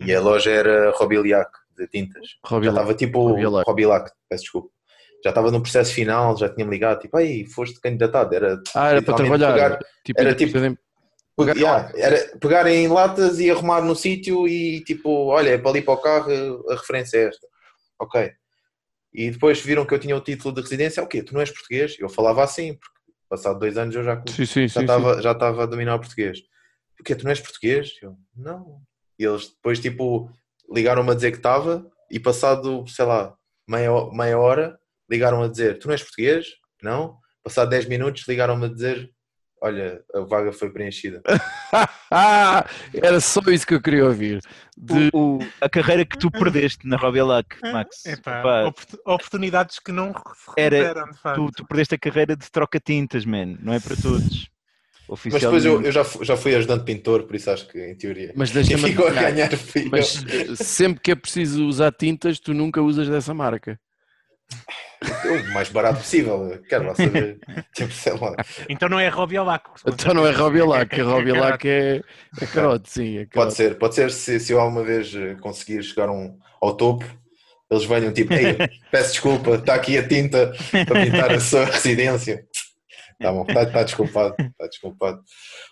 [0.00, 2.26] E a loja era Robiliac, de tintas.
[2.44, 3.18] Robbie já estava tipo
[4.28, 4.68] peço desculpa.
[5.24, 8.34] Já estava no processo final, já tinha-me ligado, tipo, aí, foste candidatado.
[8.34, 9.78] Era, Ah, era para trabalhar.
[10.04, 10.52] tipo, era ainda tipo-
[11.46, 15.58] precisam- Pega- yeah, era pegar em latas e arrumar no sítio e tipo, olha, é
[15.58, 16.30] para ali para o carro,
[16.70, 17.46] a referência é esta.
[18.00, 18.32] Ok.
[19.12, 21.22] E depois viram que eu tinha o título de residência, o quê?
[21.22, 21.96] Tu não és português?
[21.98, 22.96] Eu falava assim, porque
[23.28, 24.68] passado dois anos eu já, Sim, sim, já, sim.
[24.68, 24.80] sim.
[24.80, 26.38] estava, já estava a dominar o português.
[26.98, 27.14] O quê?
[27.14, 27.90] Tu não és português?
[28.02, 28.80] Eu, não.
[29.18, 30.30] E eles depois tipo
[30.72, 33.34] ligaram-me a dizer que estava e passado, sei lá,
[33.68, 34.78] meia, meia hora,
[35.10, 36.46] ligaram a dizer, tu não és português?
[36.82, 37.18] Não.
[37.42, 39.10] Passado 10 minutos ligaram-me a dizer,
[39.60, 41.22] olha, a vaga foi preenchida.
[42.10, 42.64] Ah,
[42.94, 44.40] era só isso que eu queria ouvir.
[44.76, 48.04] De- O- o- a carreira que tu perdeste na Robbie Lac, Max.
[48.06, 50.12] Epá, Pá, oportu- oportunidades que não
[50.56, 51.36] Era- recuperam, de facto.
[51.46, 53.56] tu, tu perdeste a carreira de troca-tintas, man.
[53.60, 54.48] Não é para todos.
[55.24, 57.96] Mas depois eu, eu já, fui, já fui ajudante pintor, por isso acho que em
[57.96, 58.32] teoria.
[58.36, 59.32] Mas deixa-me ficou a adivinhar.
[59.50, 59.90] ganhar eu.
[59.90, 60.24] Mas
[60.54, 63.76] sempre que é preciso usar tintas, tu nunca usas dessa marca.
[65.02, 67.38] O mais barato possível, quero lá saber.
[67.74, 68.36] tipo, sei lá.
[68.68, 69.64] Então não é Robbie Lac.
[69.86, 72.02] Então não é Robbie Lac, a Robbie Lac é,
[72.40, 73.16] é carote, sim.
[73.18, 73.54] É Pode carote.
[73.54, 77.04] ser, pode ser se, se eu alguma vez eh, conseguir chegar um, ao topo,
[77.70, 78.56] eles venham tipo, Ei,
[78.92, 82.44] peço desculpa, está aqui a tinta para pintar a sua residência.
[83.18, 85.22] Tá bom, está tá desculpado, está desculpado.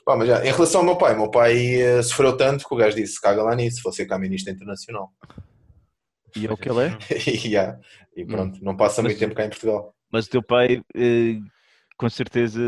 [0.04, 2.78] Pá, mas já, em relação ao meu pai, meu pai eh, sofreu tanto que o
[2.78, 5.10] gajo disse, caga lá nisso, vou ser caminista internacional.
[6.36, 6.98] E é o que ele é?
[7.28, 7.78] e, já,
[8.16, 9.94] e pronto, não passa Mas- muito tempo cá em Portugal.
[10.10, 11.38] Mas o teu pai, eh,
[11.96, 12.60] com certeza,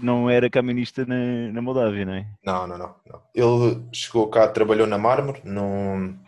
[0.00, 2.26] não era camionista na, na Moldávia, não é?
[2.44, 3.22] Não, não, não, não.
[3.34, 6.18] Ele chegou cá, trabalhou na mármore, num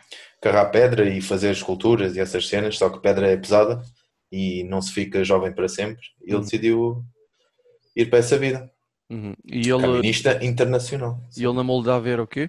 [0.41, 3.83] carrar pedra e fazer esculturas e essas cenas, só que pedra é pesada
[4.31, 6.03] e não se fica jovem para sempre.
[6.23, 6.41] E ele Uhum.
[6.41, 7.05] decidiu
[7.95, 8.71] ir para essa vida.
[9.11, 9.35] Uhum.
[9.45, 11.21] E ele, Caminista internacional.
[11.37, 12.49] e ele na Moldávia era o quê?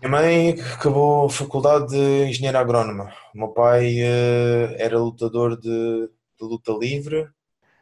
[0.00, 3.12] Minha mãe acabou a faculdade de engenheiro agrónoma.
[3.34, 7.28] O meu pai eh, era lutador de, de luta livre.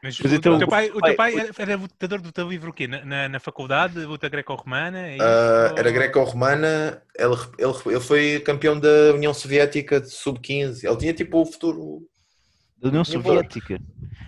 [0.02, 2.48] Mas, Mas o, então, o teu pai, o teu pai era, era lutador do teu
[2.48, 2.86] livro o quê?
[2.86, 5.08] Na, na, na faculdade, luta greco-romana?
[5.08, 5.24] é isso?
[5.24, 7.02] Ah, era greco-romana.
[7.16, 10.84] Ele, ele, ele foi campeão da União Soviética de sub-15.
[10.84, 12.06] Ele tinha tipo o futuro
[12.76, 13.80] Da União Soviética.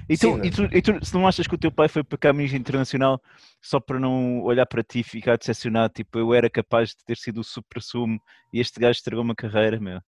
[0.09, 2.03] E tu, Sim, e, tu, e tu, se não achas que o teu pai foi
[2.05, 3.21] para caminho internacional
[3.61, 5.93] só para não olhar para ti e ficar decepcionado?
[5.95, 8.21] Tipo, eu era capaz de ter sido o supra-sumo
[8.53, 10.01] e este gajo estragou uma carreira, meu.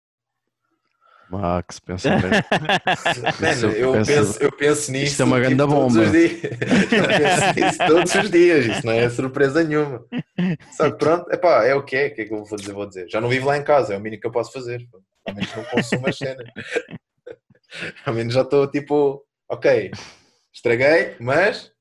[1.30, 2.31] Max, pensa bem.
[3.41, 6.05] Mano, eu, penso- penso, eu penso nisso isto é uma tipo, grande todos bomba.
[6.05, 6.41] os dias.
[6.43, 10.05] Eu penso nisso todos os dias, isso não é surpresa nenhuma.
[10.72, 12.72] Só que pronto, epá, é o que é, o que é que eu vou dizer,
[12.73, 13.09] vou dizer.
[13.09, 14.88] Já não vivo lá em casa, é o mínimo que eu posso fazer.
[14.89, 15.01] pô.
[15.27, 16.47] Ao menos não consumo as cenas.
[18.06, 19.91] Ao menos já estou tipo, ok,
[20.53, 21.72] estraguei, mas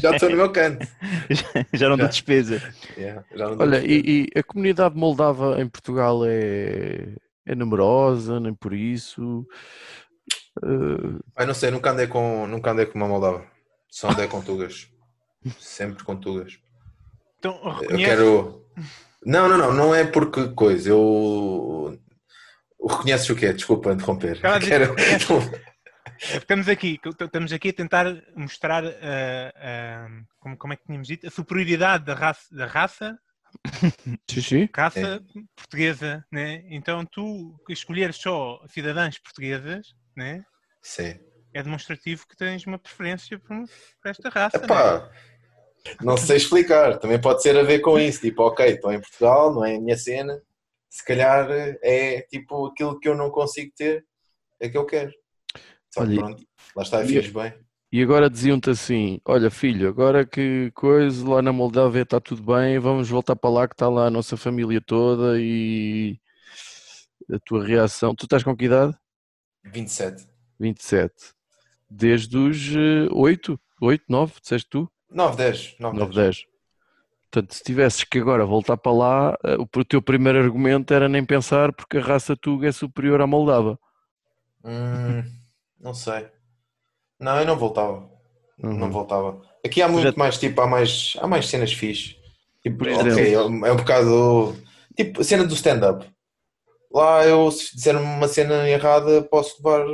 [0.00, 0.86] já estou no meu canto.
[1.72, 2.10] Já não dou Já.
[2.10, 2.74] despesa.
[2.96, 4.02] Yeah, já não dou Olha, despesa.
[4.06, 7.14] e, e a comunidade moldava em Portugal é,
[7.46, 9.46] é numerosa, nem por isso.
[11.36, 13.44] Ai, não sei, nunca andei com, nunca andei com uma Moldava.
[13.90, 14.88] Só andei com Tugas.
[15.58, 16.58] Sempre com Tugas.
[17.38, 18.64] Então, Eu reconhece, quero.
[19.24, 20.90] Não, não, não, não é porque coisa.
[20.90, 21.98] Eu.
[22.86, 23.52] Reconheces o quê?
[23.52, 24.34] Desculpa interromper.
[24.34, 24.94] Dizer Quero-
[26.18, 28.06] que estamos aqui, estamos aqui a tentar
[28.36, 30.08] mostrar ah, ah,
[30.38, 33.18] como, como é que tínhamos dito, a superioridade da raça, da raça,
[34.74, 35.22] raça
[35.56, 36.64] portuguesa, né?
[36.68, 40.44] Então tu escolheres só cidadãs portuguesas, né?
[40.82, 41.18] Sim.
[41.52, 43.56] É demonstrativo que tens uma preferência por,
[44.02, 44.64] por esta raça, né?
[44.64, 45.10] Epá,
[46.00, 46.98] não sei explicar.
[46.98, 48.20] Também pode ser a ver com isso.
[48.22, 50.40] Tipo, ok, estou em Portugal, não é a minha cena.
[50.94, 51.50] Se calhar
[51.82, 54.06] é tipo aquilo que eu não consigo ter,
[54.60, 55.12] é que eu quero.
[55.92, 56.46] Só que Olha, pronto,
[56.76, 57.52] lá está, e- fiz bem.
[57.90, 62.78] E agora diziam-te assim: Olha, filho, agora que coisa, lá na Moldávia está tudo bem,
[62.78, 66.16] vamos voltar para lá que está lá a nossa família toda e
[67.28, 68.14] a tua reação.
[68.14, 68.96] Tu estás com que idade?
[69.64, 70.28] 27.
[70.60, 71.12] 27.
[71.90, 72.56] Desde os
[73.10, 74.88] 8, 8, 9, disseste tu?
[75.10, 75.76] 9, 10.
[75.80, 76.46] 9, 9, 10.
[77.34, 81.24] Portanto, se tivesses que agora voltar para lá, eh, o teu primeiro argumento era nem
[81.24, 83.76] pensar porque a raça Tuga é superior à Moldava.
[84.64, 85.24] Hum,
[85.80, 86.28] não sei.
[87.18, 88.08] Não, eu não voltava.
[88.62, 88.74] Uhum.
[88.78, 89.42] Não voltava.
[89.66, 92.16] Aqui há muito Já- mais, tipo, há mais, há mais cenas fixe.
[92.62, 93.24] Tipo, Por ok, exemplo?
[93.34, 94.56] é um- é um bocado.
[94.96, 96.08] Tipo, a cena do stand-up.
[96.92, 99.84] Lá eu, se disser uma cena errada, posso levar.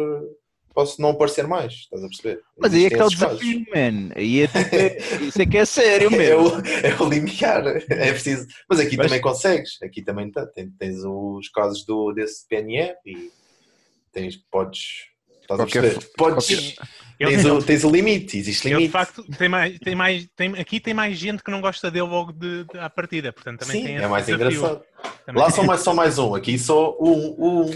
[0.72, 2.42] Posso não aparecer mais, estás a perceber?
[2.56, 4.12] Mas aí é que está o desafio, man.
[4.14, 6.24] Aí é, tipo, é- isso é que é sério, casos.
[6.24, 6.48] É o,
[6.86, 8.46] é o limiar, é preciso.
[8.68, 9.78] Mas aqui Mas- também consegues.
[9.82, 13.30] Aqui também tá- tem- tens os casos do, desse PNE e
[14.12, 15.08] tens, podes.
[15.42, 16.04] Estás a Qualquer perceber?
[16.04, 16.74] fo- Podes, Ele,
[17.28, 18.92] tens, o, ele- tens o limite, existe ele, de limite.
[18.92, 22.32] facto tem mais, tem mais, tem, aqui tem mais gente que não gosta dele logo
[22.32, 24.46] de, de- à partida, portanto também Sim, tem é mais desafio.
[24.56, 24.82] engraçado.
[25.26, 27.36] Também Lá só mais, só mais um, aqui só um.
[27.38, 27.70] um.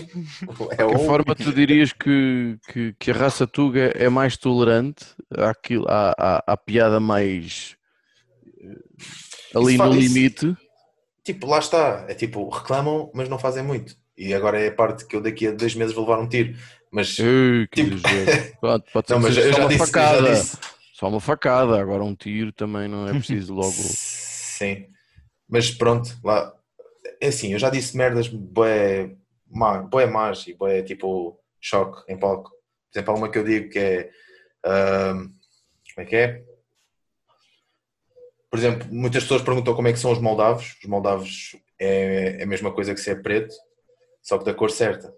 [0.71, 1.07] É De que um.
[1.07, 5.05] forma tu dirias que, que, que a raça Tuga é mais tolerante
[5.37, 7.77] àquilo, à, à, à piada mais
[8.63, 10.57] eh, ali Isso no isso- limite?
[11.25, 12.05] Tipo, lá está.
[12.09, 13.97] É tipo, reclamam, mas não fazem muito.
[14.17, 16.55] E agora é a parte que eu daqui a dois meses vou levar um tiro.
[16.95, 17.19] Mas.
[17.19, 17.99] Ei, que Tipo-.
[18.61, 20.35] Pronto, pode Não, mas ser eu só já uma disse, facada.
[20.35, 20.59] disse.
[20.93, 23.73] Só uma facada, agora um tiro também não é preciso logo.
[23.73, 24.87] Sim.
[25.49, 26.55] Mas pronto, lá.
[27.21, 29.17] É assim, eu já disse merdas boé,
[29.91, 32.51] boé más e boé tipo choque em palco.
[32.51, 34.11] Por exemplo, há uma que eu digo que é.
[34.63, 35.35] como
[35.99, 36.45] é que é?
[38.49, 40.77] Por exemplo, muitas pessoas perguntam como é que são os moldavos.
[40.81, 43.53] Os moldavos é, é a mesma coisa que ser preto,
[44.23, 45.13] só que da cor certa.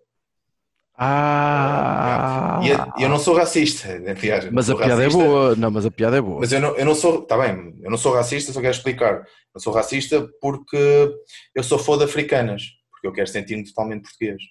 [0.99, 2.61] Ah!
[2.63, 5.25] E eu- eu não sou racista, aliás, Mas a piada é racista.
[5.25, 5.55] boa.
[5.57, 6.41] Não, mas a piada é boa.
[6.41, 9.23] Mas eu não, eu não sou, tá bem, eu não sou racista, só quero explicar.
[9.55, 11.11] Eu sou racista porque
[11.55, 14.43] eu sou fã de africanas, porque eu quero sentir-me totalmente português.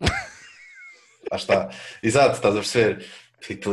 [1.30, 1.70] Lá está.
[2.02, 3.06] Exato, estás a perceber?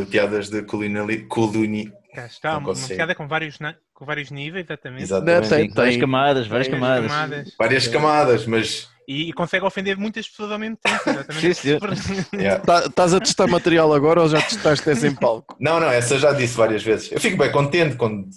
[0.10, 5.04] Piadas de coloniali, coloni, Cá está, uma piada com vários, na- com vários níveis, exatamente.
[5.04, 5.42] exatamente.
[5.44, 7.12] Não, tem- Várias camadas, várias Várias camadas.
[7.12, 7.56] camadas.
[7.58, 11.56] Várias camadas, mas E, e consegue ofender muitas pessoas ao mesmo tempo, exatamente.
[11.56, 11.78] Sim,
[12.38, 12.64] yeah.
[12.64, 15.56] Tá- Estás a testar material agora ou já testaste essa em palco?
[15.60, 17.12] Não, não, essa eu já disse várias vezes.
[17.12, 18.30] Eu fico bem contente quando.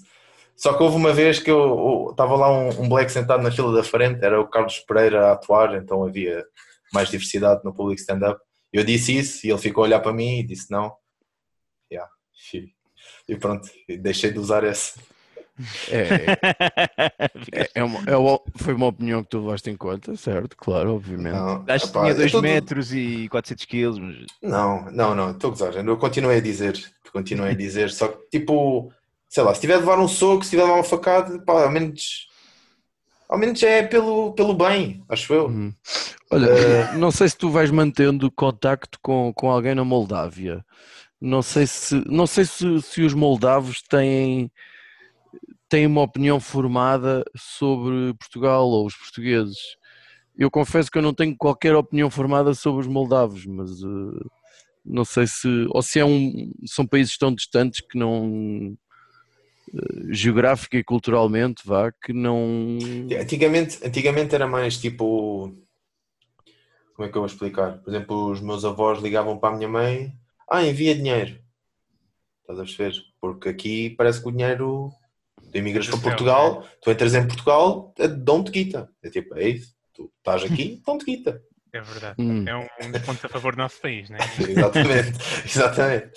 [0.57, 3.71] Só que houve uma vez que eu estava lá um, um black sentado na fila
[3.71, 6.43] da frente, era o Carlos Pereira a atuar, então havia
[6.91, 8.41] mais diversidade no público stand-up.
[8.73, 10.91] Eu disse isso e ele ficou a olhar para mim e disse não.
[11.93, 12.11] Yeah.
[13.29, 14.95] E pronto, e deixei de usar esse.
[15.89, 16.27] É,
[17.53, 20.57] é, é uma- é uma- foi uma opinião que tu levaste em conta, certo?
[20.57, 21.35] Claro, obviamente.
[21.35, 25.31] Não, Acho que tinha eu 2 tô- metros e 400 quilos, mas Não, não, não,
[25.33, 25.75] estou a gozar.
[25.77, 26.79] Eu continuei a dizer,
[27.13, 28.93] continuei a dizer, só que tipo,
[29.29, 31.65] sei lá, se tiver de levar um soco, se tiver de levar uma facada, pá,
[31.65, 32.29] ao menos,
[33.29, 35.47] ao menos é pelo, pelo bem, acho eu.
[35.47, 35.73] Uhum.
[36.31, 40.65] Olha, Eh, não sei se tu vais mantendo contacto com, com alguém na Moldávia.
[41.21, 44.51] Não sei se, não sei se, se os moldavos têm,
[45.73, 49.57] têm uma opinião formada sobre Portugal ou os portugueses.
[50.37, 54.27] Eu confesso que eu não tenho qualquer opinião formada sobre os moldavos, mas eh,
[54.85, 58.77] não sei se ou se é um, são países tão distantes que não
[59.75, 62.77] eh, geográfica e culturalmente vá que não
[63.19, 65.57] Antigamente, antigamente era mais tipo.
[66.95, 67.79] Como é que eu vou explicar?
[67.79, 70.13] Por exemplo, os meus avós ligavam para a minha mãe:
[70.51, 71.39] Ah, envia dinheiro.
[72.43, 73.03] Estás a perceber?
[73.19, 74.93] Porque aqui parece que o dinheiro.
[75.51, 78.91] Tu imigras para Portugal, tu entras em Portugal, é dão-te guita.
[79.03, 79.75] É tipo, é isso.
[79.93, 81.43] Tu estás aqui, dão-te guita.
[81.73, 82.17] É verdade.
[82.21, 82.47] Hum.
[82.47, 84.19] É um, um ponto a favor do nosso país, né?
[84.49, 86.11] Exatamente, exatamente.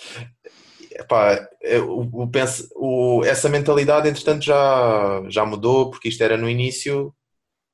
[0.92, 6.36] Epá, eu- o, o penso- o- essa mentalidade, entretanto, já, já mudou, porque isto era
[6.38, 7.14] no início,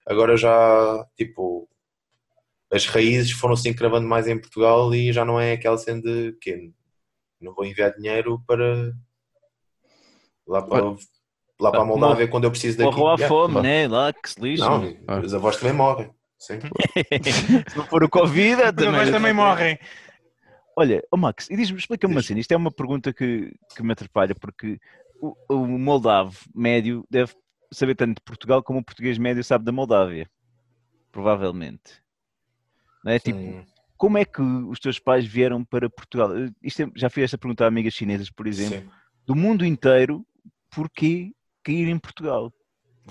[0.06, 1.69] agora já, tipo,
[2.73, 6.32] as raízes foram se encravando mais em Portugal e já não é aquela cena de
[6.40, 6.73] que
[7.40, 8.93] não vou enviar dinheiro para
[10.47, 10.94] lá para,
[11.61, 12.91] lá para a Moldávia quando eu preciso daqui.
[12.91, 13.29] morram à Yeah.
[13.29, 13.89] fome, né?
[13.89, 14.83] Lá que se lixam.
[14.83, 15.20] Não, Ah.
[15.20, 16.11] os avós também morrem.
[16.39, 16.59] Sim.
[17.70, 19.12] se não for o Covid, Os avós também.
[19.12, 19.79] também morrem.
[20.77, 22.41] Olha, oh Max, e diz-me, explica-me cena.
[22.41, 24.81] Isto é uma pergunta que, que me atrapalha, porque
[25.20, 27.35] o, o moldavo médio deve
[27.73, 30.29] saber tanto de Portugal como o português médio sabe da Moldávia.
[31.11, 32.01] Provavelmente.
[33.05, 33.19] Não é?
[33.19, 33.65] Tipo,
[33.97, 36.31] como é que os teus pais vieram para Portugal?
[36.62, 38.81] Isto é- já fiz esta pergunta a amigas chinesas, por exemplo.
[38.81, 38.89] Sim.
[39.27, 40.24] Do mundo inteiro,
[40.70, 41.33] porquê
[41.63, 42.53] cair em Portugal?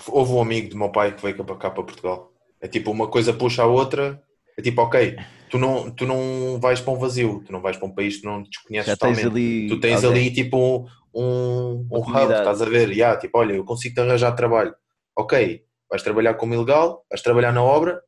[0.08, 2.32] Houve um amigo do meu pai que veio cá para cá para Portugal.
[2.60, 4.22] É tipo, uma coisa puxa a outra.
[4.58, 5.16] É tipo, ok,
[5.50, 8.26] tu não, tu não vais para um vazio, tu não vais para um país que
[8.26, 9.28] não desconheces Já tens totalmente.
[9.28, 9.68] ali.
[9.68, 10.28] Tu tens alguém.
[10.28, 12.90] ali tipo um, um, um hub, estás a ver?
[12.92, 14.74] Yeah, tipo, olha, eu consigo te arranjar trabalho.
[15.16, 18.02] Ok, vais trabalhar como ilegal, vais trabalhar na obra,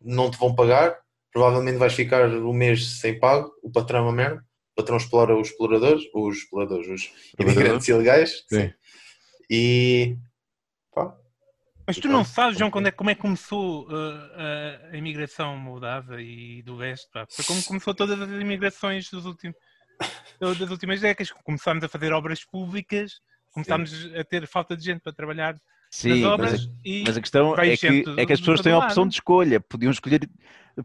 [0.00, 0.96] não te vão pagar,
[1.32, 5.36] provavelmente vais ficar um mês sem pago, o patrão é uma merda, o patrão explora
[5.36, 8.44] os exploradores, os exploradores, os imigrantes ilegais.
[8.48, 8.72] Sim.
[9.50, 10.16] E
[10.94, 11.16] pá,
[11.86, 13.92] Mas tu não sabes, João, quando é, como é que começou uh,
[14.34, 17.08] a, a imigração moldava e do leste?
[17.12, 17.26] Pá?
[17.30, 19.56] Foi como começou todas as imigrações dos últimos,
[20.40, 21.32] das últimas décadas.
[21.44, 23.20] Começámos a fazer obras públicas,
[23.52, 25.56] começámos a ter falta de gente para trabalhar
[25.90, 28.60] Sim, nas obras mas, a- e mas a questão é que, é que as pessoas
[28.60, 29.58] têm a opção de escolha.
[29.60, 30.28] Podiam escolher.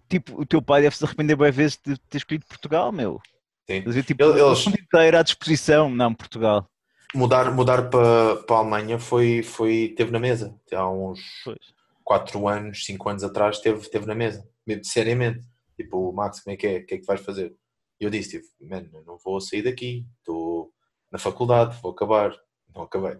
[0.10, 3.22] Tipo, o teu pai deve se arrepender bem vezes de ter escolhido Portugal, meu.
[3.70, 3.82] sim.
[3.82, 5.90] Dizer, tipo, Eles- o mundo inteiro à disposição.
[5.90, 6.68] Não, Portugal.
[7.16, 10.60] Mudar, mudar para, para a Alemanha foi, foi, teve na mesa.
[10.72, 11.58] Há uns Pois.
[12.04, 14.48] 4 anos, 5 anos atrás, teve, teve na mesa.
[14.66, 15.46] Mesmo Seriamente.
[15.78, 16.78] Tipo, Max, como é que é?
[16.80, 17.56] O que é que vais fazer?
[18.00, 20.72] E eu disse, tipo, man, eu não vou sair daqui, estou
[21.12, 22.36] na faculdade, vou acabar.
[22.76, 23.18] Não acabei.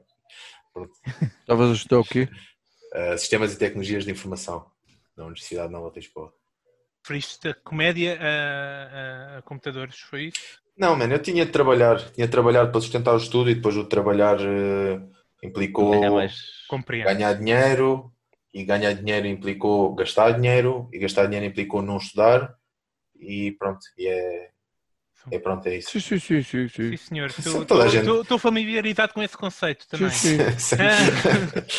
[1.42, 2.28] Estavas a estudar o quê?
[2.94, 4.70] Uh, Sistemas e Tecnologias de Informação,
[5.16, 6.34] na Universidade Nova de Lisboa.
[7.06, 10.63] Referiste comédia a, a- a computadores, foi isso?
[10.78, 13.78] Não, mano, eu tinha de trabalhar, tinha de trabalhar para sustentar o estudo e depois
[13.78, 15.00] o trabalhar eh,
[15.44, 16.30] implicou É.
[16.68, 17.06] Compreendo.
[17.06, 18.12] ganhar dinheiro
[18.54, 22.56] e ganhar dinheiro implicou gastar dinheiro e gastar dinheiro implicou não estudar
[23.20, 24.50] e pronto, e é,
[25.32, 25.92] é pronto, é isso.
[25.92, 26.68] Sim, sim, sim, sim.
[26.68, 26.90] sim.
[26.90, 27.32] Sim, senhor.
[27.32, 28.10] Sim, toda a gente.
[28.10, 30.10] Estou familiarizado com esse conceito também.
[30.10, 30.76] Sim, sim.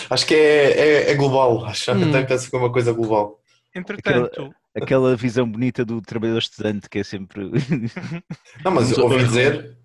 [0.09, 2.09] acho que é, é, é global, acho Hum.
[2.09, 3.41] até penso que é uma coisa global.
[3.75, 7.51] Entretanto, Aquela visão bonita do trabalhador estudante que é sempre.
[8.65, 9.77] Não, mas ouvi dizer,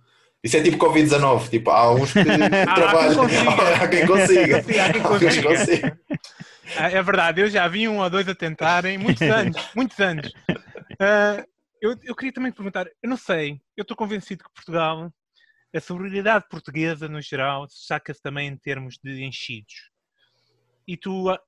[0.43, 2.23] isso é tipo Covid-19, tipo, há uns que
[2.75, 3.51] trabalham, consiga.
[3.83, 5.47] há quem consiga, Sim, há quem há quem consiga.
[5.49, 5.99] consiga.
[6.77, 10.33] Ah, É verdade, eu já vi um ou dois a tentarem, muitos anos, muitos anos.
[10.99, 11.45] Ah,
[11.81, 15.13] eu, eu queria também perguntar, eu não sei, eu estou convencido que Portugal,
[15.75, 19.89] a sobriedade portuguesa no geral, saca-se também em termos de enchidos.
[20.87, 21.39] E tu, ah,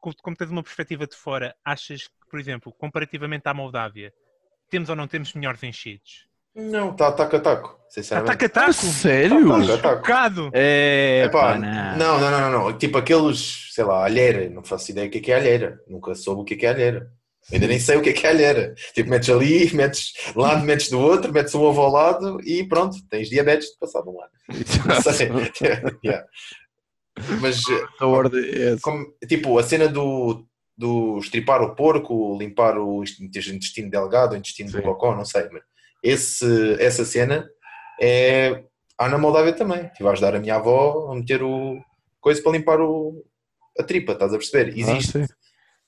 [0.00, 4.12] como tens uma perspectiva de fora, achas que, por exemplo, comparativamente à Moldávia,
[4.70, 6.28] temos ou não temos melhores enchidos?
[6.54, 8.48] Não, está taco a taco, sinceramente.
[8.48, 8.70] Taco!
[8.70, 9.48] Ah, sério?
[9.48, 9.96] Taco a taco.
[9.98, 10.50] Chocado!
[10.52, 12.18] É, Epá, pá, não.
[12.18, 12.30] não.
[12.30, 12.78] não, não.
[12.78, 14.50] Tipo aqueles, sei lá, alheira.
[14.50, 15.80] Não faço ideia o que é que é alheira.
[15.86, 17.10] Nunca soube o que é que é alheira.
[17.52, 18.74] Ainda nem sei o que é que é alheira.
[18.94, 22.96] Tipo, metes ali, metes lado, metes do outro, metes um ovo ao lado e pronto,
[23.08, 24.32] tens diabetes de passar de um lado.
[24.86, 25.30] Não sei.
[26.04, 26.26] Yeah.
[27.40, 27.60] Mas,
[28.00, 28.80] A ordem é essa.
[28.82, 34.70] como, tipo, a cena do, do estripar o porco, limpar o intestino delgado, o intestino
[34.70, 34.76] Sim.
[34.78, 35.48] do cocó, não sei.
[35.50, 35.62] Mas
[36.02, 37.48] esse, essa cena
[38.00, 38.64] é.
[38.98, 39.86] Há na Moldávia também.
[39.86, 41.82] Estive a ajudar a minha avó a meter o
[42.20, 43.24] coisa para limpar o,
[43.78, 44.76] a tripa, estás a perceber?
[44.78, 45.18] Existe.
[45.18, 45.34] Ah, sim.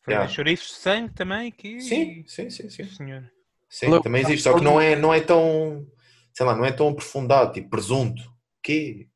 [0.04, 0.28] Foi Yeah.
[0.32, 1.80] chouriços de sangue também aqui.
[1.80, 2.84] sim, sim, sim, sim.
[2.88, 3.22] Senhor.
[3.68, 4.42] Sim, Logo- também existe.
[4.42, 5.86] Só que não é, não é tão.
[6.34, 7.52] Sei lá, não é tão aprofundado.
[7.52, 8.22] Tipo, presunto.
[8.62, 9.06] Que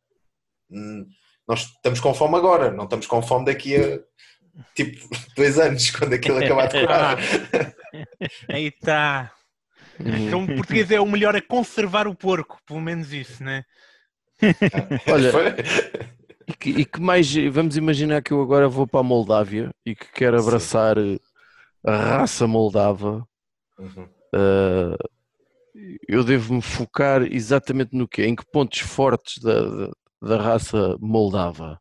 [1.47, 4.01] nós estamos com fome agora, não estamos com fome daqui a
[4.74, 7.18] tipo dois anos, quando aquilo acabar de curar.
[8.51, 9.32] Aí está.
[9.98, 13.64] Então o português é o melhor a conservar o porco, pelo menos isso, né?
[15.10, 15.32] Olha?
[16.47, 19.94] E que, e que mais, vamos imaginar que eu agora vou para a Moldávia e
[19.97, 20.47] que quero Sim.
[20.47, 21.18] abraçar eh,
[21.85, 23.27] a raça moldava,
[23.78, 24.09] Uhum.
[24.35, 24.97] eh,
[26.09, 28.24] eu devo me focar exatamente no quê?
[28.27, 29.90] Em que pontos fortes da, da,
[30.23, 31.81] da raça moldava?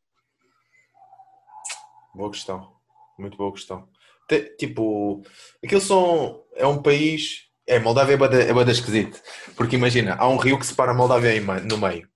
[2.13, 2.73] Boa questão.
[3.17, 3.87] Muito boa questão.
[4.27, 5.21] Te- tipo,
[5.63, 6.43] aquilo são.
[6.55, 7.43] É um país.
[7.67, 9.21] É, Moldávia é bada, é bada esquisito.
[9.55, 11.31] Porque imagina, há um rio que separa a Moldávia
[11.63, 12.07] no meio.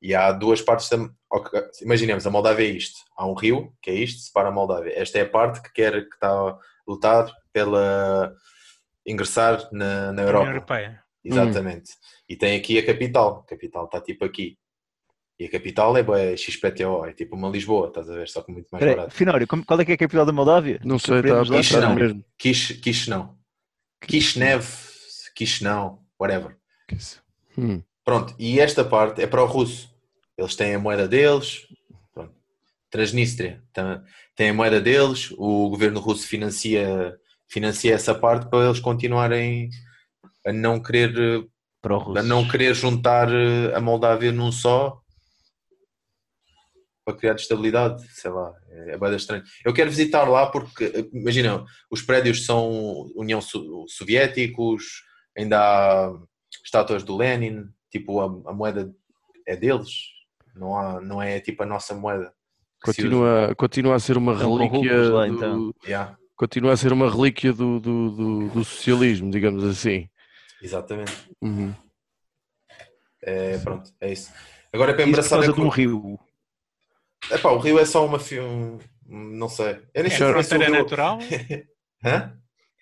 [0.00, 0.96] E há duas partes da.
[1.30, 3.00] ok, Imaginemos, a Moldávia é isto.
[3.16, 4.92] Há um rio, que é isto, separa a Moldávia.
[4.96, 8.34] Esta é a parte que quer, que está a lutar pela.
[9.06, 10.48] ingressar na, na União Europa.
[10.50, 11.04] Europeia.
[11.24, 11.92] Exatamente.
[12.28, 13.40] E tem aqui a capital.
[13.44, 14.58] A capital está tipo aqui.
[15.38, 18.28] E a capital é, bué XPTO, é tipo uma Lisboa, estás a ver?
[18.28, 19.14] Só que muito mais Peraí, barato.
[19.14, 20.80] Finório, como- qual é que é a capital da Moldávia?
[20.84, 21.42] Não sei, a lá.
[21.42, 21.94] Isto pensar não.
[21.96, 22.24] mesmo.
[22.38, 23.36] Kish, Kishnão.
[24.00, 24.64] Kishinev,
[25.34, 26.56] Kishnão, whatever.
[27.58, 27.82] Hum.
[28.04, 29.90] Pronto, e esta parte é para o russo.
[30.36, 31.66] Eles têm a moeda deles.
[32.12, 32.32] Pronto.
[32.90, 33.62] Transnistria
[34.36, 35.32] tem a moeda deles.
[35.36, 37.16] O governo russo financia,
[37.48, 39.70] financia essa parte para eles continuarem
[40.46, 41.12] a não querer,
[41.80, 42.18] Para o russo.
[42.18, 45.00] a não querer juntar eh, a Moldávia num só
[47.04, 49.42] para criar estabilidade, sei lá, é bem estranho.
[49.64, 53.40] Eu quero visitar lá porque, imagina, os prédios são União
[53.86, 55.02] Soviéticos,
[55.36, 56.12] ainda há
[56.64, 58.90] estátuas do Lenin, tipo, a, a moeda
[59.46, 59.90] é deles,
[60.56, 62.32] não, há, não é tipo a nossa moeda.
[62.82, 65.74] Continua, continua a ser uma com relíquia rublos lá, do- então.
[65.86, 70.08] Yeah, continua a ser uma relíquia do, do, do, do socialismo, digamos assim.
[70.62, 71.12] exatamente.
[71.42, 71.74] Uhum.
[73.22, 74.32] É, pronto, é isso.
[74.72, 76.18] Agora é para Isso por causa é de um rio.
[77.30, 78.78] Epá, o Rio é só uma um,
[79.08, 79.78] não sei.
[79.94, 81.18] Eu nem É sei se o fronteira Rio- natural.
[82.04, 82.32] Hã?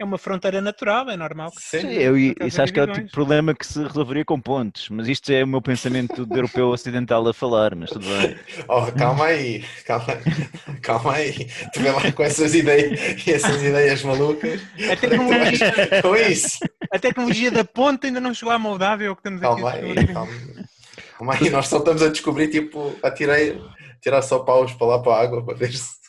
[0.01, 1.53] É uma fronteira natural, é normal.
[1.53, 1.87] que Sim.
[1.93, 5.07] Eu, isso acho que é o tipo de problema que se resolveria com pontes, mas
[5.07, 8.35] isto é o meu pensamento de europeu ocidental a falar, mas tudo bem.
[8.69, 11.47] Oh, calma aí, calma aí, calma aí.
[11.73, 14.61] Tu vê lá com essas ideias, essas ideias malucas.
[14.91, 16.59] A tecnologia, Com isso.
[16.91, 19.71] a tecnologia da ponte ainda não chegou à Moldávia, é o que estamos aqui Calma
[19.71, 20.65] a aí, calma aí.
[21.19, 23.11] Calma aí, nós só estamos a descobrir, tipo, a
[24.03, 26.03] tirar, só paus para lá para a água para ver se.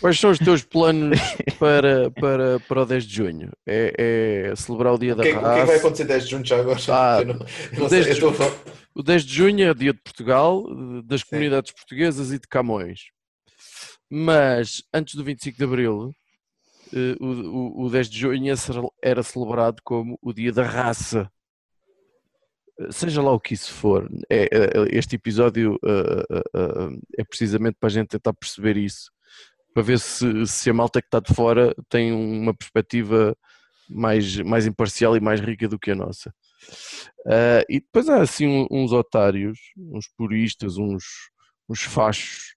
[0.00, 1.18] Quais, são os teus planos
[1.58, 3.50] para, para, para o 10 de junho?
[3.66, 5.66] É, é celebrar o dia O da que, é que- o que é que vai
[5.66, 5.78] raça?
[5.78, 6.78] acontecer 10 de junho já agora?
[6.88, 8.54] Ah, eu não, eu não sei, estou falar-
[8.94, 10.64] O 10 de junho é o dia de Portugal,
[11.04, 11.26] das Sim.
[11.30, 13.00] comunidades portuguesas e de Camões.
[14.10, 16.12] Mas antes do 25 de Abril
[16.92, 21.30] eh, o, o, o 10 de junho ce- era celebrado como o dia da raça.
[22.90, 27.76] Seja lá o que isso for, é, é- este episódio eh, eh, eh, é precisamente
[27.80, 29.10] para a gente tentar perceber isso,
[29.72, 33.34] para ver se, se a malta que está de fora tem uma perspectiva
[33.88, 36.34] mais, mais imparcial e mais rica do que a nossa.
[37.68, 41.04] E depois há assim uns otários, uns puristas, uns,
[41.68, 42.54] uns fachos,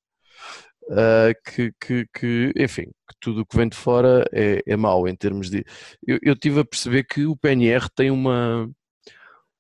[1.46, 5.16] que, que, que, enfim, que tudo o que vem de fora é, é mau em
[5.16, 5.64] termos de.
[6.06, 8.70] Eu, eu tive a perceber que o PNR tem uma,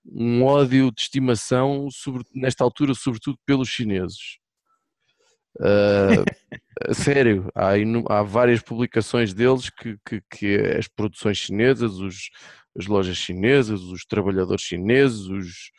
[0.06, 4.38] um ódio de estimação, sobre, nesta altura, sobretudo pelos chineses.
[6.88, 7.72] A sério, há,
[8.08, 12.30] há várias publicações deles que, que, que as produções chinesas, os,
[12.78, 15.72] as lojas chinesas, os trabalhadores chineses, os,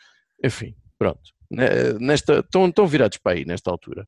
[0.44, 1.20] enfim, pronto.
[1.50, 4.06] Ne- Nesta, estão, estão virados para aí nesta altura.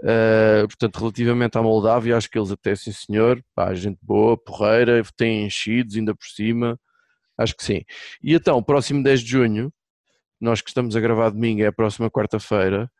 [0.00, 5.00] Uh, portanto, relativamente à Moldávia, acho que eles até sim senhor, pá, gente boa, porreira,
[5.16, 6.78] têm enchidos ainda por cima,
[7.38, 7.82] acho que sim.
[8.22, 9.72] E então, próximo 10 de junho,
[10.40, 12.90] nós que estamos a gravar domingo, é a próxima quarta-feira,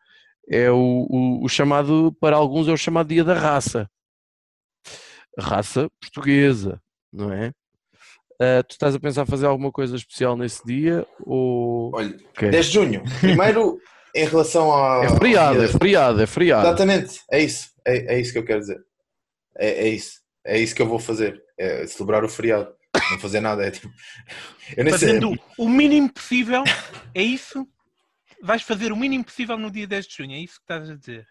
[0.49, 3.89] é o, o- o chamado, para alguns, é o chamado Dia da Raça.
[5.37, 6.81] Raça portuguesa,
[7.11, 7.49] não é?
[8.41, 11.05] Uh, tu estás a pensar fazer alguma coisa especial nesse dia?
[11.21, 11.91] Ou...
[11.95, 12.49] Olha, Ok.
[12.49, 13.03] 10 de junho.
[13.19, 13.79] Primeiro,
[14.15, 15.05] em relação a.
[15.05, 16.67] É feriado, é feriado, é feriado.
[16.67, 17.69] Exatamente, é isso.
[17.85, 18.79] É, é isso que eu quero dizer.
[19.57, 20.19] É, é isso.
[20.45, 21.41] É isso que eu vou fazer.
[21.57, 22.73] É celebrar o feriado.
[23.11, 23.65] Não fazer nada.
[23.65, 23.91] É tipo.
[24.77, 25.07] Eu nem sei.
[25.07, 26.63] Fazendo o mínimo possível,
[27.13, 27.67] é isso?
[28.41, 30.95] Vais fazer o mínimo possível no dia 10 de junho, é isso que estás a
[30.95, 31.27] dizer?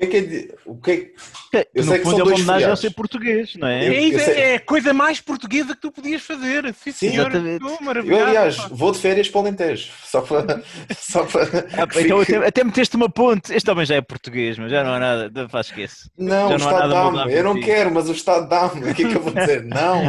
[0.00, 0.20] que é que é.
[0.20, 1.12] de- O que é que-
[1.50, 3.88] Que, Eu no sei que fundo são é uma homenagem ao ser português, não é?
[3.88, 6.64] Eu- é, sei- é a coisa mais portuguesa que tu podias fazer.
[6.74, 7.30] Sim, Sim, senhor.
[7.30, 7.64] exatamente.
[7.64, 8.68] Oh, Eu, aliás, pá.
[8.70, 9.90] vou de férias para o Alentejo.
[10.04, 10.62] Só para.
[10.96, 11.42] Só para
[11.76, 13.52] Ah, que então fique- até, até meteste uma ponte.
[13.52, 15.30] Este homem já é português, mas já não há nada.
[15.34, 16.08] não Faz esquece.
[16.16, 17.32] Não, Já o não Estado dá-me.
[17.34, 18.90] Eu não quero, mas o Estado dá-me.
[18.90, 19.64] O que é que eu vou dizer?
[19.66, 20.02] Não.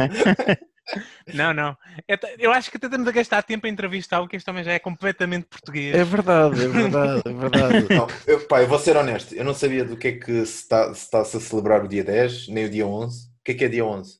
[1.32, 1.76] Não, não.
[2.38, 4.78] Eu acho que até estamos a gastar tempo a entrevistá-lo, que este homem já é
[4.78, 5.94] completamente português.
[5.94, 7.86] É verdade, é verdade, é verdade.
[7.94, 9.34] Não, eu, pá, eu vou ser honesto.
[9.34, 12.04] Eu não sabia do que é que se está, se está-se a celebrar o dia
[12.04, 13.26] 10, nem o dia 11.
[13.26, 14.18] O que é que é dia 11?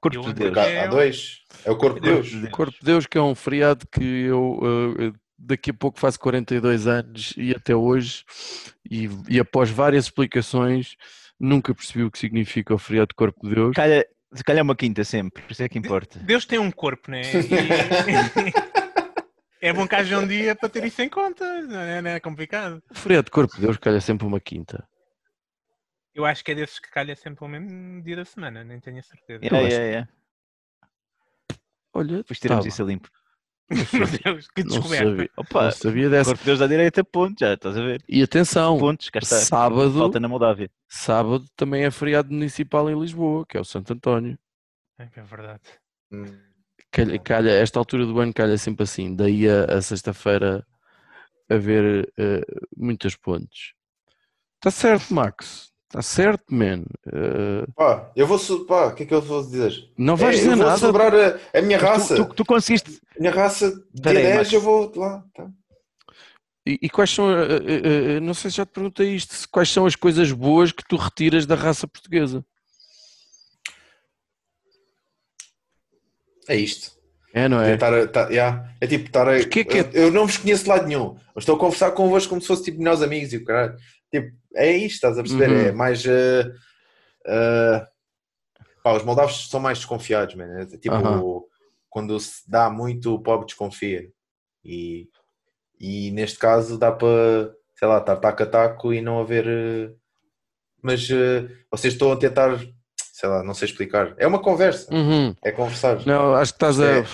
[0.00, 0.56] Corpo de Deus.
[0.56, 1.40] há, há dois.
[1.64, 2.50] É o Corpo de Deus.
[2.50, 6.86] Corpo de Deus, que é um feriado que eu uh, daqui a pouco faço 42
[6.86, 8.24] anos e até hoje,
[8.90, 10.96] e, e após várias explicações,
[11.38, 13.74] nunca percebi o que significa o feriado de Corpo de Deus.
[13.74, 14.06] Calha,
[14.36, 16.18] se calhar uma quinta sempre, por isso é que importa.
[16.20, 17.22] Deus tem um corpo, né?
[19.60, 19.66] E...
[19.68, 22.20] é bom que haja um dia para ter isso em conta, não é, não é
[22.20, 22.82] complicado.
[22.90, 24.86] O feriado de Corpo de Deus calha sempre uma quinta.
[26.14, 28.98] Eu acho que é desses que calha sempre o mesmo dia da semana, nem tenho
[28.98, 29.44] a certeza.
[29.44, 30.08] Acho- yeah, yeah.
[31.92, 33.10] Olha, Depois tiramos tá isso a limpo.
[33.68, 35.10] Meu Deus, que não descoberta.
[35.10, 36.30] sabia, Opa, não sabia dessa.
[36.30, 38.02] Corpo de Deus à direita, ponto, já estás a ver.
[38.08, 39.36] E atenção, Pontos, cá está.
[39.36, 40.70] sábado, Falta na Moldávia.
[40.88, 44.38] sábado também é feriado municipal em Lisboa, que é o Santo António.
[44.98, 45.62] É que é verdade.
[46.12, 46.24] Hum,
[46.92, 50.64] Calha, calha, esta altura do ano calha sempre assim, daí a, a sexta-feira
[51.50, 52.42] haver eh,
[52.76, 53.72] muitas pontes.
[54.56, 55.72] Está certo, Max.
[55.96, 56.84] Está certo, man.
[57.10, 58.38] Eh, Pá, eu vou.
[58.66, 59.72] Pá, o que é que eu vou dizer?
[59.96, 60.78] não vais É, dizer eu vou nada.
[60.78, 62.16] celebrar a, a minha raça.
[62.16, 63.00] Tu, tu, tu conseguiste.
[63.16, 64.52] A minha raça, dia Peraí, 10, Max.
[64.52, 65.24] eu vou lá.
[65.34, 65.48] Tá.
[66.66, 67.46] E, e quais são, eh,
[68.16, 70.96] eh, não sei se já te perguntei isto, quais são as coisas boas que tu
[70.96, 72.44] retiras da raça portuguesa?
[76.46, 76.92] É isto.
[77.32, 77.76] É, não É, é?
[77.78, 78.70] tá- tá- yeah.
[78.82, 79.36] é tipo estar a.
[79.38, 81.16] Porquê que é- eu, eu não vos conheço de lado nenhum.
[81.34, 83.76] Eu estou a conversar convosco como se fosse tipo meus amigos e o caralho.
[84.10, 85.50] Tipo, é isto, estás a perceber?
[85.50, 85.66] Uhum.
[85.68, 86.04] É mais.
[86.06, 86.52] eh,
[87.26, 87.86] eh,
[88.82, 90.60] pá, os moldavos são mais desconfiados, man.
[90.60, 91.42] É tipo, Aham.
[91.90, 94.10] quando se dá muito, o pobre desconfia.
[94.64, 95.08] E,
[95.78, 99.46] e neste caso dá para, sei lá, estar taco a taco e não haver.
[99.46, 99.92] eh,
[100.82, 101.08] Mas
[101.70, 102.58] vocês estão a tentar,
[103.12, 104.14] sei lá, não sei explicar.
[104.18, 105.34] É uma conversa, Uhum.
[105.42, 106.04] é conversar.
[106.06, 106.98] Não, acho que estás a, É.
[107.00, 107.08] acho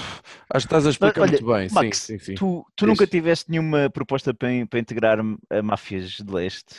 [0.50, 1.68] que estás a explicar Olha, muito bem.
[1.70, 2.34] Max, sim, sim, sim.
[2.34, 6.74] Tu, tu nunca tiveste nenhuma proposta para, para integrar a máfias de leste?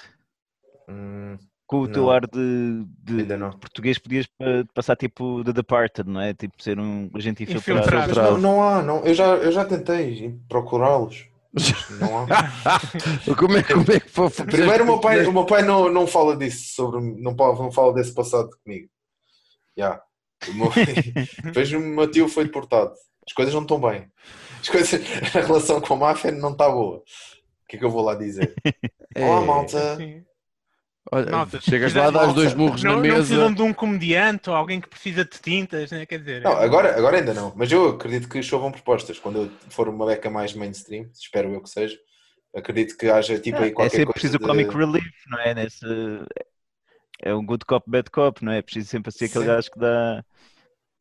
[0.90, 2.12] Hum, Com o teu Não.
[2.12, 3.26] ar de, de
[3.60, 6.34] português podias pa- passar tipo The Departed, não é?
[6.34, 7.80] Tipo ser um agente infiltrado.
[7.88, 8.32] Infiltrado.
[8.34, 9.00] Não, não há, não.
[9.06, 11.26] Eu, já, eu já tentei procurá-los.
[12.00, 12.26] Não há.
[13.38, 14.30] como, é, como é que foi?
[14.30, 17.94] Primeiro, o meu pai, o meu pai não, não fala disso, sobre, não, não fala
[17.94, 18.90] desse passado comigo.
[19.78, 20.02] Já.
[20.50, 20.72] O meu-
[21.44, 22.92] Depois o meu tio foi deportado.
[23.26, 24.08] As coisas não estão bem.
[24.62, 25.02] As coisas,
[25.36, 26.98] a relação com a máfia não está boa.
[26.98, 27.04] O
[27.70, 28.54] que é que eu vou lá dizer?
[29.16, 29.98] Olá, malta.
[31.12, 33.16] Malta, chegas se lá, dás dois murros Não, na não mesa.
[33.18, 36.06] precisam de um comediante ou alguém que precisa de tintas, né?
[36.06, 36.42] quer dizer.
[36.42, 37.54] Não, agora, agora ainda não.
[37.56, 39.20] Mas eu acredito que chovam propostas.
[39.20, 41.98] Quando eu for uma beca mais mainstream, espero eu que seja,
[42.56, 44.46] acredito que haja tipo aí é qualquer sempre coisa preciso de...
[44.46, 45.54] comic relief, não é?
[45.54, 45.86] Nesse...
[47.22, 48.60] é um good cop, bad cop, não é?
[48.60, 49.52] É preciso sempre ser aquele Sim.
[49.52, 50.24] gajo que dá.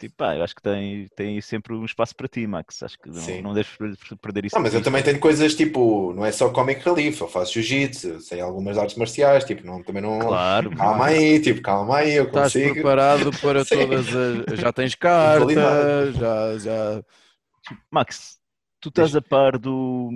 [0.03, 2.83] Tipo, pá, eu acho que tem, tem sempre um espaço para ti, Max.
[2.83, 4.57] Acho que não, não deves per- perder isso.
[4.57, 8.21] Não, mas eu também tenho coisas tipo, não é só comic relief, eu faço jiu-jitsu,
[8.21, 10.19] sei algumas artes marciais, tipo, não, também não.
[10.19, 12.75] Claro, Calma aí, tipo, calma aí, eu Estás consigo.
[12.75, 14.59] preparado para todas as.
[14.59, 17.05] Já tens carta, já, já.
[17.91, 18.41] Max,
[18.81, 20.11] tu estás a par do,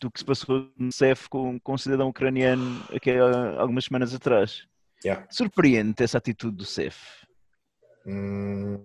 [0.00, 4.14] do que se passou no CEF com, com um cidadão ucraniano aqui há algumas semanas
[4.14, 4.62] atrás.
[5.04, 5.26] Yeah.
[5.30, 7.25] Surpreende essa atitude do CEF.
[8.06, 8.78] Hum,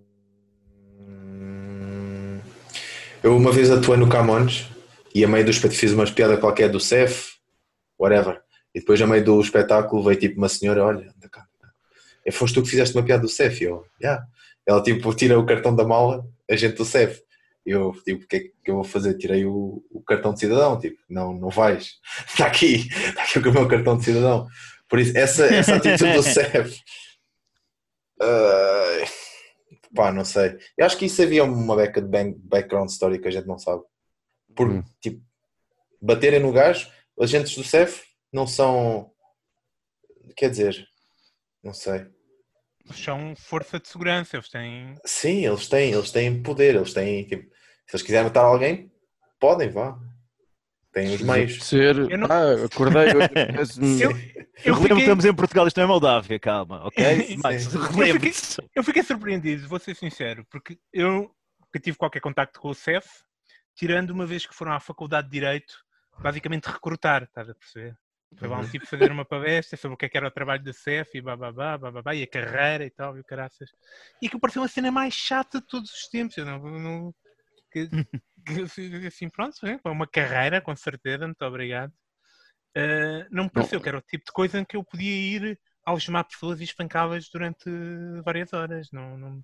[3.23, 4.68] Eu uma vez atuei no Camões
[5.14, 7.34] e a meio do espetáculo fiz uma piada qualquer do CEF,
[7.99, 8.41] whatever.
[8.73, 11.45] E depois a meio do espetáculo veio tipo uma senhora, olha, anda cá.
[12.26, 13.61] E foste tu que fizeste uma piada do CEF?
[13.61, 14.26] E eu, yeah.
[14.65, 17.22] Ela tipo tira o cartão da mala, agente do CEF.
[17.64, 19.14] E eu, tipo, o que é que eu vou fazer?
[19.15, 21.99] Tirei o, o cartão de cidadão, tipo, não, não vais.
[22.27, 24.48] Está aqui, está aqui o meu cartão de cidadão.
[24.89, 26.80] Por isso, essa, essa atitude do CEF.
[28.22, 29.06] Ai,
[29.95, 30.57] pá, não sei.
[30.77, 32.07] Eu acho que isso havia uma beca de
[32.39, 33.84] background story que a gente não sabe.
[34.56, 34.84] Por, Hum.
[35.02, 35.22] tipo,
[36.02, 39.11] baterem no gajo, os agentes do CEF não são.
[40.35, 40.88] Quer dizer,
[41.64, 42.07] não sei.
[42.85, 44.95] Eles são força de segurança, eles têm.
[45.06, 47.43] Sim, eles têm, eles têm poder, eles têm, tipo,
[47.88, 48.91] se eles quiserem matar alguém,
[49.39, 49.98] podem, vá.
[50.93, 51.63] Têm os meios.
[51.63, 51.95] Ser.
[52.18, 53.05] Não- Ah, acordei.
[54.63, 57.38] Eu, eu, fiquei, estamos em Portugal, isto não é Moldávia, calma, ok?
[57.43, 58.57] Max, Eu relembro-te.
[58.76, 63.07] eu fiquei surpreendido, vou ser sincero, porque eu nunca tive qualquer contacto com o CEF,
[63.76, 65.73] tirando uma vez que foram à Faculdade de Direito,
[66.19, 67.95] basicamente recrutar, estás a perceber?
[68.38, 68.69] Foi lá um Uhum.
[68.69, 71.22] tipo fazer uma palestra sobre o que é que era o trabalho da CEF e
[71.22, 73.69] bababá, bababá, e a carreira e tal, e o caraças.
[74.22, 76.38] E que pareceu uma cena mais chata de todos os tempos.
[76.38, 77.13] Eu não, não-
[77.72, 77.89] que- que-
[79.07, 81.93] assim, pronto, é, uma carreira, com certeza, muito obrigado.
[82.76, 85.59] Ah, não me pareceu que era o tipo de coisa em que eu podia ir
[85.85, 87.69] algemar pessoas e espancá-las durante
[88.23, 88.89] várias horas.
[88.91, 89.41] Não, não-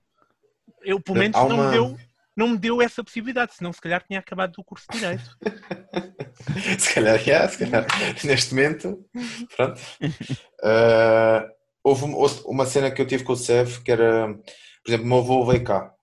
[0.81, 1.97] Eu, pelo menos, Há não, uma- me deu,
[2.35, 5.37] não me deu essa possibilidade, senão se calhar tinha acabado o curso de Direito.
[6.79, 7.85] se calhar, yeah, se calhar,
[8.23, 9.05] neste momento,
[9.55, 9.81] pronto.
[10.63, 11.47] Ah,
[11.83, 12.15] houve um-
[12.45, 15.45] uma cena que eu tive com o CEF que era, por exemplo, o meu avô
[15.45, 15.93] veio cá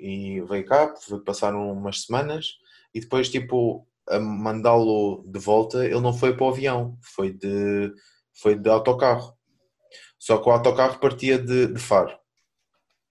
[0.00, 2.58] e veio cá, foi passar umas semanas
[2.94, 7.92] e depois, tipo, a mandá-lo de volta, ele não foi para o avião, foi de,
[8.32, 9.36] foi de autocarro.
[10.18, 12.16] Só que o autocarro partia de, de Faro.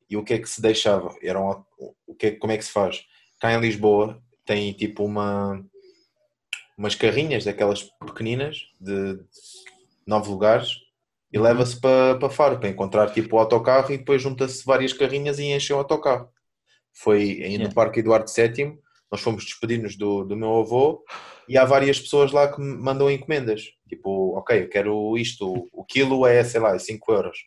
[0.09, 1.15] E o que é que se deixava?
[1.22, 1.64] Era um,
[2.05, 3.05] o que é, como é que se faz?
[3.39, 5.64] Cá em Lisboa tem tipo uma
[6.77, 9.19] umas carrinhas daquelas pequeninas de
[10.05, 10.77] nove lugares
[11.34, 15.39] e leva-se para, para Faro para encontrar tipo o autocarro e depois junta-se várias carrinhas
[15.39, 16.30] e enchem o autocarro.
[17.02, 17.74] Foi aí no Yeah.
[17.76, 18.78] Parque Eduardo VII,
[19.11, 21.03] nós fomos despedir-nos do, do meu avô
[21.48, 23.64] e há várias pessoas lá que me mandam encomendas.
[23.88, 27.38] Tipo, ok, eu quero isto, o- quilo é, sei lá, 5 euros.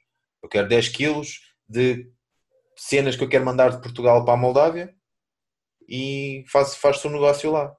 [0.43, 2.09] Eu quero 10 quilos de
[2.77, 4.95] cenas que eu quero mandar de Portugal para a Moldávia
[5.89, 7.75] e faz- faz-se um negócio lá.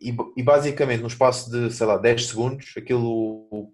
[0.00, 3.72] E, e basicamente, no espaço de, sei lá, 10 segundos, aquilo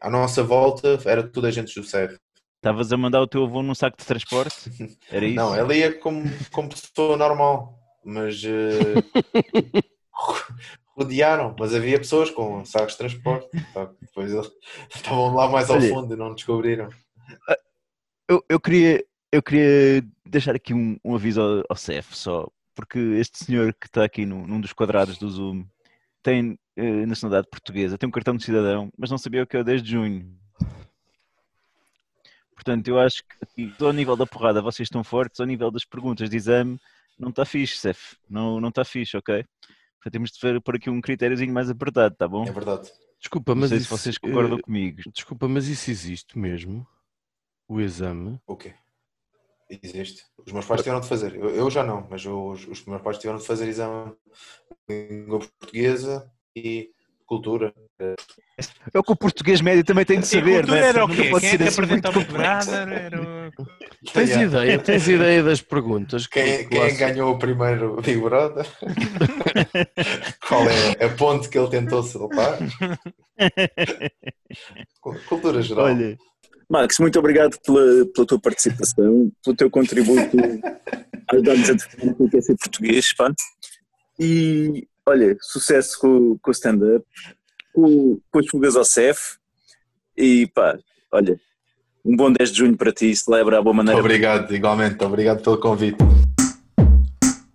[0.00, 2.18] à nossa volta era tudo agentes do CEF.
[2.62, 4.70] Estavas a mandar o teu avô num saco de transporte?
[5.10, 5.34] Era isso?
[5.34, 6.22] Não, ela ia como,
[6.52, 9.02] como pessoa normal, mas eh,
[10.96, 11.56] rodearam.
[11.58, 13.48] Mas havia pessoas com sacos de transporte.
[14.00, 14.48] Depois eles
[14.94, 16.88] estavam lá mais ao Olha, fundo e não descobriram.
[18.28, 22.96] Eu, eu queria, eu queria deixar aqui um, um aviso ao, ao CEF só, porque
[23.18, 25.64] este senhor que está aqui no- num dos quadrados do Zoom
[26.22, 29.60] tem eh, nacionalidade portuguesa, tem um cartão de cidadão, mas não sabia o que é
[29.60, 30.32] o 10 de junho.
[32.64, 33.24] Portanto, eu acho
[33.56, 36.78] que ao nível da porrada vocês estão fortes, ao nível das perguntas de exame
[37.18, 38.16] não está fixe, CEF.
[38.30, 39.44] Não, não está fixe, ok?
[39.96, 42.46] Portanto, temos de ver por aqui um critériozinho mais apertado, tá bom?
[42.46, 42.88] É verdade.
[43.18, 45.02] Desculpa, Não mas sei se isso, vocês concordam eh, comigo.
[45.12, 46.86] Desculpa, mas isso existe mesmo?
[47.68, 48.40] O exame?
[48.46, 48.74] O quê?
[49.68, 50.24] Existe.
[50.38, 51.34] Os meus pais tiveram de fazer.
[51.34, 54.14] Eu, eu já não, mas os, os meus pais tiveram de fazer exame
[54.88, 56.92] de língua portuguesa e
[57.36, 57.72] cultura.
[58.92, 60.88] É o que o português médio também tem de a saber, cultura não é?
[60.88, 61.30] era o quê?
[61.30, 62.88] pode Quem é que assim apresentava o brother?
[62.92, 63.50] Era o-
[64.12, 64.44] Tens Yeah.
[64.44, 64.78] ideia?
[64.78, 66.26] Tens ideia das perguntas?
[66.26, 68.66] que- Quem, quem é se- que ganhou o primeiro Big Brother?
[70.46, 72.58] Qual é a ponte que ele tentou saltar?
[75.28, 75.86] Cultura geral.
[75.86, 76.16] Olha,
[76.68, 80.36] Max, muito obrigado pela, pela tua participação, pelo teu contributo
[81.28, 83.30] a ajudar-nos a definir o que é ser português, pá.
[84.18, 87.04] E, olha, sucesso com, com o stand-up,
[87.74, 89.36] com, com as fugas ao CEF
[90.16, 90.78] e, pá,
[91.10, 91.40] olha,
[92.04, 93.98] um bom 10 de junho para ti, celebra a boa maneira.
[93.98, 95.02] Obrigado, igualmente.
[95.04, 95.98] Obrigado pelo convite.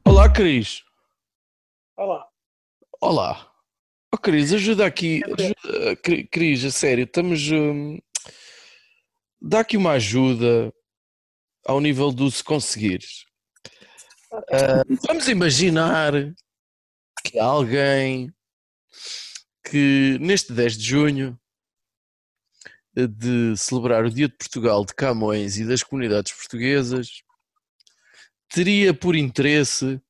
[0.06, 0.84] Olá, Cris.
[1.96, 2.26] Olá.
[3.02, 3.52] Olá.
[4.14, 5.22] Oh, Cris, ajuda aqui.
[5.26, 7.52] Ajuda, Cri- Cris, a sério, estamos.
[7.52, 8.00] hum,
[9.42, 10.74] dá aqui uma ajuda
[11.66, 13.26] ao nível do se conseguires.
[14.32, 16.14] Ah, vamos imaginar
[17.40, 18.34] alguém
[19.64, 21.40] que neste 10 de junho
[22.96, 27.22] de celebrar o Dia de Portugal de Camões e das comunidades portuguesas
[28.50, 30.02] teria por interesse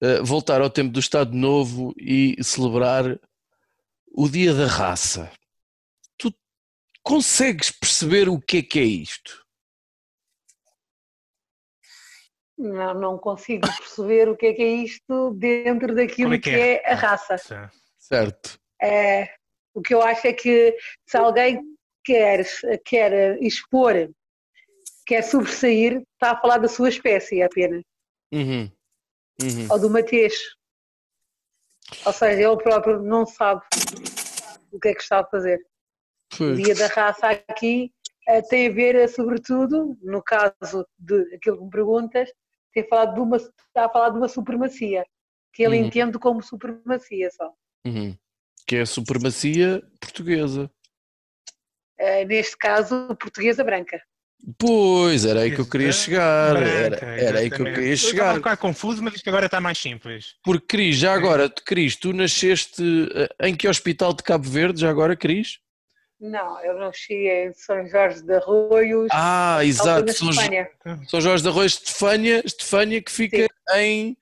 [0.00, 3.18] eh, voltar ao tempo do Estado Novo e celebrar
[4.12, 5.30] o Dia da Raça.
[6.16, 6.32] Tu
[7.02, 9.45] consegues perceber o que é que é isto?
[12.58, 16.56] Não, não consigo perceber o que é que é isto dentro daquilo é que, que
[16.56, 16.82] é?
[16.82, 17.36] é a raça.
[17.98, 18.58] Certo.
[18.82, 19.28] É,
[19.74, 20.74] o que eu acho é que
[21.06, 21.60] se alguém
[22.04, 22.46] quer,
[22.84, 23.92] quer expor,
[25.06, 27.82] quer sobressair, está a falar da sua espécie apenas,
[28.32, 28.70] Uhum.
[29.42, 29.68] Uhum.
[29.70, 30.34] ou do matês.
[32.04, 33.62] Ou seja, ele próprio não sabe
[34.72, 35.58] o que é que está a fazer.
[36.34, 36.56] O Pois.
[36.56, 37.92] dia da raça aqui
[38.28, 42.32] eh, tem a ver, eh, sobretudo, no caso de aquilo que me perguntas,
[42.82, 45.02] tem falado de uma, está a falar de uma supremacia,
[45.54, 45.86] que ele Uhum.
[45.86, 47.50] entende como supremacia só.
[47.86, 48.14] Uhum.
[48.66, 50.70] Que é a supremacia portuguesa.
[51.98, 53.98] Eh, neste caso, portuguesa branca.
[54.58, 56.54] Pois, era aí que eu queria chegar.
[56.54, 58.34] Branca, Era, era aí que eu queria estava um chegar.
[58.36, 60.34] bocado confuso, mas isto agora está mais simples.
[60.44, 62.82] Porque, Cris, já agora, Cris, tu nasceste
[63.14, 64.82] eh, em que hospital de Cabo Verde?
[64.82, 65.58] Já agora, Cris?
[66.18, 70.10] Não, eu nasci em São Jorge de Arroios, Ah, exato.
[70.14, 70.32] São.
[71.08, 74.16] São Jorge de Arroz, Estefânia, Estefânia que fica em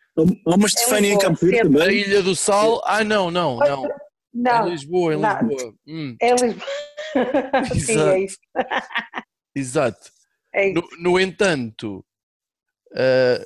[0.47, 1.79] Há uma Estefânia em Lisboa, Campo Verde sempre.
[1.79, 2.01] na também.
[2.01, 2.83] Ilha do Sal.
[2.85, 3.85] Ah, não, não, não.
[3.87, 3.91] Em
[4.35, 5.41] Não, Lisboa, em não.
[5.49, 5.75] Lisboa.
[5.87, 6.67] Hum, é Lisboa.
[7.75, 8.11] Sim, Exato.
[8.11, 8.39] é isso.
[9.55, 10.11] exato.
[10.53, 10.81] É isso.
[10.99, 12.05] No, no entanto,
[12.97, 13.45] ah,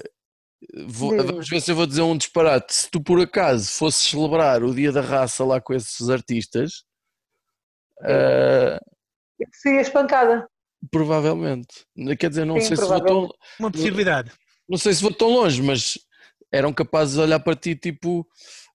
[0.87, 2.75] vou- vamos ver se eu vou dizer um disparate.
[2.75, 6.85] Se tu por acaso fosses celebrar o Dia da Raça lá com esses artistas,
[8.03, 8.79] ah,
[9.53, 10.49] Seria espancada.
[10.91, 11.85] provavelmente.
[12.19, 13.29] Quer dizer, não Sim, sei se vou tão.
[13.59, 14.33] Uma possibilidade.
[14.69, 15.99] não sei se vou tão longe, mas
[16.51, 18.27] eram capazes de olhar para ti tipo,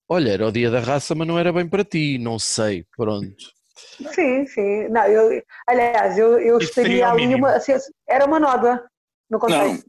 [0.07, 3.35] olha, era o dia da raça, mas não era bem para ti, não sei, pronto.
[4.13, 4.87] Sim, sim.
[4.89, 7.51] Não, eu, aliás, eu, eu Isso estaria ali uma.
[7.51, 7.73] assim,
[8.07, 8.85] Era uma nota
[9.29, 9.85] no Não, contexto.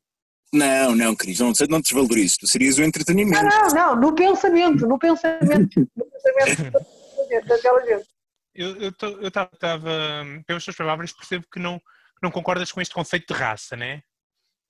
[0.52, 2.38] não, não, Cris, não, não te desvalorizo.
[2.40, 3.44] Tu serias o Não, entretenimento.
[3.44, 8.13] não, não, no pensamento, no pensamento, no pensamento daquela gente.
[8.54, 13.38] Eu estava, pelas tuas palavras, percebo que não, que não concordas com este conceito de
[13.38, 14.02] raça, né?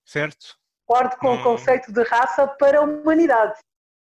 [0.04, 0.56] Certo?
[0.86, 1.40] Concordo com Hum.
[1.40, 3.58] o conceito de raça para a humanidade.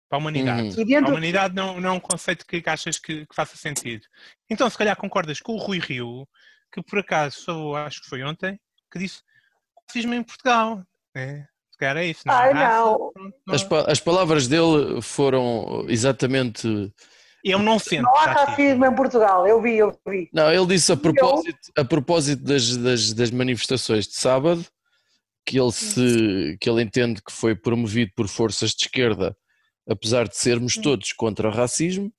[0.10, 0.80] Para a humanidade.
[0.80, 0.86] Uhum.
[0.88, 4.06] E A humanidade não, não é um conceito que achas que, que faça sentido.
[4.50, 6.28] Então, se calhar concordas com o Rui Rio,
[6.72, 8.60] que por acaso, só acho que foi ontem,
[8.92, 9.22] que disse
[9.88, 10.82] racismo em Portugal.
[11.16, 11.48] Né?
[11.72, 12.38] Se calhar é isso, não é?
[12.38, 13.12] Ai, Raça, não.
[13.12, 13.56] pronto, não.
[13.56, 16.94] As, pa- as palavras dele foram exatamente.
[17.46, 20.30] Um não sente não há racismo em Portugal, eu vi, eu vi.
[20.32, 24.66] Não, ele disse a propósito, a propósito das, das, das manifestações de sábado,
[25.46, 29.36] que ele, se, que ele entende que foi promovido por forças de esquerda,
[29.88, 32.14] apesar de sermos todos contra o racismo.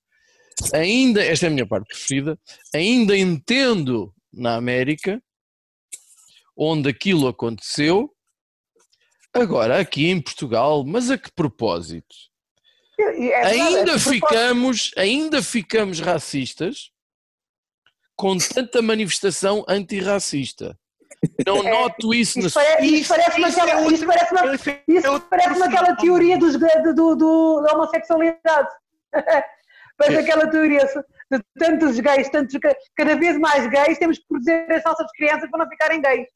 [0.73, 2.39] Ainda, esta é a minha parte preferida,
[2.73, 5.21] ainda entendo na América,
[6.55, 8.13] onde aquilo aconteceu,
[9.33, 12.15] agora aqui em Portugal, mas a que propósito?
[12.99, 16.91] É ainda é ficamos, ainda ficamos racistas
[18.15, 20.77] com tanta manifestação antirracista.
[21.45, 25.95] Não É, noto isso na Isso, pare- isso parece-me isso é isso Isso parece-me aquela
[25.95, 28.69] teoria dos, do, do, do- da homossexualidade.
[29.97, 30.19] parece É.
[30.19, 30.85] aquela teoria
[31.31, 32.55] de tantos gays, tantos,
[32.95, 36.27] cada vez mais gays, temos que proteger as nossas crianças para não ficarem gays.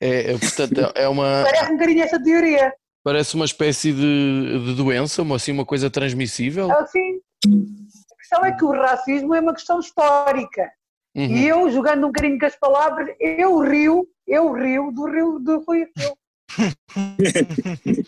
[0.00, 2.72] É, é, portanto, é uma, Parece um bocadinho essa teoria.
[3.06, 6.68] Parece uma espécie de, de doença, uma, assim, uma coisa transmissível.
[6.72, 10.68] Assim, a questão é que o racismo é uma questão histórica.
[11.14, 11.36] Uhum.
[11.36, 15.60] E eu, jogando um bocadinho com as palavras, eu rio, eu rio do rio do
[15.60, 16.16] Rui Rio.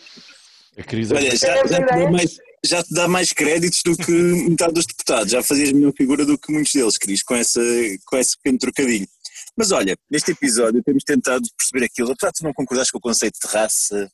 [0.77, 4.11] A crise Olha, já, já te dá mais, já te dá mais créditos do que
[4.11, 5.31] metade dos deputados.
[5.31, 7.61] Já fazias melhor figura do que muitos deles, Cris, com, essa,
[8.05, 9.07] com esse pequeno trocadilho.
[9.57, 12.11] Mas olha, neste episódio temos tentado perceber aquilo.
[12.11, 14.11] Apesar de tu não concordares com o conceito de raça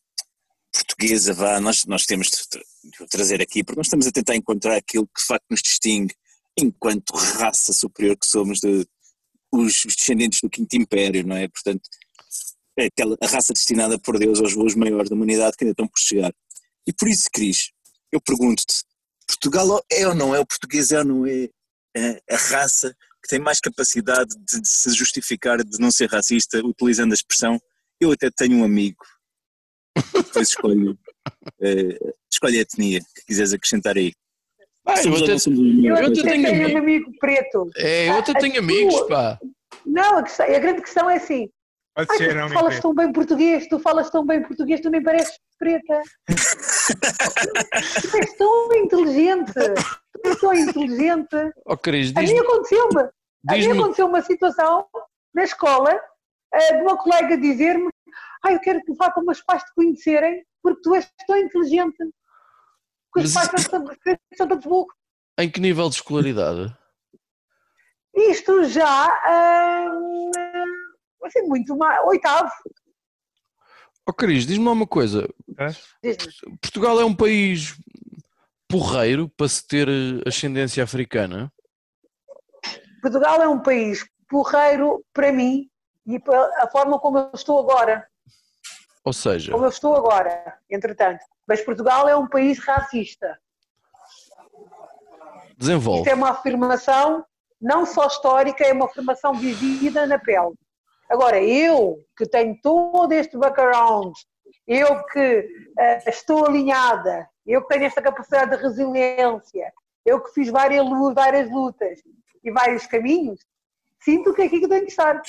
[0.74, 4.34] portuguesa, vá, nós, nós temos de tra- de trazer aqui, porque nós estamos a tentar
[4.34, 6.14] encontrar aquilo que de facto nos distingue
[6.58, 8.86] enquanto raça superior que somos de
[9.52, 11.48] os, os descendentes do Quinto Império, não é?
[11.48, 11.88] Portanto,
[12.76, 15.86] é aquela, a raça destinada por Deus aos voos maiores da humanidade que ainda estão
[15.86, 16.32] por chegar.
[16.86, 17.70] E por isso, Cris,
[18.12, 18.82] eu pergunto-te:
[19.26, 21.48] Portugal é ou não é, o português é ou não é
[21.96, 26.60] eh, a raça que tem mais capacidade de, de se justificar de não ser racista,
[26.64, 27.60] utilizando a expressão
[28.00, 29.04] eu até tenho um amigo,
[30.40, 30.96] escolhe,
[31.60, 31.98] eh,
[32.32, 34.12] escolhe a etnia que quiseres acrescentar aí.
[34.86, 36.74] Ah, eu até, Eu até tenho tenho amigo.
[36.74, 37.70] um amigo preto.
[37.76, 39.38] é, eu até A tenho amigos, pá.
[39.86, 41.48] Não, a, questão- a grande questão é assim.
[41.94, 45.02] Pode Ai, ser, tu falas tão bem português, tu falas tão bem português, tu nem
[45.02, 46.02] pareces preta.
[48.10, 49.52] tu és tão inteligente.
[50.22, 51.36] Tu és tão inteligente.
[51.66, 53.02] Ó Cris, A mim aconteceu-me.
[53.48, 54.86] A mim aconteceu uma situação
[55.34, 55.98] na escola
[56.52, 57.88] eh, de uma colega dizer-me
[58.42, 61.96] ah, eu quero que vá para os pais te conhecerem porque tu és tão inteligente.
[63.12, 63.86] Que os Mas pais são,
[64.36, 64.94] são todos burros.
[65.38, 66.76] Em que nível de escolaridade?
[68.14, 69.90] Isto já, ah,
[71.24, 72.50] assim, muito mais, oitavo.
[74.06, 75.28] Ó Cris, diz-me uma coisa.
[76.02, 76.58] Diz-me.
[76.60, 77.76] Portugal é um país
[78.68, 79.88] porreiro para se ter
[80.26, 81.52] ascendência africana?
[83.00, 85.68] Portugal é um país porreiro para mim
[86.06, 86.20] e
[86.58, 88.06] a forma como eu estou agora.
[89.04, 91.24] Ou seja, Como eu estou agora, entretanto.
[91.46, 93.38] Mas Portugal é um país racista.
[95.50, 96.08] Isto desenvolve.
[96.08, 97.24] é uma afirmação
[97.60, 100.54] não só histórica, é uma afirmação vivida na pele.
[101.08, 104.14] Agora, eu que tenho todo este background,
[104.66, 105.48] eu que
[105.78, 109.72] eh, estou alinhada, eu que tenho esta capacidade de resiliência,
[110.04, 112.00] eu que fiz várias, várias lutas
[112.42, 113.40] e vários caminhos,
[114.00, 115.22] sinto que é aqui que tenho que estar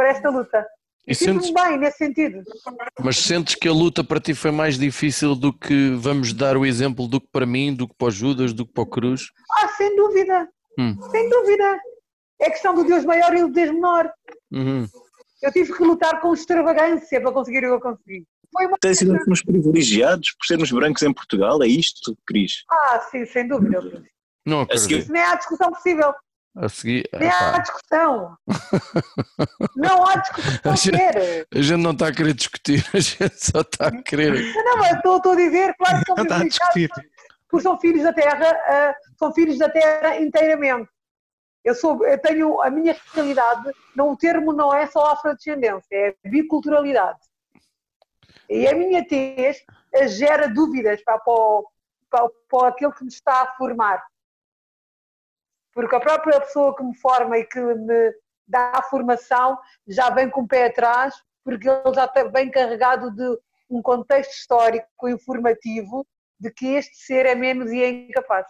[0.00, 0.66] para esta luta.
[1.06, 2.42] E E sinto-me sentes- bem nesse sentido.
[3.02, 6.64] Mas sentes que a luta para ti foi mais difícil do que, vamos dar o
[6.64, 9.26] exemplo, do que para mim, do que para o Judas, do que para o Cruz?
[9.58, 10.48] Ah, sem dúvida,
[10.78, 10.96] Hum.
[11.10, 11.78] sem dúvida.
[12.40, 14.10] É questão do Deus maior e do Deus menor.
[14.50, 14.86] Uhum.
[15.42, 18.24] Eu tive que lutar com extravagância para conseguir o que eu consegui.
[18.52, 22.64] Foi uma Tem sido uns privilegiados por sermos brancos em Portugal, é isto, Cris?
[22.70, 23.80] Ah, sim, sem dúvida.
[24.46, 25.02] Não A seguir- acredito.
[25.04, 26.12] Isso nem há discussão possível.
[26.56, 28.36] A seguir, há epá, discussão.
[29.76, 30.96] Não há discussão A gente-
[31.54, 34.52] a gente não está a querer discutir, a gente só está a querer.
[34.64, 37.10] Não, mas estou, estou a dizer, claro que são está a privilegiados discutir.
[37.48, 40.88] porque são filhos da terra, ah, são filhos da terra inteiramente.
[41.64, 46.14] Eu, sou, eu tenho a minha realidade, não, o termo não é só afrodescendência, é
[46.28, 47.18] biculturalidade.
[48.48, 49.62] E a minha tez
[49.94, 51.68] eh, gera dúvidas para, para, o-
[52.10, 54.02] para, o- para aquele que me está a formar.
[55.72, 58.12] Porque a própria pessoa que me forma e que me
[58.46, 61.14] dá a formação já vem com o pé atrás,
[61.44, 63.38] porque ele já está bem carregado de
[63.70, 66.06] um contexto histórico, informativo,
[66.38, 68.46] de que este ser é menos e é incapaz.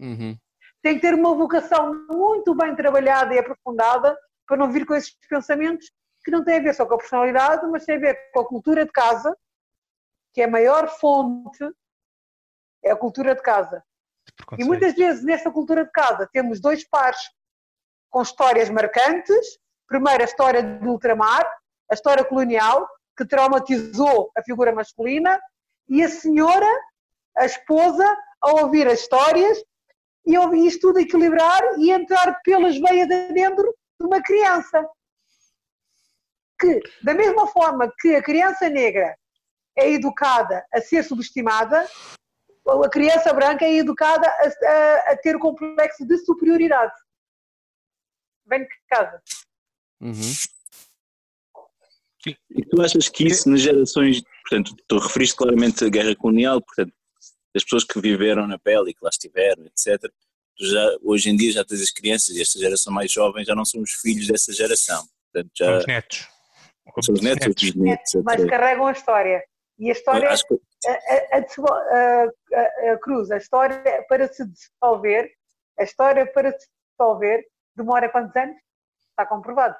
[0.00, 0.36] Uhum.
[0.82, 4.16] Tem que ter uma vocação muito bem trabalhada e aprofundada
[4.46, 5.90] para não vir com esses pensamentos
[6.24, 8.46] que não têm a ver só com a personalidade, mas têm a ver com a
[8.46, 9.36] cultura de casa,
[10.32, 11.64] que é a maior fonte,
[12.84, 13.82] é a cultura de casa.
[14.58, 17.20] E muitas vezes nessa cultura de casa temos dois pares
[18.10, 19.58] com histórias marcantes.
[19.86, 21.46] Primeiro, a história do ultramar,
[21.90, 25.40] a história colonial, que traumatizou a figura masculina,
[25.88, 26.68] e a senhora,
[27.36, 28.04] a esposa,
[28.40, 29.58] a ouvir as histórias
[30.26, 34.86] e a ouvir isto tudo equilibrar e entrar pelas veias adentro de uma criança.
[36.60, 39.16] Que, da mesma forma que a criança negra
[39.76, 41.88] é educada a ser subestimada,
[42.70, 46.92] a criança branca é educada a, a- a ter o complexo de superioridade.
[48.46, 49.22] Vem de casa.
[50.00, 50.32] Uhum.
[52.50, 56.92] E tu achas que isso nas gerações, portanto, tu referiste claramente a guerra colonial, portanto,
[57.54, 60.00] das pessoas que viveram na pele e que lá estiveram, etc.
[60.56, 63.54] Tu já, hoje em dia já tens as crianças e esta geração mais jovem já
[63.54, 65.06] não são os filhos dessa geração.
[65.32, 66.28] Portanto, São já os netos.
[67.02, 69.44] são os netos, os bisnetos, Mas carregam a história.
[69.78, 75.30] E a história, Acho que a, a- a cruz, a história para se dissolver,
[75.78, 77.44] a história para se dissolver
[77.76, 78.56] demora quantos anos?
[79.10, 79.76] Está comprovado.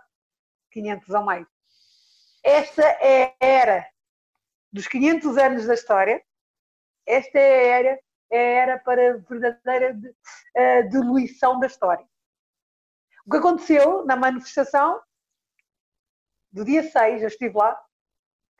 [0.70, 1.46] 500 ou mais.
[2.44, 3.86] Esta é a era
[4.72, 6.22] dos 500 anos da história.
[7.06, 8.00] Esta é a era,
[8.30, 9.98] é a era para a verdadeira
[10.90, 12.06] diluição da história.
[13.26, 15.00] O que aconteceu na manifestação
[16.50, 17.78] do dia 6, eu estive lá,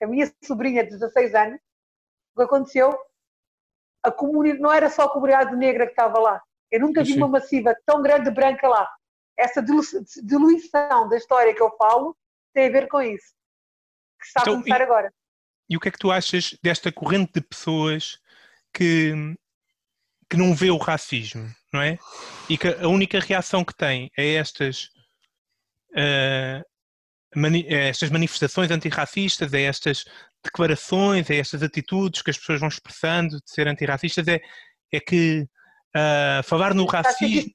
[0.03, 1.61] a minha sobrinha de 16 anos,
[2.39, 2.99] que aconteceu,
[4.03, 6.43] a comunidade, não era só a comunidade negra que estava lá.
[6.71, 7.19] Eu nunca vi Sim.
[7.19, 8.89] uma massiva tão grande branca lá.
[9.37, 9.83] Essa dilu-
[10.25, 12.17] diluição da história que eu falo
[12.55, 13.35] tem a ver com isso.
[14.21, 15.13] Que está Então, a começar e- agora.
[15.71, 18.19] E o que é que tu achas desta corrente de pessoas
[18.73, 19.13] que,
[20.31, 21.99] que não vê o racismo, não é?
[22.49, 24.89] E que a única reação que tem a estas,
[25.97, 26.63] ah,
[27.35, 30.05] mani- a estas manifestações antirracistas, a estas
[30.45, 34.41] declarações, a estas atitudes que as pessoas vão expressando de ser antirracistas, é,
[34.93, 35.47] é que
[35.95, 37.51] ah, falar no racismo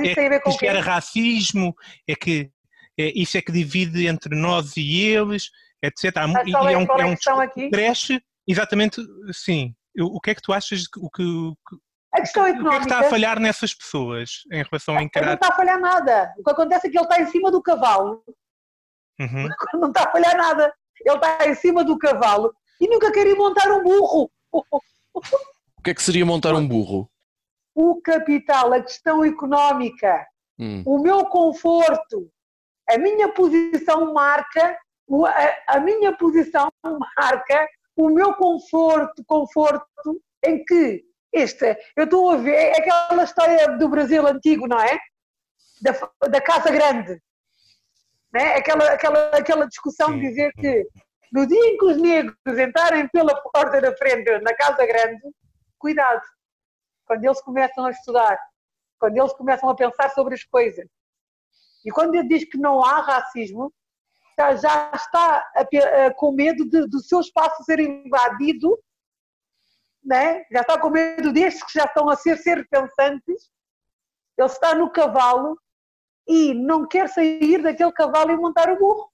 [0.00, 1.74] dizer que isto era racismo,
[2.08, 2.50] é que
[2.98, 5.50] é, isso é que divide entre nós e eles,
[5.82, 6.16] etc.
[6.16, 9.00] Há e é, é um, é é um que cresce, exatamente,
[9.32, 9.74] sim.
[9.98, 11.22] O o que é que tu achas, que- o que,
[12.14, 12.82] A questão O que é que económica.
[12.84, 15.34] está a falhar nessas pessoas em relação a Não encarar.
[15.34, 16.32] está a falhar nada.
[16.38, 18.22] O que acontece é que ele está em cima do cavalo.
[19.20, 19.48] Uhum.
[19.80, 20.72] Não está a falhar nada.
[21.04, 24.30] Ele está em cima do cavalo e nunca quer ir montar um burro.
[24.52, 27.10] O que é que seria montar um burro?
[27.74, 30.26] O capital, a questão económica,
[30.56, 30.84] Hum.
[30.86, 32.30] o meu conforto,
[32.88, 34.78] a minha posição marca,
[35.66, 36.70] a minha posição
[37.16, 43.76] marca o meu conforto, conforto em que este, eu estou a ver, é aquela história
[43.76, 44.98] do Brasil antigo, não é?
[45.80, 47.20] Da, da Casa Grande.
[48.34, 48.54] Né?
[48.56, 50.84] Aquela, aquela, aquela discussão de dizer que
[51.32, 55.22] no dia em que os negros entrarem pela porta da frente na Casa Grande,
[55.78, 56.20] cuidado,
[57.06, 58.36] quando eles começam a estudar,
[58.98, 60.84] quando eles começam a pensar sobre as coisas.
[61.84, 63.72] E quando ele diz que não há racismo,
[64.36, 65.60] já, já está a
[66.06, 68.76] a- com medo de- do seu espaço ser invadido,
[70.02, 70.44] né?
[70.50, 73.48] já está com medo destes que já estão a ser ser pensantes.
[74.36, 75.56] Ele está no cavalo
[76.26, 79.08] e não quer sair daquele cavalo e montar o burro.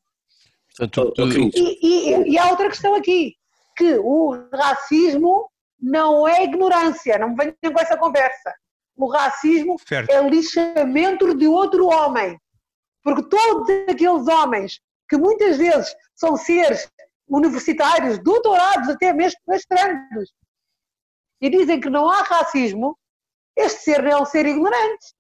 [0.78, 1.50] Portanto.
[1.56, 3.34] E, e- e há outra questão aqui,
[3.76, 5.50] que o racismo
[5.80, 8.54] não é ignorância, não me venham com essa conversa.
[8.96, 10.10] O racismo Certo.
[10.10, 12.38] é lixamento de outro homem.
[13.02, 14.78] Porque todos aqueles homens
[15.08, 16.90] que muitas vezes são seres
[17.26, 20.32] universitários, doutorados, até mesmo mestrandos,
[21.40, 22.96] e dizem que não há racismo,
[23.56, 25.14] este ser não é um ser ignorante.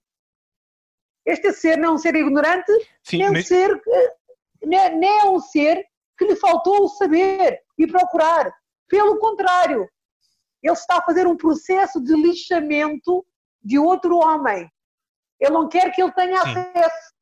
[1.26, 2.72] Este ser não é um ser ignorante,
[3.02, 3.80] Sim, nem, um ser,
[4.62, 5.84] nem, nem é um ser
[6.18, 8.52] que lhe faltou o saber e procurar.
[8.88, 9.88] Pelo contrário,
[10.62, 13.24] ele está a fazer um processo de lixamento
[13.62, 14.70] de outro homem.
[15.38, 16.50] Ele não quer que ele tenha Sim.
[16.50, 17.14] acesso.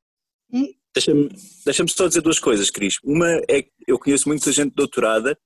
[0.53, 1.29] E Deixa-me
[1.65, 2.99] deixa só dizer duas coisas, Cris.
[3.05, 5.39] Uma é que eu conheço muita gente doutorada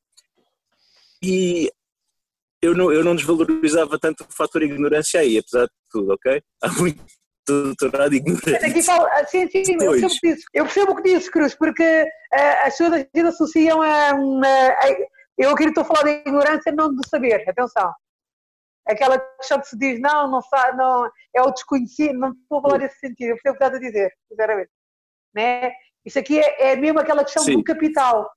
[1.23, 1.71] e
[2.63, 6.43] eu não, eu não desvalorizava tanto o fator ignorância aí, apesar de tudo, ok?
[6.63, 7.05] Há muito
[7.47, 8.55] doutorado ignorante.
[8.65, 10.45] aqui fala, ah, sim, sim, sim, eu percebo o que dizes.
[10.55, 14.47] Eu percebo o que dizes, Cruz, porque ah, as pessoas às vezes associam a, uma-
[14.47, 14.97] a-
[15.39, 17.93] Eu aqui estou a falar de ignorância, não de saber, atenção.
[18.87, 22.63] Aquela questão que se diz, não, não sabe, não, é o desconhecido, não estou a
[22.63, 24.71] falar nesse sentido, eu percebo o que estás a dizer, sinceramente.
[25.35, 25.73] Né?
[26.05, 27.55] Isso aqui é, é mesmo aquela questão Sim.
[27.57, 28.29] do capital.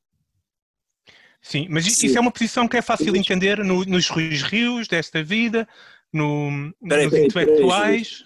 [1.42, 2.08] sim, mas Sim.
[2.08, 5.68] isso é uma posição que é fácil de entender no- nos Ruiz Rios desta vida,
[6.14, 8.24] no, Peraí, nos peraí, intelectuais.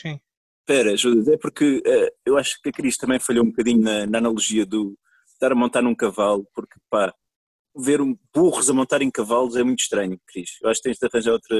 [0.00, 0.20] Sim.
[0.60, 4.06] Espera, Judas, é porque eh, eu acho que a Cris também falhou um bocadinho na,
[4.06, 4.96] na analogia do
[5.32, 7.12] estar a montar num cavalo, porque pá,
[7.74, 10.58] ver um, burros a montar em cavalos é muito estranho, Cris.
[10.60, 11.56] Eu acho que tens de arranjar outra,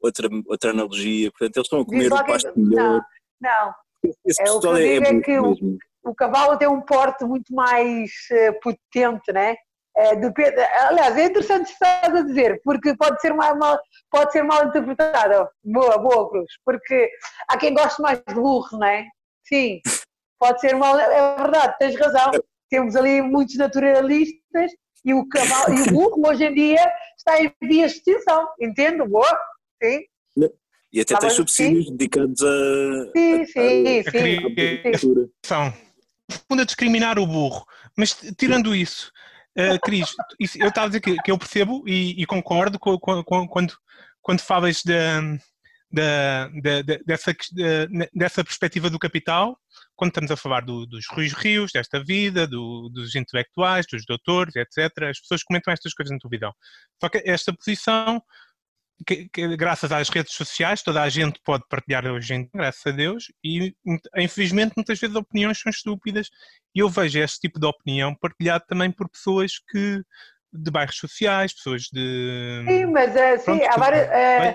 [0.00, 1.30] outra, outra analogia.
[1.30, 3.02] Portanto, eles estão a comer o que- pasto melhor.
[3.40, 3.74] Não,
[4.24, 5.78] Esse É, o que eu é, digo é burro que o-
[6.10, 9.56] o cavalo tem um porte muito mais eh, potente, né?
[9.98, 14.42] Eh, depende- aliás, é interessante estar a dizer, porque pode ser mal, mal- pode ser
[14.42, 15.48] mal interpretado.
[15.64, 16.52] Boa, boa, Cruz.
[16.64, 17.10] Porque
[17.48, 19.06] há quem goste mais de burros, não é?
[19.44, 19.80] Sim,
[20.38, 20.98] pode ser mal.
[20.98, 22.30] É verdade, tens razão.
[22.68, 24.72] Temos ali muitos naturalistas
[25.04, 28.46] e o cavalo e o burro hoje em dia está em vias de extinção.
[28.60, 29.06] Entendo?
[29.08, 29.38] Boa?
[29.82, 30.00] Sim,
[30.92, 34.10] E até Tá tens bem, subsídios dedicados a, sim, sim, A sim.
[34.10, 35.28] cria- agricultura.
[35.44, 35.72] são
[36.50, 37.64] fundo a discriminar o burro.
[37.96, 39.10] Mas tirando isso,
[39.56, 42.98] eh, Cris, isso- eu estava a dizer que, que eu percebo e, e concordo com,
[42.98, 43.74] com- com- quando,
[44.22, 45.20] quando falas da-
[45.90, 46.48] da-
[46.82, 47.34] da- dessa,
[48.14, 49.58] dessa perspectiva do capital,
[49.94, 54.54] quando estamos a falar do- dos Ruiz Rios, desta vida, do- dos intelectuais, dos doutores,
[54.56, 55.04] etc.
[55.10, 56.52] As pessoas comentam estas coisas na televisão.
[57.00, 58.20] Só que esta posição
[59.06, 62.86] que, que, graças às redes sociais, toda a gente pode partilhar hoje em dia, graças
[62.86, 63.74] a Deus, e
[64.16, 66.30] infelizmente muitas vezes opiniões são estúpidas
[66.74, 70.02] e eu vejo este tipo de opinião partilhado também por pessoas que
[70.52, 72.64] de bairros sociais, pessoas de.
[72.66, 73.10] Sim, mas
[73.40, 74.08] sim, Pronto, há várias,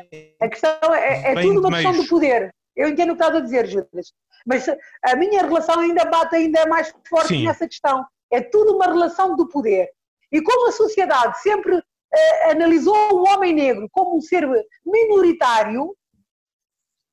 [0.09, 2.05] bem- A questão é, é tudo uma de questão meios.
[2.05, 2.49] do poder.
[2.75, 4.13] Eu entendo o que estás a dizer, Judas.
[4.45, 4.65] Mas
[5.03, 7.45] a minha relação ainda bate ainda mais forte Sim.
[7.45, 8.03] nessa questão.
[8.31, 9.89] É tudo uma relação do poder.
[10.31, 14.47] E como a sociedade sempre eh, analisou o homem negro como um ser
[14.85, 15.95] minoritário,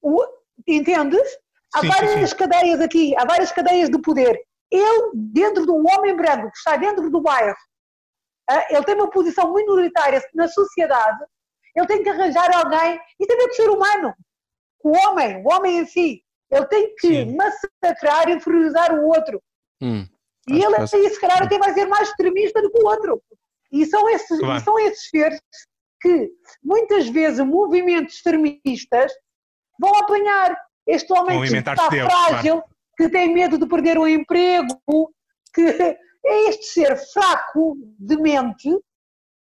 [0.03, 0.27] o-
[0.66, 1.39] entendes?
[1.75, 2.37] Há Sim, sim, várias sim.
[2.37, 4.41] cadeias aqui, há várias cadeias de poder.
[4.70, 7.57] Ele, dentro de um homem branco que está dentro do bairro,
[8.51, 11.19] ah, ele tem uma posição minoritária na sociedade,
[11.77, 14.15] ele tem que arranjar alguém, e também o ser humano,
[14.83, 17.37] o homem, o homem em si, ele tem que Sim.
[17.37, 19.43] massacrar e inferiorizar o outro.
[19.83, 20.07] Hum,
[20.49, 23.23] E ele que se calhar, até vai ser mais extremista do que o outro.
[23.70, 24.61] E são esses, Claro.
[24.65, 25.40] são esses seres
[26.01, 26.31] que,
[26.62, 29.12] muitas vezes, movimentos extremistas
[29.78, 32.62] vão apanhar este homem que está frágil,
[32.97, 34.81] que tem medo de perder o emprego,
[35.55, 35.99] que é
[36.49, 38.70] este ser fraco de mente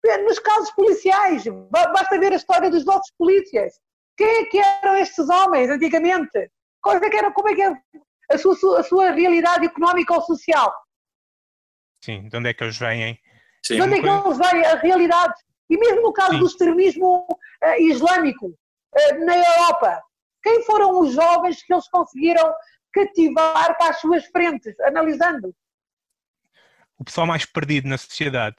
[0.05, 1.45] é, nos casos policiais.
[1.71, 3.75] Ba- Basta ver a história dos nossos polícias.
[4.17, 6.51] Quem é que eram estes homens antigamente?
[6.83, 7.81] Qual é que era, como é que era
[8.31, 10.73] a sua, a sua realidade económica ou social?
[12.05, 13.19] Sim, de onde é que eles vêm?
[13.67, 13.77] Sim.
[13.77, 15.35] De onde é que uma eles vêm a realidade?
[15.69, 16.39] E mesmo no caso Sim.
[16.39, 17.27] do extremismo
[17.63, 18.57] eh, islâmico
[18.95, 20.03] eh, na Europa,
[20.43, 22.53] quem foram os jovens que eles conseguiram
[22.93, 25.55] cativar para as suas frentes, analisando?
[26.99, 28.57] o pessoal mais perdido na sociedade.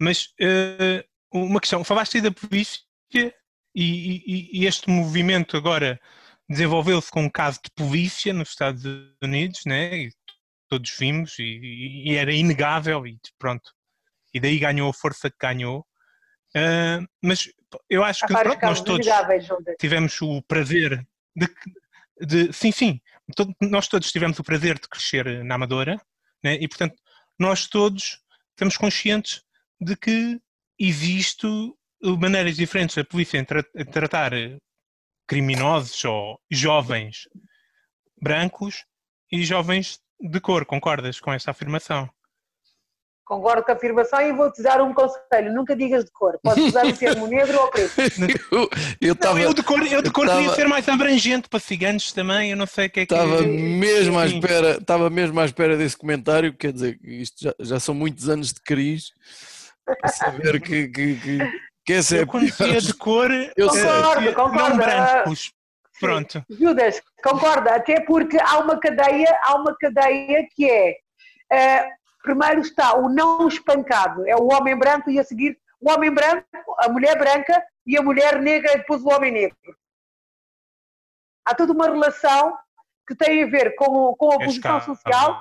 [0.00, 2.80] Mas eh, uma questão, falaste aí da polícia
[3.14, 3.32] e,
[3.74, 6.00] e- e este movimento agora
[6.48, 8.84] desenvolveu-se com um caso de polícia nos Estados
[9.22, 9.96] Unidos, né?
[9.96, 10.12] E
[10.68, 13.72] todos vimos e, e era inegável e pronto.
[14.36, 15.86] E daí ganhou a força que ganhou.
[16.54, 17.50] Ah, mas
[17.88, 19.06] eu acho Há que pronto, nós todos
[19.78, 21.48] tivemos o prazer de,
[22.20, 23.00] de- sim, sim,
[23.34, 25.98] todo- nós todos tivemos o prazer de crescer na Amadora,
[26.44, 26.54] né?
[26.60, 26.94] e portanto
[27.38, 29.42] nós todos estamos conscientes
[29.80, 30.38] de que
[30.78, 31.46] existe
[32.02, 34.32] maneiras diferentes da polícia em, tra- tratar
[35.26, 37.26] criminosos ou jovens
[38.20, 38.84] brancos
[39.32, 42.08] e jovens de cor, concordas com esta afirmação?
[43.26, 45.52] Concordo com a afirmação e vou-te dar um conselho.
[45.52, 46.38] Nunca digas de cor.
[46.42, 47.92] Podes usar o termo negro ou preto.
[48.52, 48.70] Eu-
[49.00, 51.48] Eu Não, estava eu de cor, eu de cor eu queria tava- ser mais abrangente
[51.48, 53.12] para ciganos também, eu não sei o que é que...
[53.12, 57.52] Estava mesmo à espera, estava mesmo à espera desse comentário, quer dizer, que isto já,
[57.58, 59.10] já são muitos anos de crise
[59.84, 61.38] para saber que, que, que,
[61.84, 62.66] que essa é Eu a quando pior.
[62.68, 63.68] dizia de cor, Eu.
[63.68, 64.58] Concordo, concordo.
[64.70, 65.52] não brancos.
[65.98, 66.44] Pronto.
[66.50, 70.94] Judas, concorda, até porque há uma cadeia, há uma cadeia que é
[71.50, 71.88] eh,
[72.26, 76.46] primeiro está o não espancado, é o homem branco e a seguir o homem branco,
[76.80, 79.56] a mulher branca e a mulher negra e depois o homem negro.
[81.44, 82.58] Há toda uma relação
[83.06, 85.40] que tem a ver com, com a posição social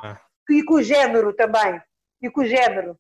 [0.51, 1.81] e com o género também.
[2.21, 2.95] E com o género.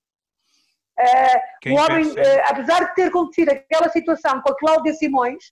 [1.61, 5.51] Quem o homem, eh, apesar de ter acontecido aquela situação com a Cláudia Simões,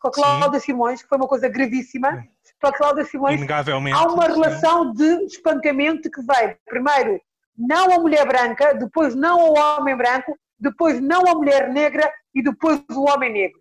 [0.00, 0.22] com a Sim.
[0.22, 2.26] Cláudia Simões, que foi uma coisa gravíssima,
[2.58, 3.40] para a Cláudia Simões
[3.92, 4.32] há uma sim.
[4.32, 7.20] relação de espancamento que vem, primeiro,
[7.56, 12.42] não a mulher branca, depois não ao homem branco, depois não a mulher negra e
[12.42, 13.60] depois o homem negro.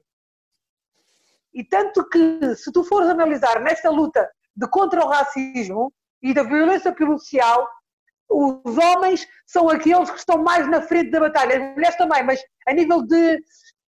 [1.54, 6.44] E tanto que, se tu fores analisar nesta luta de contra o racismo e da
[6.44, 7.68] violência policial,
[8.30, 12.42] os homens são aqueles que estão mais na frente da batalha, as mulheres também, mas
[12.68, 13.40] a nível de,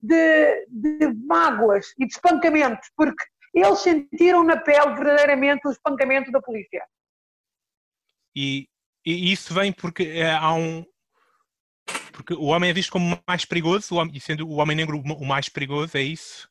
[0.02, 3.24] de, de mágoas e de espancamentos, porque
[3.54, 6.86] eles sentiram na pele verdadeiramente o espancamento da polícia.
[8.36, 8.68] E,
[9.06, 10.86] e isso vem porque eh, há um.
[12.12, 14.98] Porque o homem é visto como mais perigoso, o homem- e sendo o homem negro
[14.98, 16.50] o mais perigoso, é isso?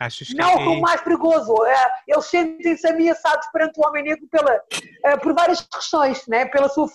[0.00, 4.26] Achas que Não é, como mais perigoso, é, eles sentem-se ameaçados perante o homem negro
[4.28, 4.60] pela,
[5.04, 6.46] eh, por várias questões, né?
[6.46, 6.88] pela sua,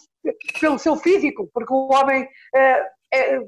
[0.59, 3.39] pelo seu físico, porque o homem eh, é-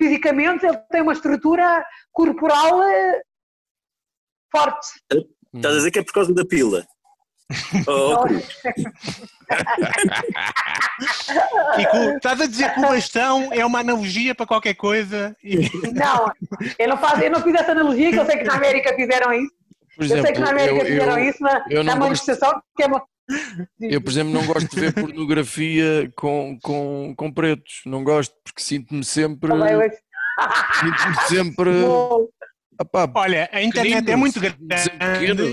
[0.00, 2.80] fisicamente ele tem uma estrutura corporal
[4.50, 4.86] forte.
[5.54, 6.86] Estás a dizer que é por causa da pila?
[7.86, 8.24] Oh.
[11.78, 15.36] E estás a dizer que o bastão é uma analogia para qualquer coisa?
[15.94, 16.32] Não,
[16.78, 19.32] eu não, faço, eu não fiz essa analogia, que eu sei que na América fizeram
[19.32, 19.52] isso.
[19.96, 22.00] Por eu sei que exemplo, na América eu, fizeram eu, isso na, eu na gosto-
[22.00, 23.02] manifestação, que é uma...
[23.80, 28.60] eu, por exemplo, não gosto de ver pornografia com, com, com pretos, não gosto, porque
[28.62, 29.50] sinto-me sempre,
[30.80, 32.26] sinto-me sempre, Bom,
[33.14, 34.56] olha, a internet é muito grande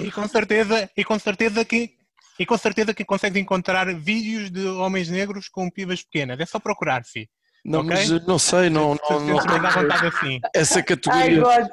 [0.06, 1.92] e com certeza, e com certeza que.
[2.40, 6.40] E com certeza que consegue encontrar vídeos de homens negros com pibas pequenas.
[6.40, 7.30] É só procurar, fi.
[7.64, 7.92] não, ok?
[7.92, 10.40] mas não sei, não, não, não Se dá vontade assim.
[10.54, 11.68] essa Ai, categoria, God,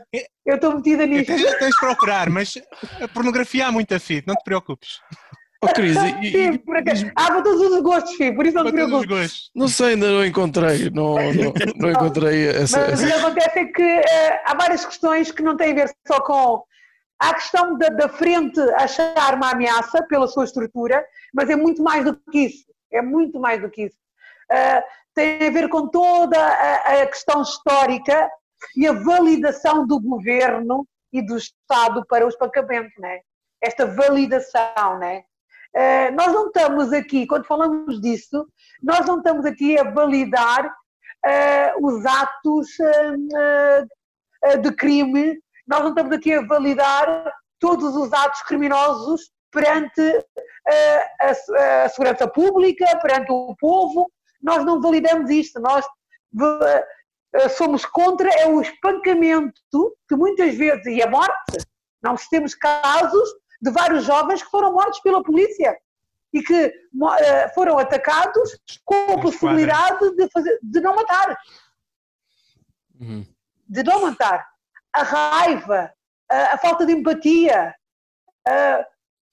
[0.45, 1.29] eu estou metida nisto.
[1.29, 2.59] Tens, tens de procurar, mas
[3.01, 5.01] a pornografia há muita fi, não te preocupes.
[5.63, 7.11] Oh Cris, e- e- Sim, por acaso.
[7.17, 9.31] Há para todos os gostos, filho, por isso não te Para todos os preocupes.
[9.33, 9.51] gostos.
[9.55, 13.65] não sei, ainda não encontrei, não, não, não encontrei essa, Mas o que acontece é
[13.67, 16.63] que eh, há várias questões que não têm a ver só com.
[17.23, 21.05] Há a questão da, da frente achar uma ameaça pela sua estrutura,
[21.35, 22.65] mas é muito mais do que isso.
[22.91, 23.97] É muito mais do que isso.
[24.51, 24.83] Eh,
[25.15, 28.29] tem a ver com toda a, a questão histórica
[28.77, 33.19] e a validação do governo e do Estado para o espancamento, né?
[33.63, 35.23] Esta validação, né?
[35.75, 38.47] Eh, nós não estamos aqui, quando falamos disso,
[38.83, 40.75] nós não estamos aqui a validar
[41.25, 48.43] eh, os atos eh, de crime, nós não estamos aqui a validar todos os atos
[48.43, 50.25] criminosos perante
[51.21, 54.11] a, a segurança pública, perante o povo,
[54.43, 55.85] nós não validamos isto, nós
[57.57, 61.59] somos contra é o espancamento que muitas vezes, e a morte,
[62.03, 63.29] nós temos casos
[63.61, 65.77] de vários jovens que foram mortos pela polícia
[66.33, 66.55] e que
[67.21, 71.37] eh, foram atacados com a possibilidade de, fazer, de não matar
[73.01, 73.25] Uhum.
[73.69, 74.47] de não matar.
[74.93, 75.93] A raiva,
[76.31, 77.75] a, a falta de empatia,
[78.47, 78.87] a,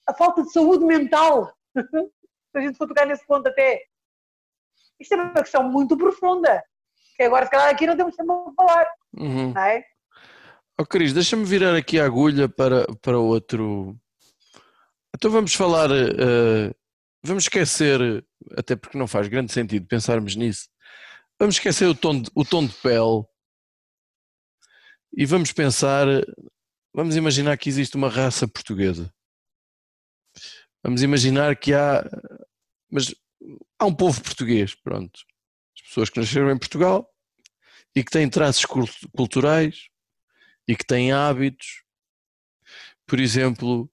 [0.08, 1.54] a falta de saúde mental.
[1.76, 3.82] Se a gente for tocar nesse ponto até.
[5.00, 6.64] Isto é uma questão muito profunda,
[7.16, 8.88] que agora se calhar aqui não temos tempo para falar,
[9.18, 9.54] Uhum.
[9.54, 9.84] não é?
[10.80, 13.96] Ó Cris, deixa-me virar aqui a agulha para, para outro.
[15.18, 15.90] Então vamos falar.
[15.90, 16.72] eh,
[17.24, 18.24] vamos esquecer,
[18.56, 20.70] até porque não faz grande sentido pensarmos nisso.
[21.40, 23.26] Vamos esquecer o tom de, o tom de pele
[25.12, 26.06] e vamos pensar.
[26.94, 29.12] Vamos imaginar que existe uma raça portuguesa.
[30.84, 32.04] Vamos imaginar que há.
[32.88, 33.16] Mas
[33.80, 35.20] há um povo português, pronto.
[35.76, 37.12] As pessoas que nasceram em Portugal
[37.96, 39.90] e que têm traços cul- culturais
[40.68, 41.84] e que têm hábitos.
[43.08, 43.90] Por exemplo,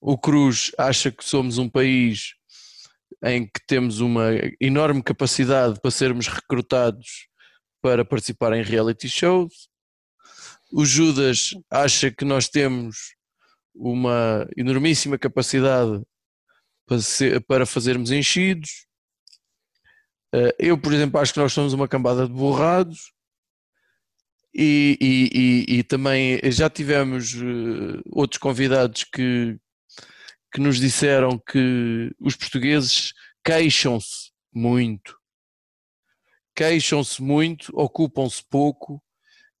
[0.00, 2.34] o Cruz acha que somos um país
[3.24, 4.28] em que temos uma
[4.60, 7.26] enorme capacidade para sermos recrutados
[7.82, 9.68] para participar em reality shows.
[10.72, 13.14] O Judas acha que nós temos
[13.74, 16.02] uma enormíssima capacidade
[16.86, 18.86] para, ser- para fazermos enchidos.
[20.34, 23.12] Eh, Eu, por exemplo, acho que nós somos uma cambada de borrados.
[24.54, 25.30] E, e-
[25.74, 29.58] e- e também já tivemos eh, outros convidados que,
[30.52, 33.12] que nos disseram que os portugueses
[33.44, 35.16] queixam-se muito.
[36.54, 39.02] Queixam-se muito, ocupam-se pouco,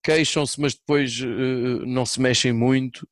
[0.02, 3.08] queixam-se, mas depois eh, não se mexem muito.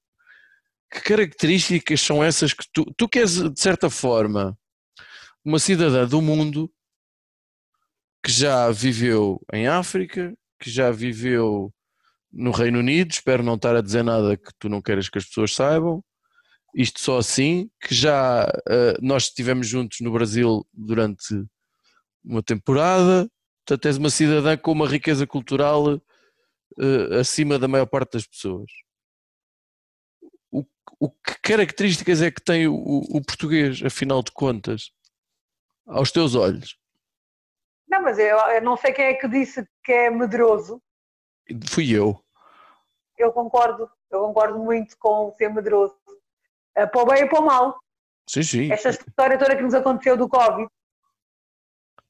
[0.90, 4.58] Que características são essas que tu, tu que és, de certa forma,
[5.44, 6.72] uma cidadã do mundo
[8.24, 11.72] que já viveu em África, que já viveu
[12.32, 15.24] no Reino Unido, espero não estar a dizer nada que tu não queiras que as
[15.24, 16.02] pessoas saibam,
[16.76, 21.42] isto só assim, que já eh, nós estivemos juntos no Brasil durante
[22.22, 23.30] uma temporada,
[23.64, 28.70] portanto és uma cidadã com uma riqueza cultural eh, acima da maior parte das pessoas.
[30.52, 30.66] O,
[31.00, 34.92] o que características é que tem o, o português, afinal de contas,
[35.86, 36.78] aos teus olhos?
[37.88, 40.82] Não, mas eu, eu não sei quem é que disse que é medroso.
[41.70, 42.22] Fui eu.
[43.16, 45.96] Eu concordo, eu concordo muito com ser medroso.
[46.76, 47.78] Eh, Para o bem e para o mal.
[48.28, 48.72] Sim, sim.
[48.72, 50.68] Esta história toda que nos aconteceu do Covid,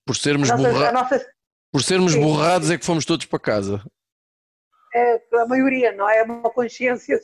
[0.05, 1.27] Por sermos, nossa, borra- nossa
[1.73, 2.21] por sermos Sim.
[2.21, 3.85] borrados é que fomos todos para casa.
[4.95, 7.21] é, a maioria, não é uma consciência,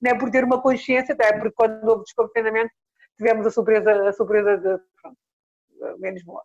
[0.00, 2.72] não é por ter uma consciência, até porque quando houve desconfinamento
[3.16, 6.42] tivemos a surpresa, a surpresa de pronto, menos boa.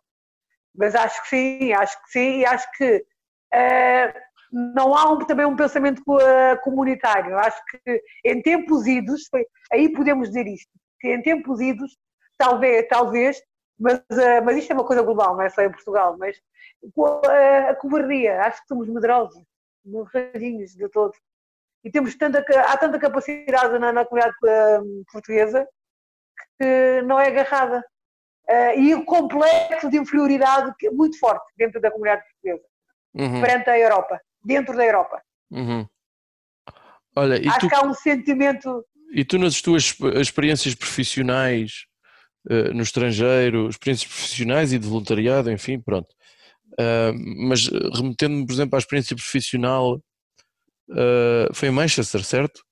[0.74, 3.04] Mas acho que sim, acho que sim, e acho que
[3.52, 4.22] eh,
[4.52, 7.38] não há um- também um pensamento eh, comunitário.
[7.38, 10.70] Acho que em tempos idos, foi- aí podemos dizer isto,
[11.00, 11.96] que em tempos idos,
[12.36, 13.40] talvez, talvez,
[13.78, 16.36] mas, eh, mas isto é uma coisa global, não é só em Portugal, mas
[17.30, 19.42] eh, a covardia, acho que somos medrosos,
[19.84, 21.12] morradinhos de todo.
[21.84, 24.34] E temos tanta, há tanta capacidade na, na comunidade
[25.12, 25.66] portuguesa
[26.60, 27.84] que não é agarrada.
[28.76, 32.66] E o complexo de inferioridade é muito forte dentro da comunidade portuguesa,
[33.14, 35.22] Uhum, perante a Europa, dentro da Europa.
[35.50, 35.86] uhum.
[37.16, 38.84] Olha, e Acho tu, que há um sentimento.
[39.12, 41.84] e tu nas tuas exp- experiências profissionais
[42.48, 46.14] eh, no estrangeiro, experiências profissionais e de voluntariado, enfim, pronto.
[46.78, 47.12] Ah,
[47.48, 50.00] mas eh, remetendo-me, por exemplo, à experiência profissional,
[50.92, 52.62] ah, foi em Manchester, certo?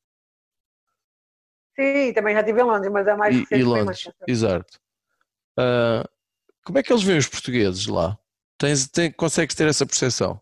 [1.78, 4.28] Sim, também já estive em Londres, mas é mais E, recente e Londres, Manchester.
[4.28, 4.78] exato.
[6.64, 8.18] Como é que eles veem os portugueses lá?
[8.58, 10.40] Tens, tem, consegues ter essa percepção?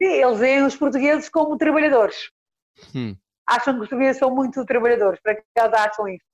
[0.00, 2.30] Sim, eles veem os portugueses como trabalhadores.
[2.94, 3.16] Hum.
[3.46, 6.24] Acham que os portugueses são muito trabalhadores, para que eles acham isso.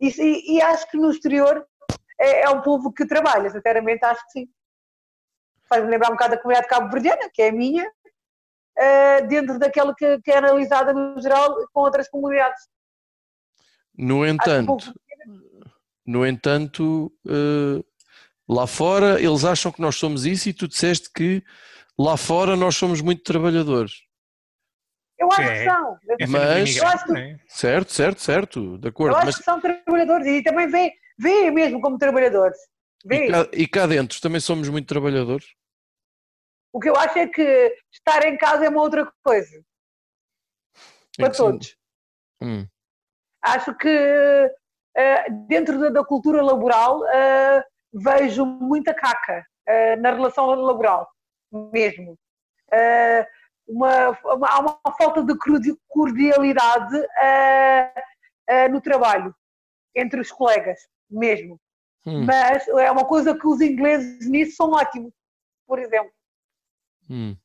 [0.00, 1.66] E, e- e acho que no exterior
[2.18, 4.48] é, é um povo que trabalha, sinceramente acho que sim.
[5.68, 7.90] Faz-me lembrar um bocado da comunidade cabo-verdiana, que é a minha,
[8.76, 12.68] eh, dentro daquela que, que é analisada no geral com outras comunidades.
[13.96, 14.92] No entanto,
[16.06, 17.84] no entanto, eh,
[18.48, 21.42] lá fora eles acham que nós somos isso e tu disseste que
[22.02, 23.92] lá fora nós somos muito trabalhadores.
[25.18, 25.58] Eu acho É.
[25.64, 25.98] que são.
[26.18, 27.38] É Mas- Eu que- é?
[27.46, 29.16] Certo, certo, certo, de Eu acordo.
[29.16, 32.56] acho Mas que são trabalhadores e também vê, vê mesmo como trabalhadores.
[33.04, 33.28] e Vê.
[33.30, 35.46] cá, e cá dentro também somos muito trabalhadores?
[36.72, 39.62] O que eu acho é que estar em casa é uma outra coisa.
[41.16, 41.76] Para todos.
[42.40, 42.66] Hum,
[43.42, 43.88] Acho que
[44.96, 51.08] eh, dentro da, da cultura laboral eh, vejo muita caca eh, na relação laboral,
[51.52, 52.16] mesmo.
[52.72, 53.26] Eh,
[53.66, 58.02] uma, uma- há uma falta de cordi- cordialidade eh,
[58.48, 59.34] eh, no trabalho,
[59.94, 60.78] entre os colegas,
[61.10, 61.58] mesmo.
[62.06, 65.12] hum, Mas é uma coisa que os ingleses nisso são ótimos,
[65.66, 66.12] por exemplo.
[67.08, 67.36] hum.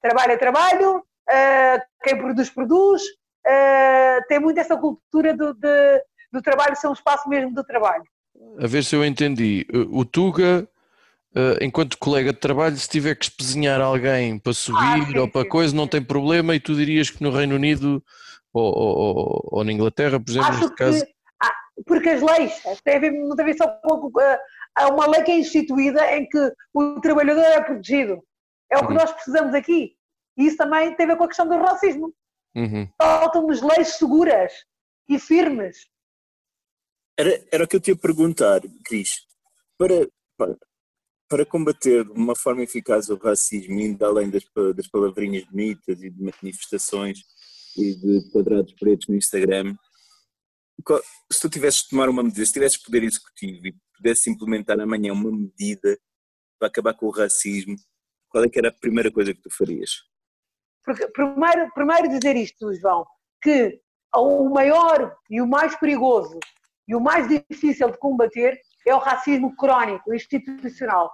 [0.00, 1.04] Trabalho é trabalho,
[2.02, 3.02] quem produz, produz,
[4.28, 8.04] tem muito essa cultura do, de- do trabalho ser um espaço mesmo do trabalho.
[8.60, 9.66] A ver se eu entendi.
[9.90, 10.68] O Tuga,
[11.36, 15.30] eh, enquanto colega de trabalho, se tiver que espezinhar alguém para subir Ah, sim, ou
[15.30, 15.90] para sim, coisa, não sim.
[15.90, 18.02] tem problema, e tu dirias que no Reino Unido
[18.52, 21.06] ou, ou- ou- ou na Inglaterra, por exemplo, Acho neste que, caso.
[21.42, 21.54] ah,
[21.86, 22.52] porque as leis,
[22.84, 24.10] ver, não ver só com.
[24.20, 24.38] ah,
[24.78, 28.22] Há uma lei que é instituída em que o trabalhador é protegido.
[28.70, 28.94] É o que Uhum.
[28.98, 29.96] nós precisamos aqui.
[30.36, 32.12] E isso também tem a ver com a questão do racismo.
[32.54, 32.86] Uhum.
[33.00, 34.52] Faltam-nos leis seguras
[35.08, 35.86] e firmes.
[37.18, 39.08] Era, era o que eu te ia perguntar, Cris.
[39.78, 40.06] Para,
[40.36, 40.54] para,
[41.28, 44.44] para combater de uma forma eficaz o racismo, indo além das,
[44.74, 47.20] das palavrinhas bonitas e de manifestações
[47.76, 49.76] e de quadrados pretos no Instagram,
[50.84, 54.78] qual- se tu tivesses de tomar uma medida, se tivesses poder executivo e pudesses implementar
[54.78, 55.98] amanhã uma medida
[56.58, 57.76] para acabar com o racismo,
[58.28, 59.90] qual é que era a primeira coisa que tu farias?
[60.84, 63.04] Porque, primeiro, primeiro dizer isto, João,
[63.42, 63.80] que
[64.14, 66.38] o maior e o mais perigoso
[66.88, 71.12] e o mais difícil de combater é o racismo crónico, institucional.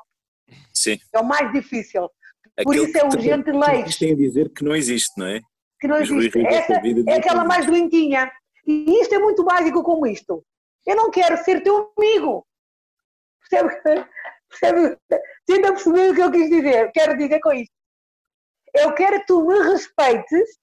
[0.73, 0.99] Sim.
[1.13, 2.09] É o mais difícil.
[2.63, 3.85] Por Aquele isso é que urgente também leis.
[3.87, 5.41] Existem a dizer que não existe, não é?
[5.83, 6.47] que não existe.
[6.47, 6.75] Essa
[7.09, 8.31] é aquela mais doentinha.
[8.65, 10.45] E isto é muito básico como isto.
[10.87, 12.47] Eu não quero ser teu amigo.
[13.51, 14.07] Percebe?
[14.49, 14.97] Percebe?
[15.45, 16.93] Tenta perceber o que eu quis dizer.
[16.93, 17.75] Quero dizer com isto.
[18.73, 20.59] Eu quero que tu me respeites.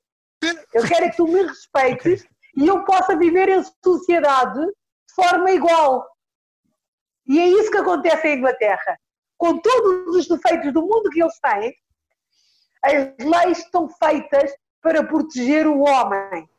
[0.73, 2.25] Eu quero que tu me respeites
[2.55, 6.07] e eu possa viver em sociedade de forma igual.
[7.29, 8.99] E é isso que acontece em Inglaterra.
[9.37, 11.75] Com todos os defeitos do mundo que eles têm,
[12.83, 14.51] as leis estão feitas
[14.81, 16.49] para proteger o homem.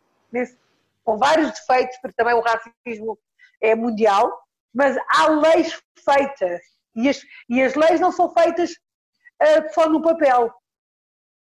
[1.04, 3.18] Com vários defeitos, porque também o racismo
[3.60, 4.32] é mundial,
[4.72, 6.60] mas há leis feitas.
[6.94, 8.70] E as, e as leis não são feitas
[9.40, 10.54] ah, só no papel.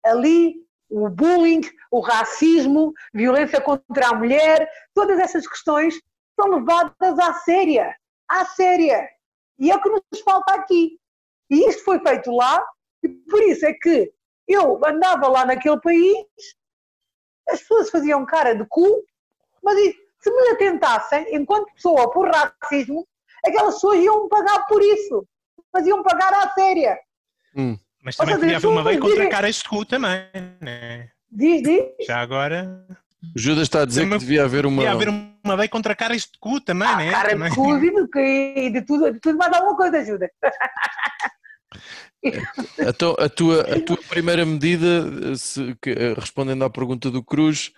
[0.06, 0.54] Ali,
[0.88, 1.60] o bullying,
[1.90, 6.00] o racismo, violência contra a mulher, todas essas questões
[6.34, 7.94] são levadas à séria.
[8.26, 9.17] À séria.
[9.58, 10.98] E é o que nos falta aqui.
[11.50, 12.62] E isto foi feito lá,
[13.02, 14.12] e por isso é que
[14.46, 16.16] eu andava lá naquele país,
[17.48, 19.04] as pessoas faziam cara de cu,
[19.62, 19.76] mas
[20.20, 23.06] se me atentassem, enquanto pessoa, por racismo,
[23.44, 25.26] aquelas pessoas iam pagar por isso.
[25.72, 26.98] Mas iam pagar à séria.
[28.02, 30.20] Mas Ou também seja, podia haver uma lei contra dizem- caras de cu também,
[30.60, 31.10] né?
[31.30, 32.06] Diz, diz.
[32.06, 32.86] Já agora.
[33.34, 34.76] O Judas está a dizer Também que devia haver uma.
[34.76, 37.10] Podia haver uma lei contra caras de cu também, Ah, né?
[37.10, 40.30] cara de cu e de, de tudo, de tudo mais alguma coisa ajuda.
[42.78, 47.72] Então, a tua, a tua primeira medida, se- que, eh, respondendo à pergunta do Cruz,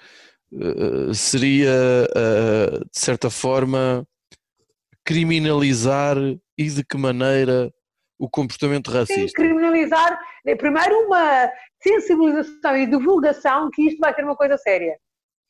[0.53, 1.71] eh, seria,
[2.17, 4.07] eh, de certa forma,
[5.05, 6.17] criminalizar
[6.57, 7.73] e de que maneira
[8.19, 9.37] o comportamento Sim, racista.
[9.43, 11.51] criminalizar, né, primeiro uma
[11.83, 14.97] sensibilização e divulgação que isto vai ser uma coisa séria.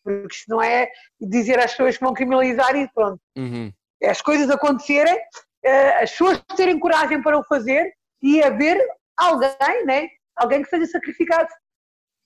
[0.02, 0.88] Porque isto não é
[1.20, 3.20] dizer às pessoas que vão criminalizar e pronto.
[3.36, 3.72] Uhum.
[4.02, 5.18] É as coisas acontecerem,
[5.62, 8.78] eh, as pessoas terem coragem para o fazer e haver
[9.16, 10.08] alguém, né?
[10.36, 11.48] Alguém que seja sacrificado.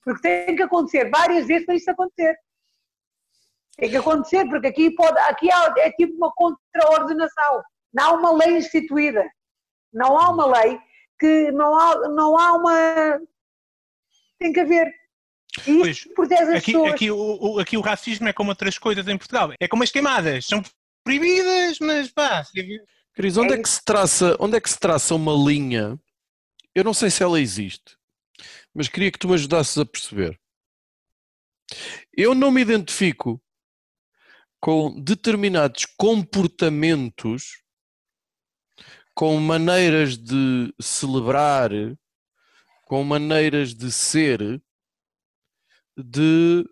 [0.03, 2.35] Porque tem que acontecer várias vezes para isto acontecer.
[3.77, 7.61] Tem que acontecer, porque aqui, pode, aqui há- é tipo uma contraordenação.
[7.93, 9.25] Não há uma lei instituída.
[9.91, 10.79] Não há uma lei
[11.19, 13.19] que não há, não há uma.
[14.39, 14.93] Tem que haver.
[15.59, 16.93] E Pois, isto protege as Aqui, pessoas.
[16.93, 19.53] aqui, o, o- aqui o racismo é como outras coisas em Portugal.
[19.59, 20.45] É como as queimadas.
[20.47, 20.61] São
[21.03, 22.43] proibidas, mas pá.
[23.13, 25.97] Cris, onde É é que se traça, onde é que se traça uma linha?
[26.73, 27.95] Eu não sei se ela existe,
[28.73, 30.37] mas queria que tu me ajudasses a perceber.
[32.15, 33.41] Eu não me identifico
[34.59, 37.61] com determinados comportamentos,
[39.13, 41.69] com maneiras de celebrar,
[42.85, 44.61] com maneiras de ser
[45.97, 46.65] de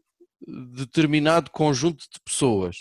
[0.45, 2.77] determinado conjunto de pessoas.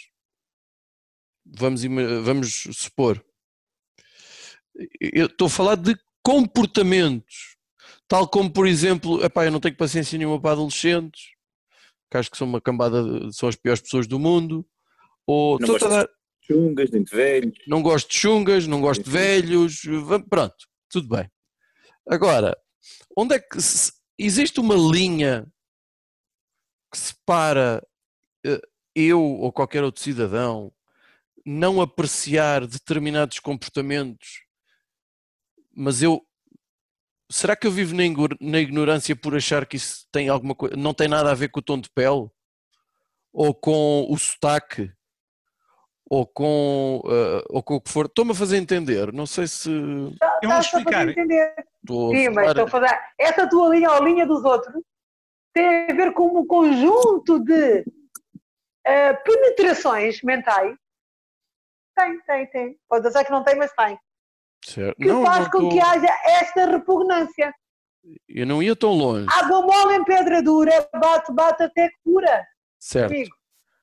[1.46, 1.82] Vamos,
[2.24, 3.24] vamos supor.
[5.00, 7.56] Eu estou a falar de comportamentos,
[8.08, 11.32] tal como, por exemplo, epá, eu não tenho paciência nenhuma para adolescentes,
[12.10, 14.66] que acho que são uma cambada, de- são as piores pessoas do mundo,
[15.26, 16.08] ou Não a dar-
[16.44, 17.58] Chungas, nem de velhos.
[17.68, 19.82] não gosto de chungas, não gosto de velhos,
[20.28, 20.56] pronto,
[20.90, 21.30] tudo bem.
[22.08, 22.56] Agora,
[23.16, 25.46] onde é que se- existe uma linha
[26.92, 27.82] que separa
[28.44, 28.60] eh,
[28.94, 30.70] eu ou qualquer outro cidadão
[31.44, 34.44] não apreciar determinados comportamentos,
[35.74, 36.24] mas eu
[37.30, 37.94] será que eu vivo
[38.40, 41.60] na ignorância por achar que isso tem alguma coisa, não tem nada a ver com
[41.60, 42.28] o tom de pele
[43.32, 44.92] ou com o sotaque?
[46.14, 48.04] ou com, eh, ou com o que for.
[48.04, 49.70] Estou-me a fazer entender, não sei se
[50.20, 51.08] Tá- Eu vou tá explicar.
[51.08, 51.54] entender.
[51.80, 52.48] estou Sim, a mas falar.
[52.50, 52.98] estou a fazer.
[53.18, 54.74] Essa tua linha ou a linha dos outros
[55.52, 57.84] tem a ver com um conjunto de
[58.86, 60.76] ah, penetrações mentais.
[61.96, 62.76] Tem, tem, tem.
[62.88, 63.98] Pode dizer que não tem, mas tem.
[64.64, 64.96] Certo.
[64.96, 67.52] Que Não, faz não com tô- que haja esta repugnância.
[68.28, 69.26] Eu não ia tão longe.
[69.30, 72.46] Água mole em pedra dura, bate, bate até que cura.
[72.80, 73.12] Certo.
[73.12, 73.34] Amigo.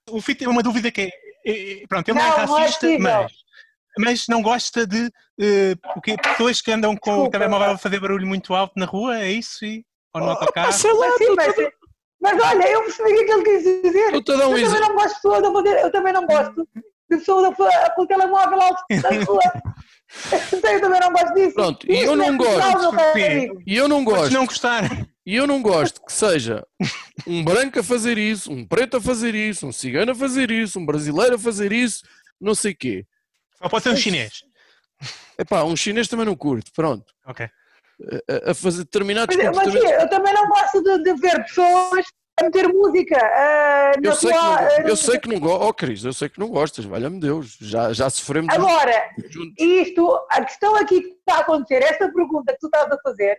[0.10, 1.10] O Fito tem uma dúvida que é,
[1.46, 3.04] é- é- pronto, ele não, Não, é não é racista, possível.
[3.04, 3.32] mas,
[3.98, 5.10] mas não gosta de
[5.40, 6.18] eh, o quê?
[6.18, 7.38] pessoas que andam com o Desculpa.
[7.38, 9.64] telemóvel a fazer barulho muito alto na rua, é isso?
[9.64, 10.74] E, ou no Ah, autocarro?
[10.74, 11.56] sei lá, Mas, sim, mas,
[12.22, 14.16] mas olha, eu percebi o que é que ele quis dizer.
[14.16, 16.68] a dar um eu também não gosto de pessoas a fazer, eu também não gosto
[17.10, 19.42] de pessoas a fa- com o telemóvel alto na rua.
[20.72, 21.54] Eu também não gosto disso.
[21.54, 22.68] Pronto, e eu não gosto.
[23.66, 24.34] E eu não gosto.
[24.34, 24.84] não gostar.
[25.26, 26.66] E eu não gosto que seja
[27.28, 30.80] um branco a fazer isso, um preto a fazer isso, um cigano a fazer isso,
[30.80, 32.04] um brasileiro a fazer isso,
[32.42, 33.06] não sei quê.
[33.62, 34.44] Só pode ser um chinês.
[35.38, 37.14] Epá, um chinês também não curto, pronto.
[37.26, 37.48] Ok.
[38.48, 40.04] A, a fazer determinados Mas, mas sim, comportamentos.
[40.04, 42.06] eu também não gosto de, de ver pessoas
[42.40, 44.62] a meter música na Eu sei, que rua.
[44.62, 47.58] não, eu sei que não gosto, oh Cris, eu sei que não gostas, valha-me Deus,
[47.60, 49.54] já, já sofremos Agora, juntos.
[49.60, 53.38] isto, a questão aqui que está a acontecer, esta pergunta que tu estás a fazer,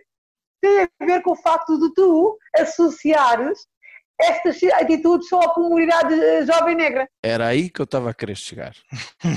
[0.61, 3.57] tem a ver com o facto de tu associares
[4.19, 7.07] estas atitudes só à comunidade eh, jovem negra.
[7.23, 8.75] Era aí que eu estava a querer chegar.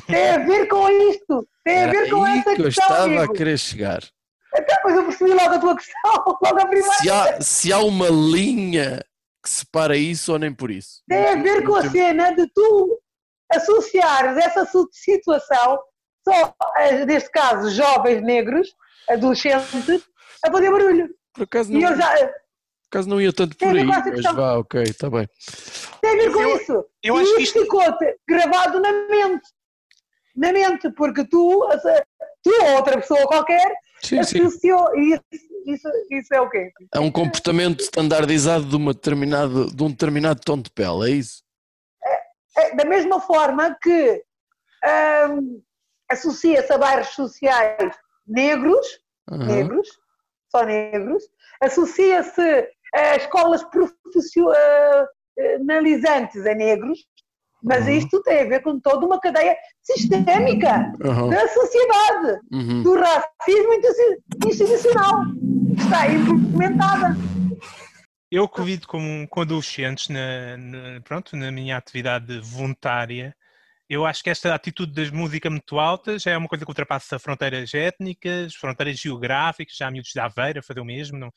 [0.06, 1.48] Tem a ver com isto.
[1.64, 3.32] Tem a Era ver com aí essa que eu questão, estava a amigo.
[3.32, 4.02] querer chegar.
[4.56, 6.12] Então, mas eu percebi logo a tua questão,
[6.43, 6.94] logo a primeira.
[6.98, 9.05] Se há, se há uma linha
[9.43, 11.02] que separa isso ou nem por isso.
[11.09, 12.98] Tem a ver com a cena de tu
[13.52, 15.78] associares essa situação
[16.26, 18.68] só, eh, neste caso, jovens negros,
[19.09, 20.02] adolescentes,
[20.44, 21.09] a fazer barulho.
[21.35, 22.31] Por acaso E não, eu já, por
[22.90, 24.35] acaso não ia tanto Tem por a ver aí, mas questão.
[24.36, 25.28] vá, ok, está bem.
[26.01, 26.85] Tem a ver com Eu- isso.
[27.02, 27.82] eu e acho isto- ficou
[28.26, 29.43] gravado na mente.
[30.35, 31.68] Na mente, porque tu,
[32.43, 33.72] tu ou outra pessoa qualquer,
[34.05, 34.40] Sim, sim.
[34.40, 34.94] associou.
[34.97, 35.24] E isso,
[35.66, 36.70] isso, isso é o quê?
[36.93, 41.43] É um comportamento standardizado de, uma determinada, de um determinado tom de pele, é isso?
[42.56, 44.22] É, Da mesma forma que
[45.31, 45.60] hum,
[46.10, 47.93] associa-se a bairros sociais
[48.26, 48.86] negros,
[49.31, 49.47] Aham.
[49.47, 49.89] negros,
[50.51, 51.22] só negros,
[51.60, 57.06] associa-se a escolas profissionalizantes a negros,
[57.64, 57.92] mas Uhum.
[57.92, 61.30] isto tem a ver com toda uma cadeia sistémica Aham.
[61.30, 62.82] da sociedade, Uhum.
[62.82, 65.24] do racismo institu- institucional,
[65.74, 67.16] que está implementada.
[68.30, 73.34] Eu que vivo com, com adolescentes na, na- pronto, na minha atividade voluntária,
[73.88, 77.18] eu acho que esta atitude das música muito alta já é uma coisa que ultrapassa
[77.18, 81.18] fronteiras étnicas, fronteiras geográficas, já há miúdos de Aveira a fazer o mesmo.
[81.18, 81.30] Não?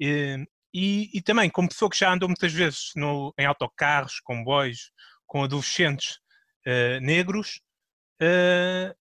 [0.00, 0.36] E,
[0.74, 4.90] e, e também, como pessoa que já andou muitas vezes no, em autocarros, comboios,
[5.32, 6.18] com adolescentes
[6.66, 7.62] eh, negros,
[8.20, 8.94] eh,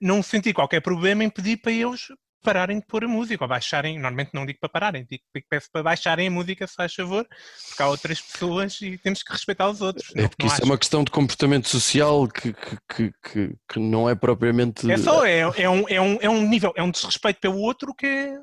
[0.00, 2.06] não senti qualquer problema em pedir para eles
[2.42, 5.82] pararem de pôr a música, ou baixarem, normalmente não digo para pararem, digo, peço para
[5.82, 7.26] baixarem a música, se faz favor,
[7.68, 10.10] porque há outras pessoas e temos que respeitar os outros.
[10.16, 13.78] É porque não isso é uma questão de comportamento social que, que, que, que, que
[13.78, 14.90] não é propriamente.
[14.90, 17.94] É só, é, é, um, é, um, é um nível, é um desrespeito pelo outro
[17.94, 18.38] que é,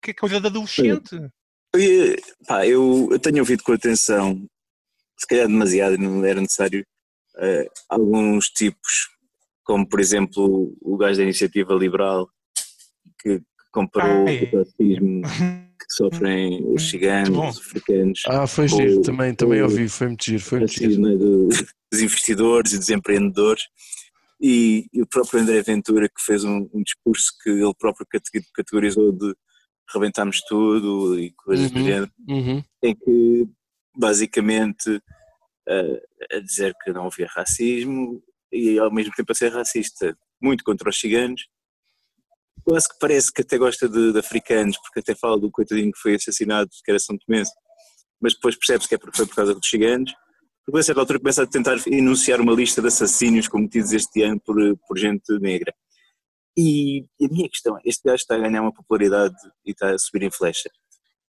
[0.00, 1.16] que é coisa de adolescente.
[1.74, 2.16] Eu,
[2.46, 4.46] pá, eu, eu tenho ouvido com atenção,
[5.18, 6.84] se calhar demasiado, não era necessário,
[7.38, 9.08] eh, alguns tipos,
[9.64, 12.28] como por exemplo o gajo da iniciativa liberal,
[13.20, 14.42] que, que comparou Ah, é.
[14.52, 15.22] o racismo
[15.78, 20.24] que sofrem os ciganos, os africanos, Ah, foi com- giro, também, também ouvi, foi muito
[20.24, 20.86] giro, foi muito giro.
[20.90, 21.48] racismo do-
[21.92, 23.62] dos investidores e dos empreendedores.
[24.40, 28.30] E, e o próprio André Ventura, que fez um, um discurso que ele próprio cate-
[28.52, 29.32] categorizou de
[29.92, 31.84] rebentámos tudo e coisas do Uhum.
[31.84, 32.62] género Uhum.
[32.82, 33.48] em que
[33.94, 35.00] basicamente
[35.68, 40.64] eh, a dizer que não havia racismo e ao mesmo tempo a ser racista, muito
[40.64, 41.46] contra os ciganos.
[42.62, 45.98] Quase que parece que até gosta de, de africanos, porque até fala do coitadinho que
[45.98, 47.52] foi assassinado, que era São Tomense,
[48.20, 50.12] mas depois percebe-se que é por- foi por causa dos ciganos.
[50.66, 54.40] Depois, a certa altura, começa a tentar enunciar uma lista de assassínios cometidos este ano
[54.40, 54.56] por,
[54.88, 55.74] por gente negra.
[56.56, 59.34] E a minha questão é: este gajo está a ganhar uma popularidade
[59.66, 60.70] e está a subir em flecha.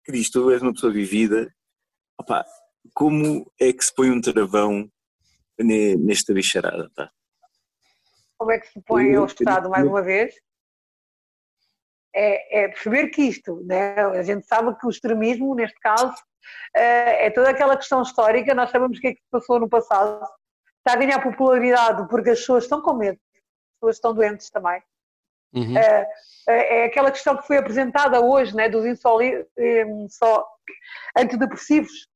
[0.05, 1.55] Cristo, tu és uma pessoa vivida,
[2.21, 2.45] Opá,
[2.93, 4.87] como é que se põe um travão
[5.59, 6.91] ne- nesta bicharada?
[6.95, 7.11] Pá?
[8.37, 10.35] Como é que se põe ao Estado mais uma vez?
[12.15, 13.95] É, é perceber que isto, né?
[13.95, 16.15] a gente sabe que o extremismo, neste caso,
[16.77, 19.69] eh, é toda aquela questão histórica, nós sabemos o que é que se passou no
[19.69, 20.23] passado,
[20.79, 24.83] está a ganhar popularidade porque as pessoas estão com medo, as pessoas estão doentes também.
[25.53, 25.77] Uhum.
[25.77, 26.09] É,
[26.49, 30.47] é aquela questão que foi apresentada hoje, né, dos insoli, em, só
[31.17, 32.09] antidepressivos,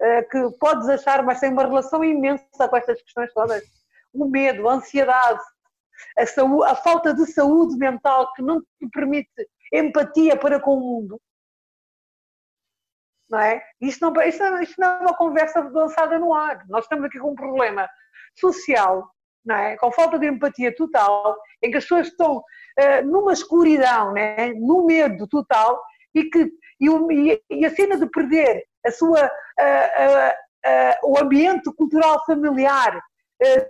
[0.00, 3.62] é, que podes achar, mas tem uma relação imensa com estas questões todas.
[4.12, 5.42] O medo, a ansiedade,
[6.18, 9.30] a, saúde, a falta de saúde mental que não te permite
[9.72, 11.20] empatia para com o mundo.
[13.28, 13.62] não é?
[13.80, 16.64] Não, isto, não, isto não é uma conversa lançada no ar.
[16.68, 17.88] Nós estamos aqui com um problema
[18.38, 19.13] social,
[19.44, 19.76] não é?
[19.76, 24.52] Com falta de empatia total, em que as pessoas estão uh, numa escuridão, né?
[24.54, 25.80] no medo total,
[26.14, 26.50] e que
[26.80, 30.30] e, o, e, a cena de perder a sua, uh,
[31.06, 33.00] uh, o ambiente cultural familiar,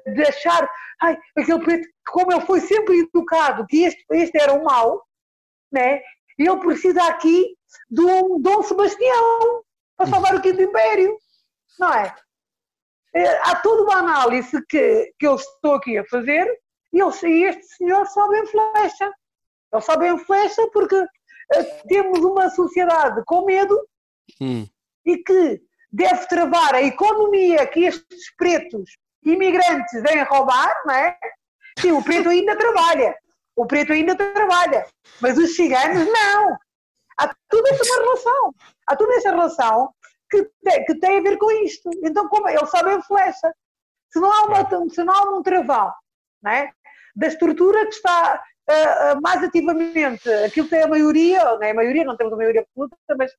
[0.07, 0.69] de achar,
[1.03, 5.03] ai, aquele preto, como ele foi sempre educado, que este, este era o mau,
[5.73, 6.01] né?
[6.39, 7.57] ele precisa aqui
[7.91, 9.65] de um Dom Sebastião
[9.97, 11.17] para salvar o Quinto Império,
[11.79, 12.15] não é?
[13.45, 16.47] Há toda uma análise que, que eu estou aqui a fazer
[16.93, 19.13] e, ele, e este senhor sobe em flecha.
[19.73, 23.79] Ele sobe em flecha porque uh, temos uma sociedade com medo
[24.41, 24.67] Hum.
[25.05, 25.61] e que
[25.93, 28.91] deve travar a economia que estes pretos
[29.23, 31.17] imigrantes vêm roubar, não é?
[31.79, 33.17] Sim, o preto ainda trabalha.
[33.57, 34.87] O preto ainda trabalha.
[35.21, 36.57] Mas os ciganos não.
[37.19, 38.55] Há toda essa relação.
[38.87, 39.95] Há toda essa relação
[40.43, 41.91] que tem, que tem a ver com isto.
[42.03, 43.55] Então, como ele sabe em flecha.
[44.11, 45.93] Se não há, uma, se não há um travão
[46.43, 46.71] não é?
[47.17, 51.71] da estrutura que está uh, uh, mais ativamente, aquilo que tem a maioria, não é
[51.71, 53.33] a maioria, não temos a maioria absoluta, mas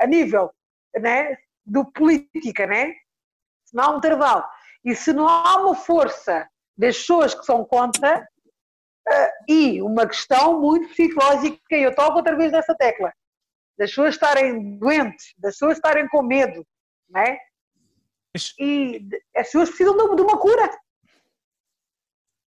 [0.00, 0.50] a nível
[0.96, 2.94] né, do política, né?
[3.64, 4.44] se não há um travão
[4.84, 10.60] e se não há uma força das pessoas que são contra, uh, e uma questão
[10.60, 13.12] muito psicológica, e eu toco outra vez nessa tecla,
[13.78, 16.66] das pessoas estarem doentes, das pessoas estarem com medo,
[17.08, 17.38] né?
[18.58, 20.70] E as pessoas precisam de uma cura.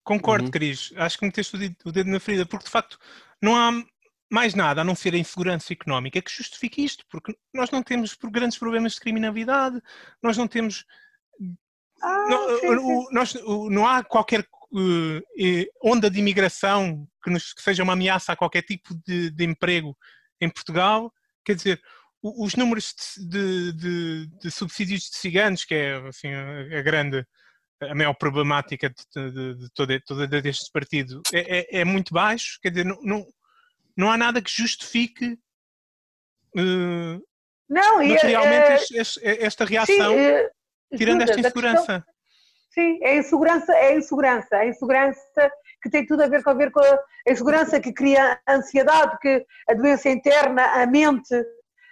[0.04, 0.50] Concordo, Uhum.
[0.50, 0.92] Cris.
[0.96, 2.98] Acho que meteste o dedo, o dedo na ferida, porque de facto
[3.42, 3.70] não há
[4.30, 8.16] mais nada a não ser a insegurança económica que justifique isto, porque nós não temos
[8.30, 9.80] grandes problemas de criminalidade,
[10.22, 10.84] nós não temos.
[12.02, 13.14] Ah, não, sim, o- sim.
[13.14, 15.22] nós- o- não há qualquer eh,
[15.62, 19.44] eh, onda de imigração que, nos- que seja uma ameaça a qualquer tipo de, de
[19.44, 19.96] emprego
[20.40, 21.10] em Portugal.
[21.48, 21.80] Quer dizer,
[22.22, 27.26] os números de, de- de subsídios de ciganos, que é assim, a, grande,
[27.80, 32.58] a maior problemática de, de, de todo, todo este partido, é, é- é muito baixo.
[32.60, 33.26] Quer dizer, não, não,
[33.96, 35.38] não há nada que justifique
[36.54, 37.18] eh,
[37.66, 40.50] Não, materialmente eh, este- este- esta sim, reação, eh,
[40.98, 42.06] tirando esta Judas, a questão- insegurança.
[42.74, 45.52] Sim, é a insegurança, é a insegurança, a insegurança
[45.88, 49.44] que tem tudo a ver com, a ver com a, insegurança que cria ansiedade, que
[49.68, 51.34] a doença interna, a mente,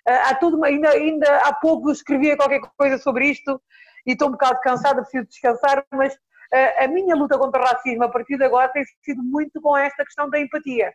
[0.07, 3.61] ah, há tudo, ainda, ainda há pouco escrevia qualquer coisa sobre isto
[4.07, 6.17] e estou um bocado cansada, preciso descansar, mas
[6.53, 9.77] ah, a minha luta contra o racismo a partir de agora tem sido muito com
[9.77, 10.93] esta questão da empatia,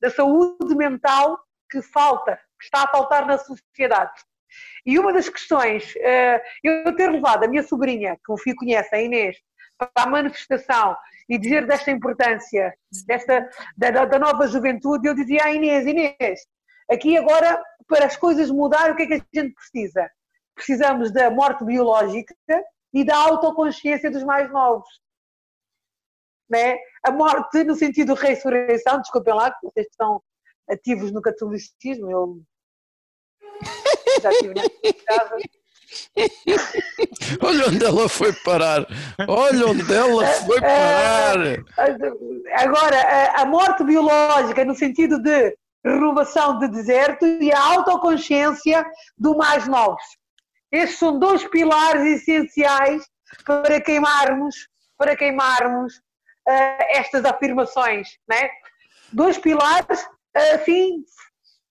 [0.00, 1.38] da saúde mental
[1.70, 4.12] que falta, que está a faltar na sociedade.
[4.84, 8.94] E uma das questões, eh, eu ter levado a minha sobrinha, que o filho conhece,
[8.94, 9.38] a Inês,
[9.86, 10.96] para a manifestação
[11.28, 12.74] e dizer desta importância,
[13.06, 16.40] desta, da, da- nova juventude, eu dizia à Inês, Inês,
[16.90, 20.10] aqui agora, para as coisas mudarem, o que é que a gente precisa?
[20.54, 22.34] Precisamos da morte biológica
[22.92, 24.88] e da autoconsciência dos mais novos.
[26.50, 26.76] Né?
[27.02, 30.22] A morte no sentido de ressurreição, desculpem lá, que vocês estão
[30.68, 32.42] ativos no catolicismo, eu
[34.22, 34.54] já estive
[35.06, 35.36] casa.
[37.42, 38.86] Olha onde ela foi parar.
[39.28, 41.36] Olha onde ela foi parar.
[42.54, 48.84] Agora, a- morte biológica no sentido de renovação de deserto e a autoconsciência
[49.18, 50.02] do mais novos.
[50.70, 53.02] Estes são dois pilares essenciais
[53.44, 56.00] para queimarmos, para queimarmos
[56.48, 58.48] eh, estas afirmações, né?
[59.12, 61.04] Dois pilares assim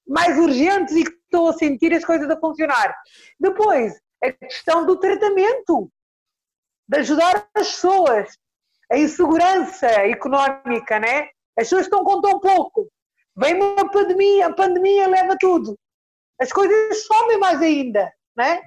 [0.08, 2.93] mais urgentes e que estou a sentir as coisas a funcionar.
[3.40, 3.93] Depois,
[4.24, 5.91] a questão do tratamento,
[6.88, 8.38] de ajudar as pessoas,
[8.91, 11.30] a insegurança económica, né?
[11.58, 12.91] As pessoas estão com tão pouco.
[13.35, 15.77] Vem uma pandemia, a pandemia leva tudo.
[16.40, 18.61] As coisas somem mais ainda, né?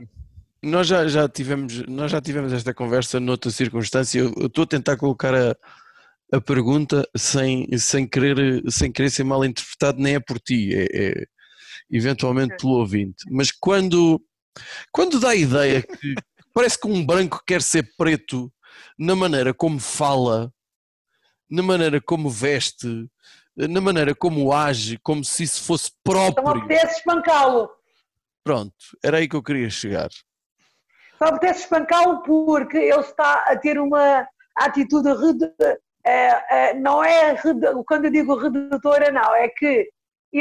[0.62, 4.18] Nós já, já tivemos, nós já tivemos esta conversa noutra circunstância.
[4.18, 5.54] Eu eu estou a tentar colocar a,
[6.32, 10.86] a pergunta sem, sem, querer, sem querer ser mal interpretado, nem é por ti, é,
[10.92, 11.24] é
[11.90, 13.24] eventualmente pelo ouvinte.
[13.30, 14.20] Mas quando,
[14.92, 16.14] quando dá a ideia que
[16.52, 18.52] parece que um branco quer ser preto
[18.98, 20.52] na maneira como fala,
[21.50, 23.08] na maneira como veste,
[23.56, 26.64] na maneira como age, como se isso fosse Então próprio.
[26.64, 27.70] apetece espancá-lo.
[28.42, 30.08] Pronto, era aí que eu queria chegar.
[31.18, 34.26] Só apetece espancá-lo porque ele está a ter uma
[34.56, 35.54] atitude redu-
[36.06, 37.34] eh, eh, não é
[37.86, 39.88] quando eu digo redutora não, é que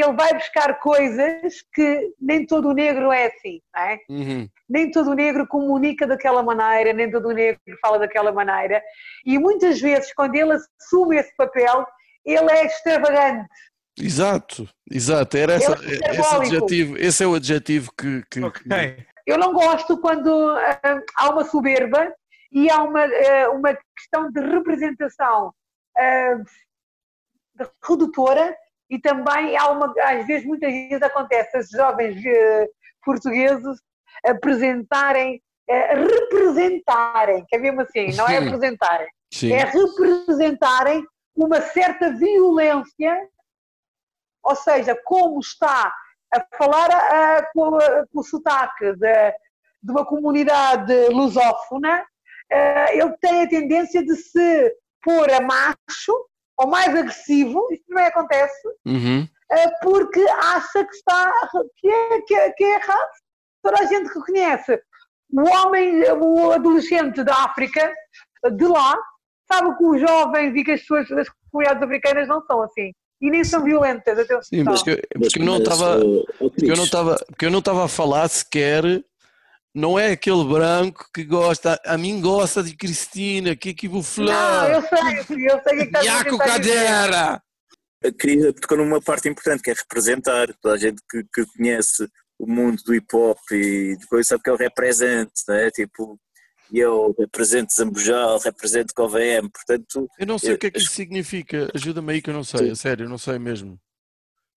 [0.00, 3.98] ele vai buscar coisas que nem todo o negro é assim, não é?
[4.08, 4.48] Uhum.
[4.68, 8.82] nem todo o negro comunica daquela maneira, nem todo o negro fala daquela maneira.
[9.24, 11.86] E muitas vezes, quando ele assume esse papel,
[12.24, 13.48] ele é extravagante.
[13.96, 15.36] Exato, exato.
[15.36, 18.22] Era essa, é esse, adjetivo, esse é o adjetivo que.
[18.30, 19.06] que- que- Ok.
[19.26, 22.12] Eu não gosto quando ah, há uma soberba
[22.52, 25.54] e há uma, ah, uma questão de representação
[25.96, 26.34] ah,
[27.54, 28.54] de- redutora
[28.90, 32.68] e também há uma, às vezes, muitas vezes acontece, os jovens eh,
[33.04, 33.80] portugueses
[34.26, 39.52] apresentarem, eh, representarem, que é mesmo assim, não é apresentarem, Sim.
[39.52, 41.04] é representarem
[41.36, 43.28] uma certa violência,
[44.42, 45.92] ou seja, como está
[46.32, 49.30] a falar ah, com, a- com o sotaque de,
[49.82, 52.04] de uma comunidade lusófona,
[52.52, 58.06] ah, ele tem a tendência de se pôr a macho ou mais agressivo, isto também
[58.06, 59.28] acontece, Uhum.
[59.50, 61.32] ah, porque acha que está
[61.76, 63.10] que é, que é, que é errado.
[63.62, 64.80] Toda a gente reconhece.
[65.32, 67.92] O homem, o adolescente da África,
[68.56, 68.96] de lá,
[69.50, 72.92] sabe que os jovens e que as pessoas das comunidades africanas não são assim.
[73.20, 74.42] E nem são violentas, atenção.
[74.42, 76.00] Sim, mas que, porque eu não Mas, estava.
[76.38, 78.82] Porque eu não Cris, estava, porque eu não estava a falar sequer,
[79.74, 84.68] não é aquele branco que gosta, a mim gosta de Cristina, que que vou Não,
[84.68, 85.24] eu sei, eu
[85.62, 86.38] sei o que é a Iaco.
[86.38, 87.42] Cadeira!
[88.04, 90.52] a Cris tocou numa parte importante que é representar.
[90.60, 92.06] Toda a gente que, que conhece
[92.38, 95.70] o mundo do hip hop e depois sabe que ele representa, não é?
[95.70, 96.20] Tipo,
[96.72, 101.70] eu represento Zambujal, represento COVM, portanto, Eu não sei o que é que isso significa,
[101.74, 103.78] ajuda-me aí que eu não sei, a sério, eu não sei mesmo.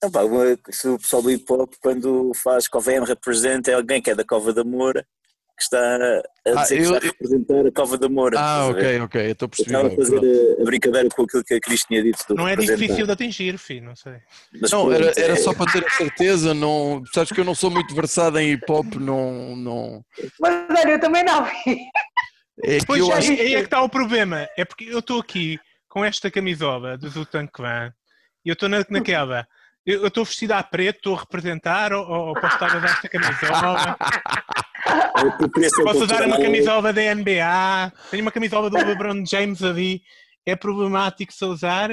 [0.01, 4.01] Não, pá, uma- se o pessoal do hip hop, quando faz COVM, representa é alguém
[4.01, 5.05] que é da Cova da Moura,
[5.57, 6.21] que está a
[6.55, 8.39] Ah, dizer que eu- está a representar a Cova da Moura.
[8.39, 9.69] Ah, ok, ok, eu estou perceber.
[9.75, 10.61] estava a fazer pronto.
[10.61, 12.19] a, brincadeira com aquilo que a Cris tinha dito.
[12.35, 14.13] Não é difícil de atingir, filho, não sei.
[14.61, 17.45] Mas Não, pronto, era, era é- só para ter a certeza, não, sabes que eu
[17.45, 20.05] não sou muito versado em hip hop, não, não,
[20.39, 21.43] Mas olha, eu também não.
[22.63, 24.47] é que Pois eu aí, acho aí é que está o problema.
[24.55, 25.59] É porque eu estou aqui
[25.89, 27.91] com esta camisola do Zutan Kwan
[28.45, 29.47] e eu estou na, naquela.
[29.87, 33.07] Eu estou vestido a preto, estou a representar ou, ou posso estar a usar esta
[33.07, 33.97] camisola?
[35.15, 37.93] apropriação Posso usar uma camisola da NBA?
[38.11, 40.01] Tenho uma camisola do LeBron James ali.
[40.45, 41.89] É problemático se usar?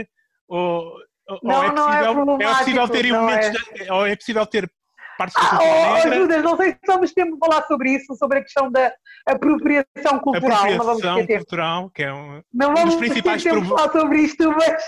[0.49, 0.93] Ou,
[1.29, 3.85] ou Não, é, não é possível, problemático, possível ter não elementos é.
[3.87, 4.71] da- ou é possível ter
[5.17, 6.15] partes da Ah, cultura oh?
[6.19, 8.93] Judas, não sei se vamos tempo de falar sobre isso, sobre a questão da
[9.27, 10.65] apropriação cultural.
[10.67, 11.39] Não vamos apropriação ter tempo.
[11.39, 13.93] cultural, que é um, Não um vamos dos principais ter tempo de problemas.
[13.93, 14.83] falar sobre isto, mas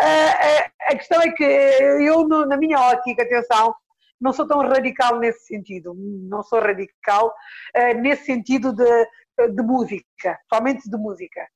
[0.00, 3.74] ah, ah, a questão é que eu, no- na minha ótica, atenção,
[4.20, 5.94] não sou tão radical nesse sentido.
[6.28, 7.32] Não sou radical
[7.76, 9.06] ah, nesse sentido de,
[9.50, 11.46] de música, somente de música.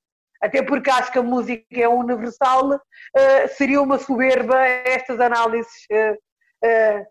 [0.40, 5.72] Até porque acho que a música é universal, ah, seria uma soberba estas análises
[6.64, 7.04] ah,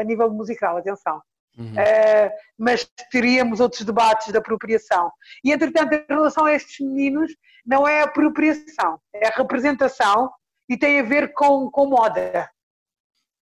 [0.00, 1.20] a nível musical, atenção.
[1.58, 1.72] Uhum.
[1.72, 5.10] Uh, mas teríamos outros debates de apropriação.
[5.44, 7.32] E, entretanto, em relação a estes meninos,
[7.66, 10.30] não é apropriação, é a representação
[10.68, 12.48] e tem a ver com, com moda.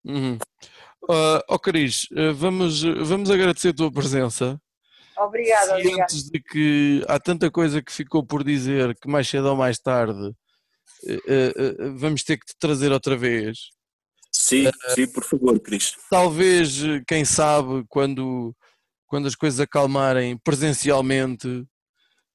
[0.05, 0.39] Uhum.
[1.09, 4.61] Ah, ó Cris, ah, vamos, vamos agradecer a tua presença.
[5.17, 6.09] Obrigada, obrigada.
[6.09, 9.79] Cientes de que há tanta coisa que ficou por dizer que mais cedo ou mais
[9.79, 10.33] tarde
[11.07, 13.71] eh, eh, eh, vamos ter que te trazer outra vez.
[14.39, 15.95] Sim, sim, por favor, Cris.
[16.11, 18.55] Talvez, eh, quem sabe, quando,
[19.07, 21.65] quando as coisas acalmarem presencialmente,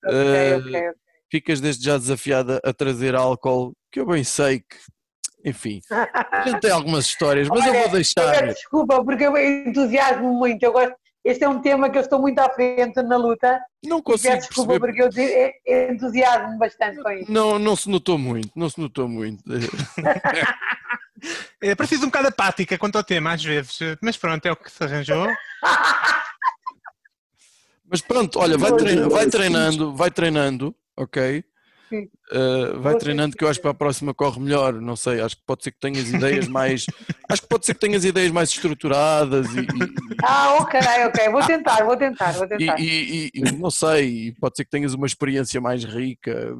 [0.04, 0.90] Ok, eh, ok, ok.
[1.32, 4.78] ficas desde já desafiada a trazer álcool, que eu bem sei que,
[5.46, 8.32] enfim, a gente tem algumas histórias, mas eu Olha, vou Eu deixar.
[8.32, 10.64] peço desculpa, porque eu entusiasmo muito.
[10.64, 13.60] Eu gosto, este é um tema que eu estou muito à frente na luta.
[13.86, 15.08] Não consigo peço desculpa, perceber.
[15.08, 17.32] porque eu eh, entusiasmo bastante com isso.
[17.32, 19.44] Não, não se notou muito, não se notou muito.
[21.64, 23.78] É preciso um bocado apática quanto ao tema, às vezes.
[24.02, 25.28] Mas pronto, é o que se arranjou.
[27.88, 28.72] Mas pronto, olha, vai,
[29.10, 31.44] vai treinando, vai treinando, ok?
[32.32, 35.36] Uh, vai treinando que eu acho que para a próxima corre melhor, não sei, acho
[35.36, 36.86] que pode ser que tenhas ideias mais,
[37.30, 39.68] acho que pode ser que tenhas ideias mais estruturadas e,
[40.24, 41.30] Ah, ok, ok.
[41.30, 42.80] Vou tentar, vou tentar, vou e, tentar.
[42.80, 46.56] e- e- e não sei, e pode ser que tenhas uma experiência mais rica.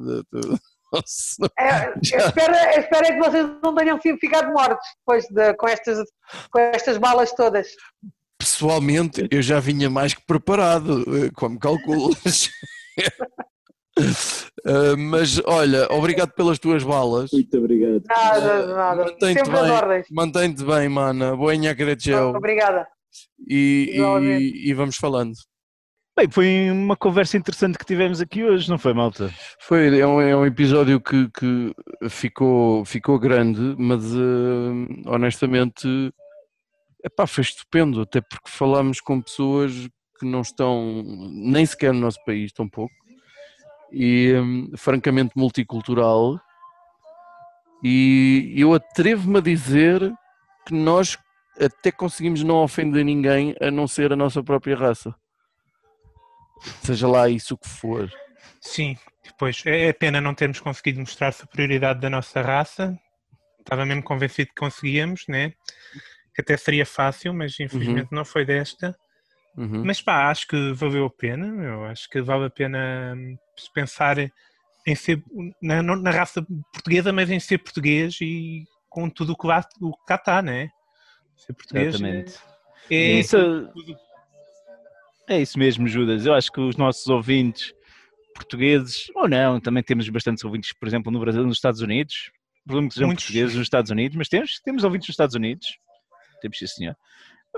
[1.06, 1.48] Sei.
[1.58, 5.98] É, espero, espero é que vocês não tenham sido ficado mortos depois de, com, estas,
[6.50, 7.68] com estas balas todas.
[8.38, 12.50] Pessoalmente, eu já vinha mais que preparado, eh, como calculas.
[14.66, 17.30] Uh, mas olha, obrigado pelas tuas balas.
[17.32, 18.02] Muito obrigado.
[18.08, 19.04] Nada, nada.
[19.04, 20.06] Mantém-te Sempre as bem, ordens.
[20.10, 21.36] mantém-te bem, mana.
[21.36, 22.38] Boa.
[22.38, 22.88] Obrigada.
[23.48, 25.34] E, e, e vamos falando.
[26.14, 29.32] Bem, foi uma conversa interessante que tivemos aqui hoje, não foi, malta?
[29.58, 31.74] Foi, é um, é um episódio que, que
[32.10, 36.12] ficou, ficou grande, mas eh, honestamente
[37.02, 39.72] epá, foi estupendo, até porque falámos com pessoas
[40.18, 42.94] que não estão nem sequer no nosso país, tão pouco,
[43.90, 46.38] e hum, francamente multicultural,
[47.82, 50.12] E eu atrevo-me a dizer
[50.66, 51.18] que nós
[51.60, 55.14] até conseguimos não ofender ninguém a não ser a nossa própria raça.
[56.82, 58.10] Seja lá isso o que for.
[58.60, 62.98] Sim, depois é é pena não termos conseguido mostrar a superioridade da nossa raça.
[63.58, 65.52] Estava mesmo convencido que conseguíamos, né?
[66.34, 68.96] Que até seria fácil, mas infelizmente não foi desta.
[69.56, 69.84] Uhum.
[69.84, 71.46] Mas pá, acho que valeu a pena.
[71.62, 73.36] Eu acho que vale a pena hum,
[73.74, 74.18] pensar
[74.86, 75.22] em ser
[75.60, 79.92] na, na raça portuguesa, mas em ser português e com tudo o que lá o
[79.92, 80.70] que cá está, né?
[81.36, 82.38] Ser português Exatamente.
[82.90, 84.11] é, é Isso, é
[85.28, 86.26] isso mesmo, Judas.
[86.26, 87.74] Eu acho que os nossos ouvintes
[88.34, 92.30] portugueses, ou não, também temos bastantes ouvintes, por exemplo, no Brasil nos Estados Unidos.
[92.64, 93.24] Problema que sejam Muitos.
[93.24, 95.78] portugueses nos Estados Unidos, mas temos, temos ouvintes nos Estados Unidos.
[96.40, 96.96] Temos, sim, senhor.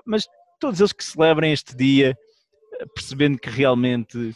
[0.05, 0.27] Mas
[0.61, 2.17] todos eles que celebrem este dia,
[2.95, 4.35] percebendo que realmente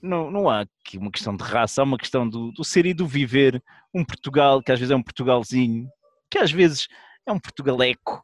[0.00, 2.94] não, não há aqui uma questão de raça, há uma questão do, do ser e
[2.94, 3.62] do viver.
[3.94, 5.88] Um Portugal, que às vezes é um Portugalzinho,
[6.30, 6.88] que às vezes
[7.26, 8.22] é um Portugaleco,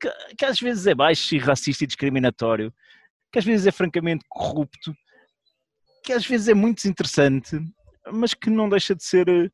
[0.00, 2.72] que, que às vezes é baixo e racista e discriminatório,
[3.32, 4.94] que às vezes é francamente corrupto,
[6.04, 7.58] que às vezes é muito desinteressante,
[8.12, 9.46] mas que não deixa de ser eh,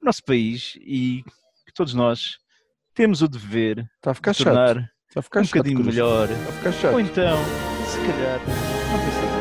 [0.00, 1.22] o nosso país e
[1.66, 2.38] que todos nós
[2.94, 4.46] temos o dever Está a ficar de chato.
[4.54, 5.54] tornar Está a ficar um chato.
[5.56, 6.28] bocadinho melhor.
[6.30, 6.92] Está a ficar chato.
[6.94, 7.38] Ou então,
[7.86, 9.33] se calhar, não pensei